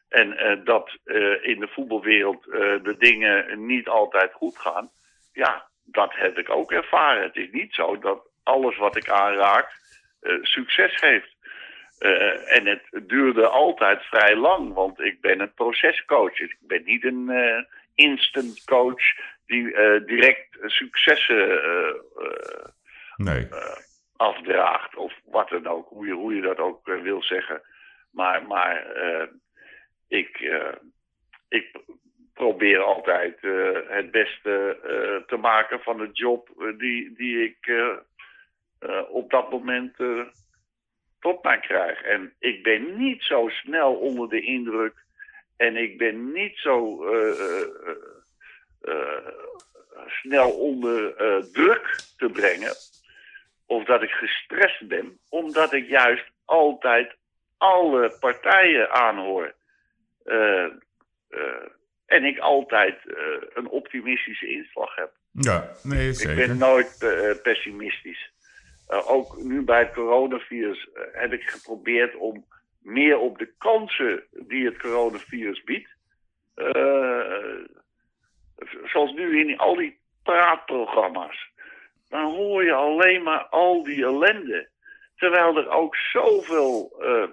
En 0.09 0.37
eh, 0.37 0.65
dat 0.65 0.99
in 1.43 1.61
de 1.61 1.69
voetbalwereld 1.71 2.45
de 2.83 2.95
dingen 2.99 3.67
niet 3.67 3.89
altijd 3.89 4.33
goed 4.33 4.59
gaan, 4.59 4.91
ja, 5.33 5.69
dat 5.85 6.13
heb 6.15 6.39
ik 6.39 6.51
ook 6.51 6.73
ervaren. 6.73 7.23
Het 7.23 7.37
is 7.37 7.49
niet 7.51 7.75
zo 7.75 7.99
dat 7.99 8.29
alles 8.43 8.77
wat 8.77 8.97
ik 8.97 9.09
aanraak 9.09 9.81
succes 10.43 11.01
heeft. 11.01 11.37
En 12.47 12.67
het 12.67 13.03
duurde 13.07 13.47
altijd 13.47 14.03
vrij 14.03 14.37
lang, 14.37 14.73
want 14.73 15.01
ik 15.01 15.21
ben 15.21 15.41
een 15.41 15.55
procescoach. 15.55 16.41
Ik 16.41 16.57
ben 16.61 16.83
niet 16.85 17.05
een 17.05 17.31
eh, 17.31 17.63
instant 17.95 18.65
coach 18.65 19.03
die 19.47 19.75
direct 20.05 20.59
successen 20.61 21.61
Nee. 23.17 23.49
Afdraagt. 24.23 24.97
Of 24.97 25.13
wat 25.25 25.49
dan 25.49 25.67
ook, 25.67 25.89
hoe 25.89 26.35
je, 26.35 26.41
dat 26.41 26.59
ook 26.59 26.89
eh, 26.89 27.01
wil 27.01 27.23
zeggen. 27.23 27.63
Maar, 28.11 28.47
maar 28.47 28.87
eh, 28.87 29.27
ik, 30.09 30.41
eh, 30.41 30.75
ik 31.49 31.81
probeer 32.35 32.79
altijd 32.79 33.39
het 33.89 34.11
beste 34.11 34.79
te 35.27 35.37
maken 35.37 35.81
van 35.81 35.99
de 35.99 36.09
job 36.13 36.49
die, 36.79 37.13
die 37.15 37.43
ik 37.45 37.73
op 39.09 39.31
dat 39.31 39.51
moment 39.51 39.97
tot 41.21 41.43
mij 41.43 41.61
krijg. 41.61 42.03
En 42.03 42.33
ik 42.39 42.63
ben 42.63 42.97
niet 42.99 43.23
zo 43.23 43.49
snel 43.49 43.95
onder 43.95 44.29
de 44.29 44.41
indruk. 44.41 44.95
En 45.57 45.77
ik 45.77 45.99
ben 45.99 46.33
niet 46.33 46.57
zo 46.57 47.05
snel 50.07 50.51
onder 50.51 51.15
druk 51.53 52.01
te 52.17 52.31
brengen. 52.31 52.73
Of 53.73 53.85
dat 53.85 54.03
ik 54.03 54.11
gestrest 54.11 54.89
ben. 54.89 55.19
Omdat 55.29 55.73
ik 55.73 55.89
juist 55.89 56.25
altijd 56.45 57.17
alle 57.59 58.17
partijen 58.21 58.91
aanhoor. 58.91 59.55
Eh, 60.25 60.65
eh, 61.29 61.67
en 62.07 62.25
ik 62.25 62.39
altijd 62.39 62.97
eh, 63.07 63.17
een 63.55 63.69
optimistische 63.69 64.47
inslag 64.47 64.95
heb. 64.95 65.13
Ja, 65.33 65.71
nee, 65.83 66.09
Ik 66.09 66.15
zeker. 66.15 66.47
ben 66.47 66.59
nooit 66.59 66.99
pessimistisch. 67.43 68.33
Ook 68.87 69.37
nu 69.37 69.63
bij 69.63 69.79
het 69.79 69.93
coronavirus 69.93 70.89
heb 71.13 71.33
ik 71.33 71.43
geprobeerd 71.43 72.17
om 72.17 72.45
meer 72.83 73.19
op 73.19 73.39
de 73.39 73.53
kansen 73.59 74.25
die 74.31 74.65
het 74.65 74.79
coronavirus 74.79 75.65
biedt. 75.65 75.91
zoals 78.85 79.13
nu 79.13 79.41
in 79.41 79.59
al 79.59 79.77
die 79.77 79.99
praatprogramma's. 80.23 81.52
Dan 82.13 82.35
hoor 82.35 82.65
je 82.65 82.73
alleen 82.73 83.23
maar 83.23 83.45
al 83.45 83.83
die 83.83 84.05
ellende. 84.05 84.69
Terwijl 85.17 85.57
er 85.57 85.69
ook 85.71 85.97
zoveel 85.97 86.93
eh 87.01 87.25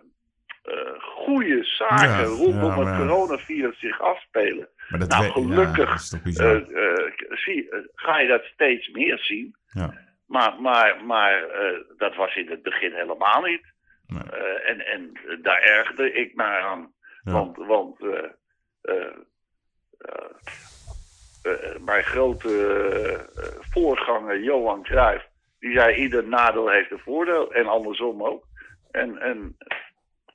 goede 0.99 1.63
zaken 1.63 2.07
Ja, 2.09 2.23
rondom 2.23 2.71
ja, 2.71 2.79
het 2.85 2.97
coronavirus 2.97 3.79
zich 3.79 4.01
afspelen. 4.01 4.69
Maar 4.89 4.99
dat 4.99 5.09
Nou, 5.09 5.23
we- 5.25 5.31
gelukkig 5.31 6.11
eh, 6.69 7.37
zie, 7.37 7.69
ga 7.95 8.19
je 8.19 8.27
dat 8.27 8.43
steeds 8.43 8.87
meer 8.89 9.17
zien. 9.19 9.55
ja. 9.71 10.07
Maar, 10.27 10.61
maar, 10.61 11.03
maar 11.05 11.45
dat 11.97 12.15
was 12.15 12.35
in 12.35 12.49
het 12.49 12.61
begin 12.63 12.93
helemaal 12.93 13.41
niet. 13.41 13.73
Nee. 14.07 14.39
En, 14.65 14.85
en 14.85 15.11
daar 15.41 15.61
ergerde 15.61 16.11
ik 16.13 16.35
mij 16.35 16.59
aan. 16.59 16.93
Want, 17.23 17.57
want 17.57 17.99
mijn 21.85 22.03
grote 22.03 22.49
eh, 23.35 23.43
voorganger 23.71 24.43
Johan 24.43 24.83
Cruijff, 24.83 25.27
die 25.59 25.73
zei 25.73 25.95
ieder 25.95 26.27
nadeel 26.27 26.69
heeft 26.69 26.91
een 26.91 27.01
voordeel 27.05 27.53
en 27.53 27.67
andersom 27.67 28.23
ook. 28.23 28.47
En, 28.91 29.17
en, 29.17 29.57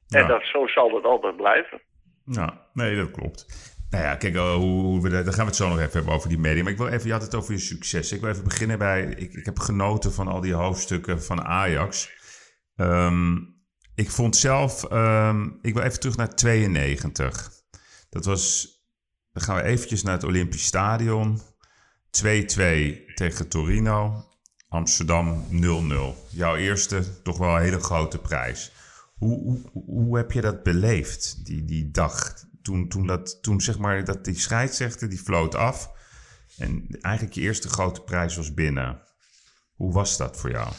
en 0.09 0.27
dat, 0.27 0.43
zo 0.45 0.67
zal 0.67 0.95
het 0.95 1.05
altijd 1.05 1.37
blijven. 1.37 1.81
Ja, 2.25 2.69
nee, 2.73 2.97
dat 2.97 3.11
klopt. 3.11 3.47
Nou 3.91 4.05
ja, 4.05 4.17
kijk, 4.17 4.37
oh, 4.37 4.55
hoe, 4.55 4.83
hoe 4.83 5.03
we 5.03 5.11
dan 5.11 5.25
gaan 5.25 5.45
we 5.45 5.51
het 5.51 5.57
zo 5.57 5.69
nog 5.69 5.79
even 5.79 5.93
hebben 5.93 6.15
over 6.15 6.29
die 6.29 6.39
media. 6.39 6.63
Maar 6.63 6.73
ik 6.73 6.79
wil 6.79 6.89
even, 6.89 7.07
je 7.07 7.13
had 7.13 7.23
het 7.23 7.35
over 7.35 7.53
je 7.53 7.59
succes. 7.59 8.13
Ik 8.13 8.21
wil 8.21 8.31
even 8.31 8.45
beginnen 8.45 8.79
bij, 8.79 9.03
ik, 9.03 9.33
ik 9.33 9.45
heb 9.45 9.59
genoten 9.59 10.13
van 10.13 10.29
al 10.29 10.41
die 10.41 10.55
hoofdstukken 10.55 11.23
van 11.23 11.45
Ajax. 11.45 12.11
Ehm, 12.77 13.37
ik 13.95 14.11
vond 14.11 14.37
zelf, 14.37 14.85
ehm, 14.85 15.49
ik 15.61 15.75
wil 15.75 15.83
even 15.83 16.01
terug 16.01 16.17
naar 16.17 16.35
92. 16.35 17.51
Dat 18.11 18.25
was, 18.25 18.74
dan 19.35 19.43
gaan 19.43 19.57
we 19.57 19.63
eventjes 19.63 20.03
naar 20.03 20.15
het 20.15 20.25
Olympisch 20.25 20.65
Stadion. 20.65 21.41
2-2 21.41 21.43
tegen 23.15 23.49
Torino. 23.49 24.25
Amsterdam 24.69 25.45
0-0. 25.51 26.31
Jouw 26.31 26.57
eerste, 26.57 27.23
toch 27.23 27.39
wel 27.39 27.57
een 27.57 27.63
hele 27.63 27.81
grote 27.81 28.19
prijs. 28.19 28.73
Hoe, 29.15 29.43
hoe, 29.43 29.83
hoe 29.85 30.17
heb 30.17 30.33
je 30.33 30.41
dat 30.41 30.63
beleefd, 30.63 31.47
die, 31.47 31.65
die 31.65 31.91
dag? 31.91 32.35
Toen, 32.63 32.89
toen, 32.89 33.07
dat, 33.07 33.43
toen 33.43 33.61
zeg 33.61 33.79
maar 33.79 34.05
dat 34.05 34.25
die 34.25 34.39
scheidsrechter 34.39 35.09
die 35.09 35.19
floot 35.19 35.55
af. 35.55 35.91
En 36.59 36.87
eigenlijk 37.01 37.35
je 37.35 37.41
eerste 37.41 37.69
grote 37.69 38.01
prijs 38.01 38.37
was 38.37 38.55
binnen. 38.55 39.03
Hoe 39.75 39.93
was 39.93 40.17
dat 40.17 40.37
voor 40.37 40.51
jou? 40.51 40.73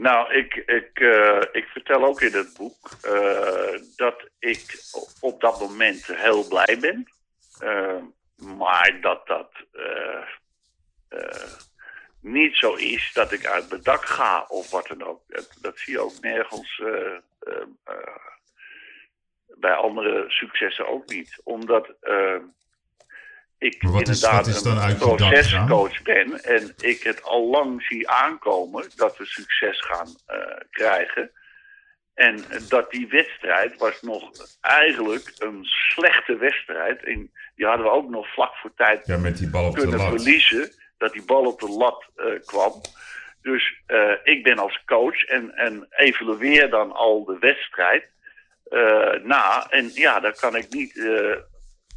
Nou, 0.00 0.34
ik, 0.34 0.54
ik, 0.54 1.00
eh, 1.00 1.40
ik 1.52 1.64
vertel 1.64 2.04
ook 2.04 2.20
in 2.20 2.32
het 2.32 2.56
boek 2.56 2.90
eh, 3.02 3.80
dat 3.96 4.28
ik 4.38 4.62
op 5.20 5.40
dat 5.40 5.60
moment 5.60 6.06
heel 6.06 6.48
blij 6.48 6.78
ben. 6.80 7.10
Eh, 7.58 8.02
maar 8.56 9.00
dat 9.00 9.26
dat 9.26 9.50
niet 12.20 12.56
zo 12.56 12.74
is 12.74 13.12
dat 13.12 13.32
ik 13.32 13.46
uit 13.46 13.70
mijn 13.70 13.82
dak 13.82 14.04
ga 14.04 14.44
of 14.48 14.70
wat 14.70 14.86
dan 14.86 15.02
ook. 15.02 15.22
Dat, 15.26 15.56
dat 15.60 15.78
zie 15.78 15.92
je 15.92 16.00
ook 16.00 16.20
nergens 16.20 16.82
bij 19.46 19.74
andere 19.74 20.24
successen 20.30 20.88
ook 20.88 21.08
niet. 21.08 21.40
Omdat 21.44 21.94
ik 23.68 23.82
Maar 23.82 23.92
wat 23.92 24.08
is- 24.08 24.22
inderdaad 24.22 24.46
wat 24.46 24.56
is 24.56 24.62
een 24.92 24.96
procescoach 24.96 26.02
ben 26.02 26.42
en 26.44 26.74
ik 26.80 27.02
het 27.02 27.22
al 27.22 27.46
lang 27.50 27.82
zie 27.82 28.08
aankomen 28.08 28.84
dat 28.96 29.16
we 29.16 29.24
succes 29.26 29.80
gaan 29.80 30.08
eh, 30.26 30.56
krijgen. 30.70 31.30
En 32.14 32.44
dat 32.68 32.90
die 32.90 33.08
wedstrijd 33.08 33.76
was 33.78 34.02
nog 34.02 34.30
eigenlijk 34.60 35.32
een 35.38 35.64
slechte 35.64 36.36
wedstrijd. 36.36 37.04
En 37.04 37.30
die 37.56 37.66
hadden 37.66 37.86
we 37.86 37.92
ook 37.92 38.08
nog 38.10 38.32
vlak 38.32 38.54
voor 38.54 38.72
tijd 38.76 39.06
Ja, 39.06 39.16
met 39.18 39.38
die 39.38 39.50
bal 39.50 39.66
op 39.66 39.74
de 39.74 39.80
kunnen 39.80 39.98
lat. 39.98 40.08
verliezen. 40.08 40.70
Dat 40.98 41.12
die 41.12 41.24
bal 41.24 41.44
op 41.44 41.60
de 41.60 41.68
lat 41.68 42.04
eh, 42.16 42.26
kwam. 42.44 42.72
Dus 43.42 43.80
eh, 43.86 44.12
ik 44.22 44.42
ben 44.42 44.58
als 44.58 44.82
coach 44.86 45.24
en, 45.24 45.54
en 45.54 45.86
evalueer 45.90 46.70
dan 46.70 46.92
al 46.92 47.24
de 47.24 47.36
wedstrijd 47.40 48.08
na. 49.22 49.66
En 49.70 49.90
ja, 49.94 50.20
dan 50.20 50.32
kan 50.32 50.56
ik 50.56 50.66
niet 50.70 51.00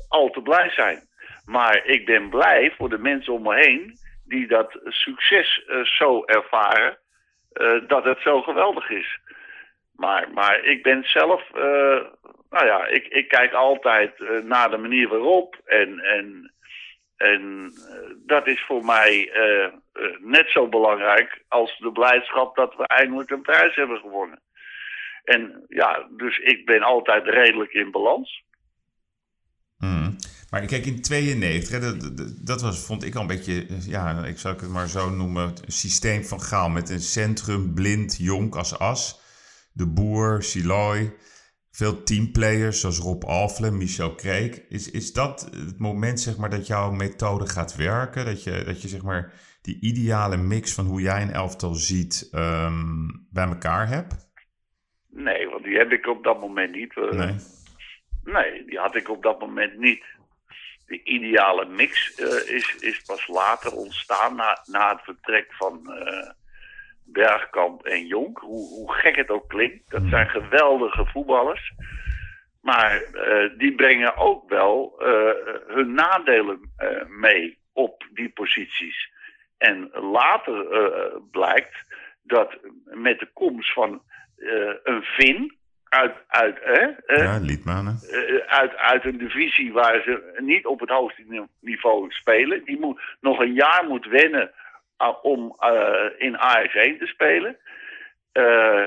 al 0.07 0.30
te 0.30 0.41
blij 0.41 0.70
zijn. 0.70 1.07
Maar 1.46 1.86
ik 1.86 2.06
ben 2.06 2.30
blij 2.30 2.74
voor 2.78 2.89
de 2.89 2.98
mensen 2.98 3.34
om 3.34 3.41
me 3.41 3.56
heen 3.56 3.98
die 4.26 4.48
dat 4.48 4.80
succes 4.84 5.64
eh, 5.68 5.84
zo 5.84 6.26
ervaren. 6.26 6.98
eh, 7.54 7.88
dat 7.88 8.04
het 8.04 8.20
zo 8.20 8.41
geweldig 8.41 8.89
is. 8.89 9.20
Maar, 9.96 10.32
maar 10.32 10.64
ik 10.64 10.84
ben 10.84 11.04
zelf 11.04 11.50
eh, 11.54 12.06
nou 12.50 12.66
ja, 12.66 12.86
ik, 12.86 13.08
ik 13.08 13.28
kijk 13.28 13.54
altijd 13.54 14.44
naar 14.44 14.70
de 14.70 14.78
manier 14.78 15.08
waarop. 15.08 15.62
En, 15.66 16.00
en, 16.00 16.54
en 17.18 17.72
dat 18.26 18.48
is 18.48 18.64
voor 18.66 18.86
mij 18.86 19.32
net 20.20 20.50
zo 20.50 20.68
belangrijk 20.68 21.44
als 21.48 21.78
de 21.78 21.91
blijdschap 21.91 22.56
dat 22.56 22.76
we 22.76 22.88
eindelijk 22.88 23.30
een 23.30 23.41
prijs 23.41 23.76
hebben 23.76 24.00
gewonnen. 24.00 24.41
En 25.24 25.66
ja, 25.68 26.08
dus 26.10 26.38
ik 26.38 26.66
ben 26.66 26.82
altijd 26.82 27.28
redelijk 27.28 27.74
in 27.74 27.91
balans. 27.91 28.44
Maar 30.54 30.66
kijk, 30.66 30.86
in 30.86 31.01
92, 31.01 31.70
hè, 31.72 31.80
dat, 31.80 32.18
dat, 32.18 32.45
dat 32.47 32.62
was, 32.62 32.86
vond 32.86 33.04
ik 33.04 33.16
al 33.16 33.22
een 33.22 33.28
beetje, 33.28 33.66
ja, 33.88 34.26
ik 34.26 34.38
zou 34.38 34.56
het 34.56 34.70
maar 34.70 34.88
zo 34.88 35.10
noemen, 35.10 35.43
een 35.43 35.72
systeem 35.72 36.24
van 36.24 36.41
Gaal 36.41 36.70
met 36.70 36.89
een 36.89 36.99
centrum, 37.01 37.74
blind, 37.74 38.18
jonk 38.18 38.56
als 38.56 38.80
as. 38.80 39.22
De 39.72 39.88
Boer, 39.88 40.43
Siloy, 40.43 41.14
veel 41.72 42.04
teamplayers 42.04 42.80
zoals 42.80 42.99
Rob 42.99 43.24
Alflen, 43.24 43.78
Michel 43.78 44.16
Kreek. 44.16 44.66
Is, 44.70 44.91
is 44.91 45.14
dat 45.14 45.49
het 45.56 45.80
moment 45.80 46.20
zeg 46.20 46.38
maar, 46.38 46.49
dat 46.49 46.68
jouw 46.68 46.91
methode 46.91 47.47
gaat 47.47 47.76
werken? 47.76 48.26
Dat 48.26 48.43
je, 48.43 48.64
dat 48.66 48.82
je 48.82 48.88
zeg 48.88 49.01
maar, 49.01 49.34
die 49.62 49.78
ideale 49.82 50.38
mix 50.38 50.74
van 50.74 50.86
hoe 50.86 51.01
jij 51.01 51.22
een 51.22 51.32
elftal 51.34 51.74
ziet 51.74 52.28
ehm, 52.32 53.08
bij 53.30 53.45
elkaar 53.47 53.88
hebt? 53.88 54.30
Nee, 55.10 55.47
want 55.47 55.64
die 55.64 55.78
heb 55.78 55.91
ik 55.91 56.08
op 56.08 56.24
dat 56.24 56.39
moment 56.39 56.76
niet. 56.76 56.97
eh, 56.97 57.18
Nee. 57.18 57.36
Nee, 58.24 58.66
die 58.66 58.80
had 58.80 58.95
ik 58.95 59.10
op 59.10 59.24
dat 59.24 59.39
moment 59.39 59.78
niet. 59.80 60.04
De 60.86 61.04
ideale 61.04 61.66
mix 61.66 62.16
eh, 62.16 62.56
is, 62.56 62.76
is 62.76 63.02
pas 63.02 63.28
later 63.28 63.72
ontstaan 63.72 64.36
na, 64.36 64.58
na 64.66 64.92
het 64.92 65.02
vertrek 65.04 65.54
van 65.54 65.94
eh, 65.94 66.30
Bergkamp 67.06 67.86
en 67.86 68.08
Jonk. 68.08 68.38
Hoe, 68.38 68.68
hoe 68.68 68.94
gek 68.94 69.16
het 69.16 69.30
ook 69.30 69.50
klinkt. 69.50 69.92
Dat 69.92 70.02
zijn 70.10 70.30
geweldige 70.30 71.06
voetballers. 71.06 71.74
Maar 72.62 73.02
eh, 73.02 73.58
die 73.58 73.76
brengen 73.76 74.18
ook 74.18 74.50
wel 74.50 74.96
hun 75.68 75.94
nadelen 75.94 76.72
mee 77.08 77.58
op 77.74 78.06
die 78.14 78.30
posities. 78.30 79.12
En 79.58 79.90
later 79.92 80.68
blijkt 81.32 81.86
dat 82.24 82.58
met 82.84 83.20
de 83.20 83.30
komst 83.34 83.74
van 83.74 84.02
een 84.84 85.04
Fin 85.04 85.58
uit, 85.94 86.14
uit, 86.28 86.58
hè, 86.64 86.82
eh, 87.06 87.24
Ja, 87.24 87.38
Liedmanen. 87.41 88.00
eh, 88.12 88.36
uit, 88.48 88.76
uit 88.76 89.06
een 89.06 89.18
divisie 89.18 89.74
waar 89.74 90.02
ze 90.02 90.34
niet 90.38 90.66
op 90.66 90.80
het 90.80 90.89
hoogste 90.89 91.24
ni- 91.28 91.48
niveau 91.60 92.12
spelen. 92.12 92.64
Die 92.64 92.80
moet, 92.80 93.02
nog 93.22 93.39
een 93.39 93.54
jaar 93.54 93.86
moet 93.88 94.06
wennen 94.06 94.52
ah, 94.98 95.24
om 95.24 95.56
eh, 95.60 96.06
in 96.18 96.36
AS1 96.36 96.98
te 97.00 97.06
spelen. 97.06 97.58
Eh, 98.32 98.84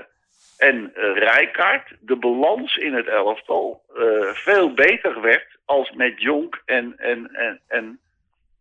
en 0.57 0.93
Rijkaard, 1.15 1.93
de 2.01 2.17
balans 2.17 2.77
in 2.77 2.95
het 2.95 3.07
elftal, 3.07 3.83
eh, 3.97 4.29
veel 4.33 4.75
beter 4.75 5.21
werd 5.21 5.47
als 5.65 5.91
met 5.93 6.21
Jonk 6.23 6.63
en, 6.65 6.95
en, 6.99 7.29
en, 7.35 7.61
en, 7.69 7.99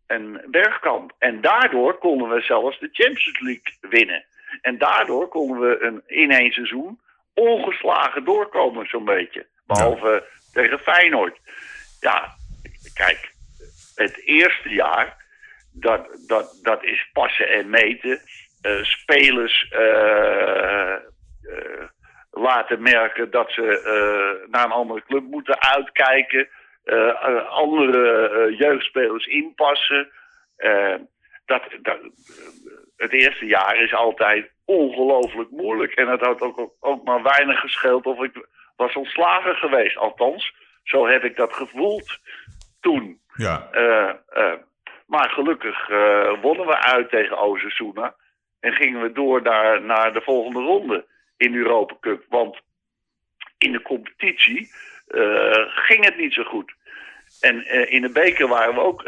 en 0.06 0.42
Bergkamp. 0.46 1.12
En 1.18 1.40
daardoor 1.40 1.98
konden 1.98 2.28
we 2.28 2.40
zelfs 2.40 2.78
de 2.78 2.88
Champions 2.92 3.40
League 3.40 3.90
winnen. 3.90 4.24
En 4.62 4.78
daardoor 4.78 5.28
konden 5.28 5.60
we 5.60 5.80
een, 5.82 6.02
in 6.06 6.30
één 6.30 6.52
seizoen 6.52 6.98
ongeslagen 7.36 8.24
doorkomen, 8.24 8.86
zo'n 8.86 9.04
beetje. 9.04 9.46
Behalve 9.66 10.24
tegen 10.52 10.78
Feyenoord. 10.78 11.38
Ja, 12.00 12.34
kijk, 12.94 13.30
het 13.94 14.22
eerste 14.24 14.68
jaar, 14.68 15.16
dat, 15.72 16.24
dat, 16.26 16.58
dat 16.62 16.84
is 16.84 17.10
passen 17.12 17.48
en 17.48 17.70
meten. 17.70 18.20
Eh, 18.60 18.82
spelers 18.82 19.68
eh, 19.70 20.92
eh, 20.92 21.00
laten 22.30 22.82
merken 22.82 23.30
dat 23.30 23.50
ze 23.50 24.46
naar 24.50 24.64
een 24.64 24.70
andere 24.70 25.02
club 25.06 25.22
moeten 25.22 25.60
uitkijken. 25.60 26.48
Andere 27.48 28.54
jeugdspelers 28.58 29.26
inpassen. 29.26 30.10
Dat, 31.44 31.62
dat, 31.82 31.98
het 32.96 33.12
eerste 33.12 33.46
jaar 33.46 33.82
is 33.82 33.94
altijd 33.94 34.50
ongelooflijk 34.64 35.50
moeilijk. 35.50 35.92
En 35.92 36.08
het 36.08 36.20
had 36.20 36.40
ook, 36.40 36.70
ook 36.80 37.04
maar 37.04 37.22
weinig 37.22 37.60
gescheeld 37.60 38.06
of 38.06 38.22
ik 38.22 38.46
was 38.76 38.94
ontslagen 38.94 39.54
geweest. 39.54 39.96
Althans, 39.96 40.54
zo 40.82 41.06
heb 41.06 41.24
ik 41.24 41.36
dat 41.36 41.52
gevoeld 41.52 42.18
toen. 42.80 43.20
Ja. 43.34 43.68
Eh, 43.70 44.10
eh, 44.28 44.58
maar 45.06 45.30
gelukkig 45.30 45.88
eh, 45.88 46.42
wonnen 46.42 46.66
we 46.66 46.78
uit 46.78 47.10
tegen 47.10 47.38
Osasuna. 47.38 48.14
En 48.60 48.72
gingen 48.72 49.02
we 49.02 49.12
door 49.12 49.42
naar, 49.42 49.82
naar 49.82 50.12
de 50.12 50.20
volgende 50.20 50.60
ronde 50.60 51.06
in 51.36 51.52
de 51.52 51.58
Europa 51.58 51.96
Cup. 52.00 52.24
Want 52.28 52.60
in 53.58 53.72
de 53.72 53.82
competitie 53.82 54.70
ging 55.66 56.04
het 56.04 56.16
niet 56.16 56.32
zo 56.32 56.42
goed. 56.42 56.74
En 57.40 57.66
in 57.88 58.02
de 58.02 58.10
beker 58.12 58.48
waren 58.48 58.74
we 58.74 58.80
ook 58.80 59.02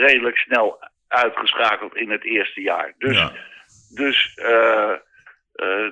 redelijk 0.00 0.36
snel 0.36 0.78
uitgeschakeld 1.14 1.96
in 1.96 2.10
het 2.10 2.24
eerste 2.24 2.60
jaar. 2.60 2.94
Dus, 2.98 3.16
Ja. 3.16 3.32
dus 3.94 4.34
eh, 4.34 4.92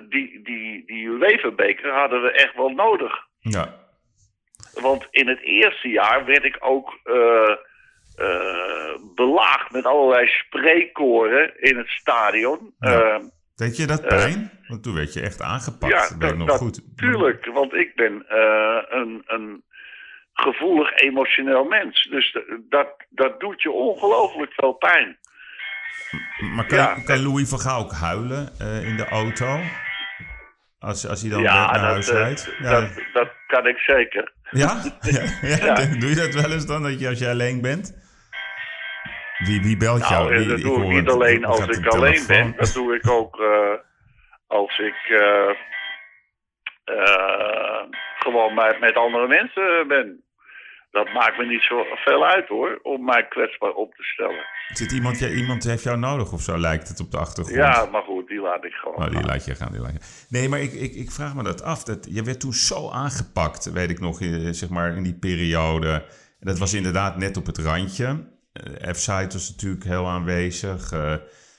die, 0.08 0.42
die, 0.42 0.86
die 0.86 1.06
UEFA-beker 1.06 1.92
hadden 1.92 2.22
we 2.22 2.30
echt 2.32 2.54
wel 2.54 2.68
nodig. 2.70 3.12
Ja. 3.38 3.80
Want 4.80 5.06
in 5.10 5.28
het 5.28 5.40
eerste 5.40 5.88
jaar 5.88 6.24
werd 6.24 6.44
ik 6.44 6.56
ook 6.60 6.98
eh, 7.04 7.56
belaagd 9.14 9.70
met 9.70 9.84
allerlei 9.86 10.26
spreekkoren 10.26 11.60
in 11.60 11.76
het 11.76 11.88
stadion. 11.88 12.74
Ja. 12.78 13.20
Deed 13.54 13.76
je 13.76 13.86
dat 13.86 14.06
pijn? 14.06 14.50
Want 14.68 14.82
toen 14.82 14.94
werd 14.94 15.12
je 15.12 15.20
echt 15.20 15.40
aangepakt. 15.42 15.92
ja, 15.92 15.98
dat 16.08 16.16
weet 16.18 16.30
ik 16.30 16.36
nog 16.36 16.46
dat- 16.48 16.58
goed. 16.58 16.96
tuurlijk. 16.96 17.46
Want 17.46 17.72
ik 17.74 17.94
ben 17.94 18.24
een, 18.96 19.22
een 19.26 19.64
gevoelig, 20.34 20.92
emotioneel 20.94 21.64
mens. 21.64 22.02
Dus 22.10 22.38
dat, 22.68 22.88
dat 23.08 23.40
doet 23.40 23.62
je 23.62 23.70
ongelooflijk 23.70 24.52
veel 24.52 24.72
pijn. 24.72 25.18
Maar 26.54 26.66
kan, 26.66 26.78
Ja. 26.78 26.96
kan 27.04 27.22
Louis 27.22 27.48
van 27.48 27.58
Gaal 27.58 27.80
ook 27.80 27.92
huilen 27.92 28.48
eh, 28.58 28.88
in 28.88 28.96
de 28.96 29.08
auto? 29.08 29.60
Als, 30.78 31.08
als 31.08 31.20
hij 31.20 31.30
dan 31.30 31.42
ja, 31.42 31.64
naar 31.64 31.72
dat, 31.72 31.80
huis 31.82 32.08
eh, 32.08 32.16
rijdt? 32.16 32.54
Ja. 32.58 32.70
dat, 32.70 32.90
dat 33.12 33.28
kan 33.46 33.66
ik 33.66 33.78
zeker. 33.78 34.32
ja? 34.50 34.82
Ja? 35.40 35.74
Doe 35.98 36.08
je 36.08 36.14
dat 36.14 36.34
wel 36.34 36.52
eens 36.52 36.66
dan, 36.66 36.82
dat 36.82 37.00
je, 37.00 37.08
als 37.08 37.18
je 37.18 37.28
alleen 37.28 37.60
bent? 37.60 38.00
Wie, 39.38 39.62
wie 39.62 39.76
belt 39.76 40.08
jou? 40.08 40.24
Nou, 40.24 40.38
Wie- 40.38 40.48
dat 40.48 40.58
ik 40.58 40.64
doe 40.64 40.82
ik 40.82 40.88
niet 40.88 40.96
het- 40.98 41.08
alleen 41.10 41.44
als 41.44 41.60
ik 41.60 41.76
een 41.76 41.88
alleen 41.88 42.24
ben. 42.26 42.54
Dat 42.56 42.72
doe 42.72 42.94
ik 42.94 43.08
ook 43.10 43.40
eh, 43.40 43.74
als 44.46 44.78
ik 44.78 44.96
eh, 45.08 45.50
gewoon 48.22 48.54
met, 48.54 48.80
met 48.80 48.96
andere 48.96 49.28
mensen 49.28 49.88
ben. 49.88 50.22
Dat 50.90 51.12
maakt 51.12 51.38
me 51.38 51.46
niet 51.46 51.62
zo 51.62 51.84
veel 51.94 52.26
uit 52.26 52.48
hoor, 52.48 52.78
om 52.82 53.04
mij 53.04 53.26
kwetsbaar 53.28 53.70
op 53.70 53.94
te 53.94 54.02
stellen. 54.02 54.44
Zit 54.68 54.92
iemand, 54.92 55.18
ja, 55.18 55.28
iemand 55.28 55.64
heeft 55.64 55.82
jou 55.82 55.98
nodig 55.98 56.32
of 56.32 56.40
zo, 56.40 56.58
lijkt 56.58 56.88
het 56.88 57.00
op 57.00 57.10
de 57.10 57.18
achtergrond? 57.18 57.56
Ja, 57.56 57.88
maar 57.92 58.02
goed, 58.02 58.28
die 58.28 58.40
laat 58.40 58.64
ik 58.64 58.72
gewoon. 58.72 58.96
Oh, 58.96 59.04
die 59.04 59.14
gaan. 59.14 59.26
laat 59.26 59.44
je 59.44 59.54
gaan, 59.54 59.72
die 59.72 59.80
laat 59.80 59.92
je. 59.92 60.26
Nee, 60.28 60.48
maar 60.48 60.60
ik, 60.60 60.72
ik, 60.72 60.94
ik 60.94 61.10
vraag 61.10 61.34
me 61.34 61.42
dat 61.42 61.62
af. 61.62 61.84
Dat, 61.84 62.08
je 62.10 62.22
werd 62.22 62.40
toen 62.40 62.52
zo 62.52 62.90
aangepakt, 62.90 63.72
weet 63.72 63.90
ik 63.90 64.00
nog, 64.00 64.20
eh, 64.20 64.28
zeg 64.50 64.68
maar 64.68 64.96
in 64.96 65.02
die 65.02 65.18
periode. 65.18 65.90
En 66.40 66.46
dat 66.46 66.58
was 66.58 66.74
inderdaad 66.74 67.16
net 67.16 67.36
op 67.36 67.46
het 67.46 67.58
randje. 67.58 68.30
Eh, 68.52 68.92
F-site 68.92 69.32
was 69.32 69.50
natuurlijk 69.50 69.84
heel 69.84 70.08
aanwezig. 70.08 70.92
Eh, 70.92 71.14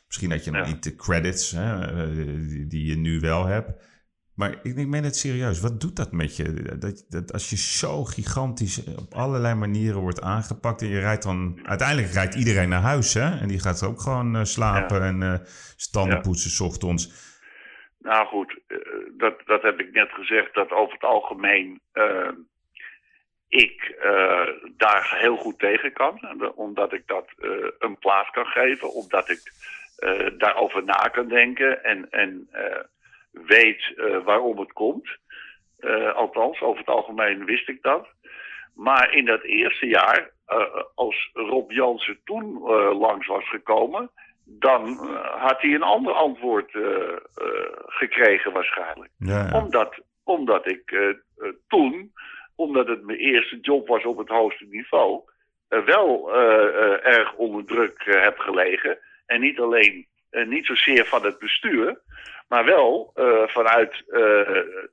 misschien 0.07 0.31
had 0.31 0.45
je 0.45 0.51
nog 0.51 0.65
Ja. 0.65 0.73
niet 0.73 0.83
de 0.83 0.95
credits 0.95 1.51
hè, 1.51 1.81
eh, 1.81 2.15
die, 2.47 2.67
die 2.67 2.85
je 2.85 2.97
nu 2.97 3.19
wel 3.19 3.45
hebt. 3.45 3.71
Maar 4.35 4.51
ik, 4.63 4.77
ik 4.77 4.87
meen 4.87 5.03
het 5.03 5.15
serieus. 5.15 5.59
Wat 5.61 5.81
doet 5.81 5.95
dat 5.95 6.11
met 6.11 6.35
je? 6.37 6.77
Dat, 6.79 7.05
dat 7.09 7.33
als 7.33 7.49
je 7.49 7.57
zo 7.57 8.03
gigantisch 8.03 8.83
op 8.85 9.13
allerlei 9.13 9.53
manieren 9.55 9.99
wordt 9.99 10.21
aangepakt 10.21 10.81
en 10.81 10.87
je 10.87 10.99
rijdt 10.99 11.23
dan... 11.23 11.59
Uiteindelijk 11.63 12.11
rijdt 12.13 12.35
iedereen 12.35 12.69
naar 12.69 12.81
huis, 12.81 13.13
hè? 13.13 13.39
En 13.39 13.47
die 13.47 13.59
gaat 13.59 13.83
ook 13.83 14.01
gewoon 14.01 14.35
eh, 14.35 14.43
slapen 14.43 15.01
en 15.01 15.23
eh 15.23 15.39
standen 15.75 16.15
Ja. 16.15 16.21
poetsen 16.21 16.51
's 16.51 16.59
ochtends. 16.59 17.31
Nou 17.99 18.27
goed, 18.27 18.59
eh, 18.67 18.77
dat, 19.17 19.33
dat 19.45 19.61
heb 19.61 19.79
ik 19.79 19.91
net 19.93 20.09
gezegd, 20.11 20.53
dat 20.53 20.71
over 20.71 20.93
het 20.93 21.03
algemeen 21.03 21.81
eh, 21.91 22.29
ik 23.47 23.95
eh, 24.01 24.47
daar 24.77 25.15
heel 25.19 25.37
goed 25.37 25.59
tegen 25.59 25.93
kan. 25.93 26.21
Omdat 26.55 26.93
ik 26.93 27.03
dat 27.07 27.25
eh, 27.37 27.49
een 27.79 27.97
plaats 27.97 28.29
kan 28.29 28.45
geven, 28.45 28.93
omdat 28.93 29.29
ik 29.29 29.41
eh, 29.97 30.27
daarover 30.37 30.83
na 30.83 31.07
kan 31.11 31.27
denken 31.27 31.83
en, 31.83 32.07
en 32.11 32.47
eh, 32.51 32.79
weet 33.33 33.93
eh, 33.95 34.23
waarom 34.23 34.59
het 34.59 34.73
komt. 34.73 35.17
Eh, 35.79 36.15
althans, 36.15 36.61
over 36.61 36.79
het 36.79 36.89
algemeen 36.89 37.45
wist 37.45 37.69
ik 37.69 37.81
dat. 37.81 38.07
Maar 38.75 39.13
in 39.13 39.25
dat 39.25 39.41
eerste 39.41 39.87
jaar, 39.87 40.31
eh, 40.45 40.83
als 40.95 41.29
Rob 41.33 41.71
Jansen 41.71 42.19
toen 42.23 42.59
langs 42.97 43.27
was 43.27 43.49
gekomen, 43.49 44.11
dan 44.45 44.97
had 45.37 45.61
hij 45.61 45.73
een 45.73 45.83
ander 45.83 46.13
antwoord 46.13 46.71
gekregen 47.85 48.51
waarschijnlijk. 48.51 49.11
Ja, 49.17 49.47
ja. 49.47 49.61
Omdat, 49.61 49.99
omdat 50.23 50.67
ik 50.71 51.15
toen, 51.67 52.13
omdat 52.55 52.87
het 52.87 53.05
mijn 53.05 53.17
eerste 53.17 53.59
job 53.59 53.87
was 53.87 54.05
op 54.05 54.17
het 54.17 54.29
hoogste 54.29 54.65
niveau, 54.69 55.21
wel 55.67 56.33
erg 57.03 57.33
onder 57.33 57.65
druk 57.65 58.03
heb 58.05 58.37
gelegen. 58.37 58.97
En 59.25 59.41
niet 59.41 59.59
alleen, 59.59 60.07
niet 60.45 60.65
zozeer 60.65 61.05
van 61.05 61.25
het 61.25 61.39
bestuur, 61.39 61.99
maar 62.47 62.65
wel 62.65 63.11
eh, 63.15 63.25
vanuit 63.47 63.93
eh, 63.93 64.19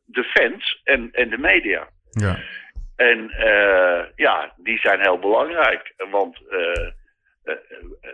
de 0.04 0.24
fans 0.24 0.80
en, 0.84 1.08
en 1.12 1.30
de 1.30 1.38
media. 1.38 1.88
ja. 2.10 2.38
En 2.96 3.30
eh, 3.30 4.04
ja, 4.16 4.52
die 4.56 4.78
zijn 4.78 5.00
heel 5.00 5.18
belangrijk. 5.18 5.94
Want 6.10 6.38
eh, 6.50 6.86
eh, 7.42 7.54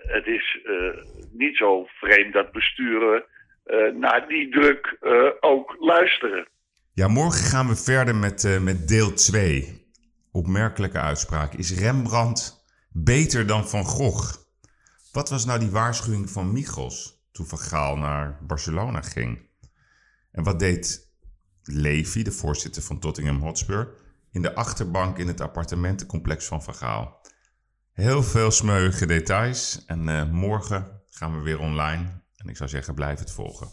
het 0.07 0.27
is 0.27 0.61
eh, 0.65 1.03
niet 1.33 1.57
zo 1.57 1.85
vreemd 1.87 2.33
dat 2.33 2.53
besturen 2.53 3.25
eh, 3.65 3.93
naar 3.93 4.29
die 4.29 4.49
druk 4.51 4.97
eh, 5.01 5.29
ook 5.41 5.77
luisteren. 5.79 6.49
Ja, 6.93 7.09
morgen 7.09 7.45
gaan 7.45 7.69
we 7.69 7.77
verder 7.77 8.15
met, 8.17 8.45
eh, 8.45 8.61
met 8.61 8.89
deel 8.89 9.13
2. 9.13 9.85
Opmerkelijke 10.33 10.99
uitspraak. 11.01 11.53
Is 11.53 11.79
Rembrandt 11.81 12.65
beter 12.93 13.47
dan 13.47 13.69
Van 13.69 13.85
Gogh? 13.85 14.35
Wat 15.13 15.31
was 15.31 15.47
nou 15.47 15.59
die 15.59 15.71
waarschuwing 15.71 16.31
van 16.31 16.53
Michels 16.53 17.16
toen 17.37 17.47
Van 17.47 17.59
Gaal 17.59 17.97
naar 17.97 18.39
Barcelona 18.43 19.01
ging? 19.03 19.49
En 20.31 20.45
wat 20.45 20.59
deed 20.59 21.11
Levy, 21.63 22.23
de 22.23 22.33
voorzitter 22.33 22.83
van 22.83 22.99
Tottenham 22.99 23.41
Hotspur, 23.41 23.89
in 24.31 24.43
de 24.43 24.55
achterbank 24.55 25.19
in 25.19 25.27
het 25.27 25.41
appartementencomplex 25.41 26.47
van 26.47 26.63
Van 26.63 26.75
Gaal? 26.75 27.21
Heel 27.93 28.23
veel 28.23 28.51
smeuïge 28.51 29.07
details 29.07 29.85
en 29.87 30.09
eh, 30.09 30.31
morgen 30.31 31.03
gaan 31.11 31.37
we 31.37 31.43
weer 31.43 31.59
online. 31.59 32.23
En 32.37 32.49
ik 32.49 32.57
zou 32.57 32.69
zeggen, 32.69 32.95
blijf 32.95 33.19
het 33.19 33.31
volgen. 33.31 33.69